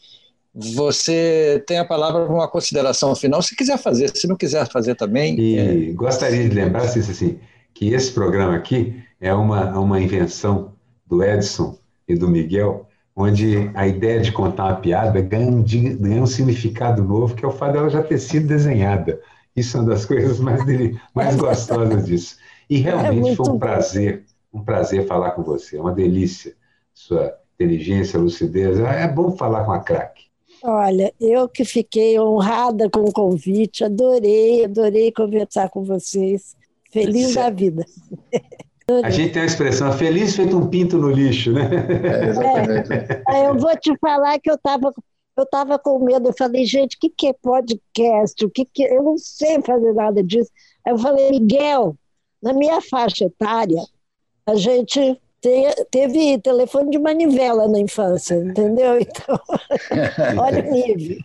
Você 0.54 1.64
tem 1.66 1.80
a 1.80 1.86
palavra 1.86 2.26
para 2.26 2.34
uma 2.34 2.48
consideração 2.48 3.16
final, 3.16 3.42
se 3.42 3.56
quiser 3.56 3.78
fazer, 3.78 4.16
se 4.16 4.28
não 4.28 4.36
quiser 4.36 4.70
fazer 4.70 4.96
também. 4.96 5.40
E 5.40 5.58
é... 5.58 5.94
gostaria 5.94 6.48
de 6.48 6.54
lembrar, 6.54 6.84
assim, 6.84 7.00
assim, 7.00 7.40
que 7.74 7.94
esse 7.94 8.12
programa 8.12 8.56
aqui 8.56 9.02
é 9.20 9.34
uma, 9.34 9.78
uma 9.78 10.00
invenção 10.00 10.75
do 11.06 11.24
Edson 11.24 11.78
e 12.08 12.16
do 12.16 12.28
Miguel, 12.28 12.88
onde 13.16 13.72
a 13.74 13.88
ideia 13.88 14.20
de 14.20 14.32
contar 14.32 14.66
uma 14.66 14.76
piada 14.76 15.22
ganha 15.22 15.50
um, 15.50 15.64
ganha 15.64 16.22
um 16.22 16.28
significado 16.28 17.04
novo, 17.04 17.36
que 17.36 17.46
é 17.46 17.48
o 17.48 17.52
fato 17.52 17.74
dela 17.74 17.90
já 17.90 18.04
ter 18.04 18.18
sido 18.18 18.48
desenhada. 18.48 19.22
Isso 19.56 19.78
é 19.78 19.80
uma 19.80 19.90
das 19.90 20.04
coisas 20.06 20.40
mais, 20.40 20.66
dele, 20.66 21.00
mais 21.14 21.36
gostosas 21.36 22.06
disso. 22.06 22.38
E 22.70 22.78
realmente 22.78 23.30
é 23.30 23.36
foi 23.36 23.50
um 23.50 23.60
prazer, 23.60 24.26
um 24.54 24.64
prazer 24.64 25.06
falar 25.08 25.32
com 25.32 25.44
você, 25.44 25.78
é 25.78 25.82
uma 25.82 25.94
delícia. 25.94 26.56
Sua 26.94 27.38
inteligência, 27.56 28.20
lucidez, 28.20 28.80
é 28.80 29.08
bom 29.08 29.36
falar 29.36 29.64
com 29.66 29.72
a 29.72 29.80
craque. 29.80 30.26
Olha, 30.64 31.14
eu 31.20 31.48
que 31.48 31.64
fiquei 31.64 32.20
honrada 32.20 32.90
com 32.90 33.02
o 33.02 33.12
convite, 33.12 33.84
adorei, 33.84 34.66
adorei 34.66 35.12
conversar 35.12 35.70
com 35.70 35.84
vocês. 35.84 36.56
Feliz 36.92 37.36
da 37.36 37.50
vida. 37.50 37.86
A 39.04 39.10
gente 39.10 39.34
tem 39.34 39.42
a 39.42 39.46
expressão 39.46 39.92
feliz 39.94 40.36
feito 40.36 40.56
um 40.56 40.68
pinto 40.68 40.98
no 40.98 41.10
lixo, 41.10 41.52
né? 41.52 41.70
É, 42.04 42.30
exatamente. 42.30 42.90
É, 43.28 43.48
eu 43.48 43.58
vou 43.58 43.76
te 43.78 43.98
falar 44.00 44.40
que 44.40 44.50
eu 44.50 44.56
estava 44.56 44.94
eu 45.38 45.46
tava 45.46 45.78
com 45.78 46.00
medo. 46.00 46.30
Eu 46.30 46.34
falei, 46.38 46.66
gente, 46.66 46.96
o 46.96 47.00
que, 47.00 47.10
que 47.10 47.28
é 47.28 47.34
podcast? 47.34 48.46
O 48.46 48.50
que, 48.50 48.66
que 48.66 48.84
Eu 48.84 49.04
não 49.04 49.18
sei 49.18 49.62
fazer 49.62 49.94
nada 49.94 50.24
disso. 50.24 50.50
Aí 50.86 50.94
eu 50.94 50.98
falei, 50.98 51.32
Miguel, 51.32 51.96
na 52.42 52.54
minha 52.54 52.80
faixa 52.80 53.26
etária, 53.26 53.82
a 54.46 54.56
gente 54.56 55.20
teve 55.92 56.40
telefone 56.40 56.90
de 56.90 56.98
manivela 56.98 57.68
na 57.68 57.80
infância, 57.80 58.36
entendeu? 58.36 58.98
Então, 59.06 59.40
olha 60.42 60.64
o 60.64 60.72
nível. 60.72 61.18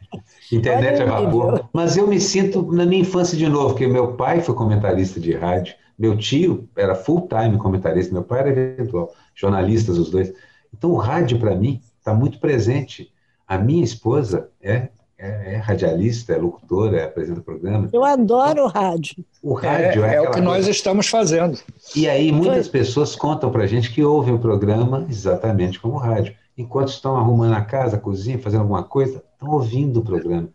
Internet 0.53 1.03
olha 1.03 1.13
a 1.13 1.21
vapor. 1.21 1.69
Mas 1.73 1.97
eu 1.97 2.07
me 2.07 2.21
sinto 2.21 2.63
na 2.73 2.85
minha 2.85 3.03
infância 3.03 3.37
de 3.37 3.49
novo, 3.49 3.71
porque 3.71 3.87
meu 3.87 4.15
pai 4.15 4.41
foi 4.41 4.55
comentarista 4.55 5.21
de 5.21 5.33
rádio, 5.33 5.75
meu 6.01 6.17
tio 6.17 6.67
era 6.75 6.95
full-time 6.95 7.59
comentarista, 7.59 8.11
meu 8.11 8.23
pai 8.23 8.41
era 8.41 8.49
eventual, 8.49 9.13
jornalistas 9.35 9.99
os 9.99 10.11
dois. 10.11 10.33
Então 10.73 10.93
o 10.93 10.97
rádio 10.97 11.39
para 11.39 11.55
mim 11.55 11.83
está 11.99 12.15
muito 12.15 12.41
presente. 12.41 13.13
A 13.47 13.59
minha 13.59 13.85
esposa 13.85 14.49
é 14.63 14.89
é, 15.23 15.53
é, 15.53 15.57
radialista, 15.59 16.33
é 16.33 16.39
locutora, 16.39 16.97
é 16.99 17.05
apresenta 17.05 17.43
programa. 17.43 17.91
Eu 17.93 18.03
adoro 18.03 18.65
o 18.65 18.67
rádio. 18.67 19.23
O 19.43 19.53
rádio 19.53 20.03
é, 20.03 20.15
é, 20.15 20.15
é 20.15 20.21
o 20.23 20.31
que 20.31 20.41
nós 20.41 20.67
estamos 20.67 21.09
fazendo. 21.09 21.59
E 21.95 22.09
aí 22.09 22.33
muitas 22.33 22.69
Foi. 22.69 22.81
pessoas 22.81 23.15
contam 23.15 23.51
para 23.51 23.67
gente 23.67 23.93
que 23.93 24.03
ouvem 24.03 24.33
o 24.33 24.39
programa 24.39 25.05
exatamente 25.11 25.79
como 25.79 25.97
o 25.97 25.99
rádio. 25.99 26.35
Enquanto 26.57 26.89
estão 26.89 27.17
arrumando 27.17 27.53
a 27.53 27.61
casa, 27.61 27.97
a 27.97 28.01
cozinha, 28.01 28.39
fazendo 28.39 28.63
alguma 28.63 28.83
coisa, 28.83 29.23
estão 29.35 29.51
ouvindo 29.51 30.01
o 30.01 30.03
programa. 30.03 30.49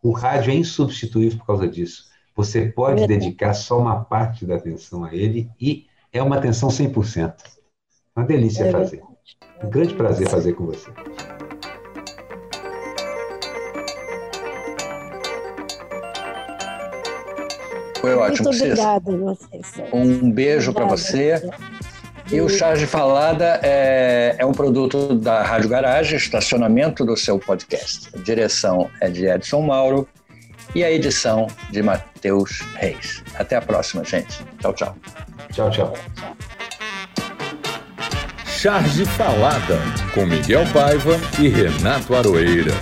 O 0.00 0.12
rádio 0.12 0.52
é 0.52 0.54
insubstituível 0.54 1.38
por 1.38 1.46
causa 1.46 1.66
disso. 1.66 2.11
Você 2.34 2.66
pode 2.66 3.06
dedicar 3.06 3.52
só 3.52 3.78
uma 3.78 4.04
parte 4.04 4.46
da 4.46 4.56
atenção 4.56 5.04
a 5.04 5.14
ele 5.14 5.50
e 5.60 5.86
é 6.10 6.22
uma 6.22 6.36
atenção 6.36 6.70
100%. 6.70 7.34
Uma 8.16 8.24
delícia 8.24 8.70
fazer. 8.70 9.02
Um 9.62 9.68
grande 9.68 9.94
prazer 9.94 10.28
fazer 10.28 10.54
com 10.54 10.66
você. 10.66 10.90
Foi 18.00 18.14
ótimo. 18.14 18.48
Muito 18.48 18.64
obrigada 18.64 19.12
a 19.12 19.16
vocês. 19.16 19.74
Um 19.92 20.30
beijo 20.30 20.72
para 20.72 20.86
você. 20.86 21.40
E 22.32 22.40
o 22.40 22.48
Charge 22.48 22.86
Falada 22.86 23.60
é, 23.62 24.36
é, 24.38 24.46
um 24.46 24.52
produto 24.52 25.14
da 25.14 25.42
Rádio 25.42 25.68
Garagem, 25.68 26.16
estacionamento 26.16 27.04
do 27.04 27.14
seu 27.14 27.38
podcast. 27.38 28.08
A 28.14 28.18
direção 28.18 28.88
é 29.02 29.10
de 29.10 29.26
Edson 29.26 29.60
Mauro 29.60 30.08
e 30.74 30.84
a 30.84 30.90
edição 30.90 31.46
de 31.70 31.82
Matheus 31.82 32.60
Reis. 32.76 33.22
Até 33.34 33.56
a 33.56 33.62
próxima, 33.62 34.04
gente. 34.04 34.44
Tchau, 34.60 34.72
tchau. 34.72 34.96
Tchau, 35.52 35.70
tchau. 35.70 35.94
Charge 38.46 39.04
Falada, 39.04 39.78
com 40.14 40.24
Miguel 40.24 40.64
Paiva 40.72 41.18
e 41.40 41.48
Renato 41.48 42.14
Aroeira. 42.14 42.72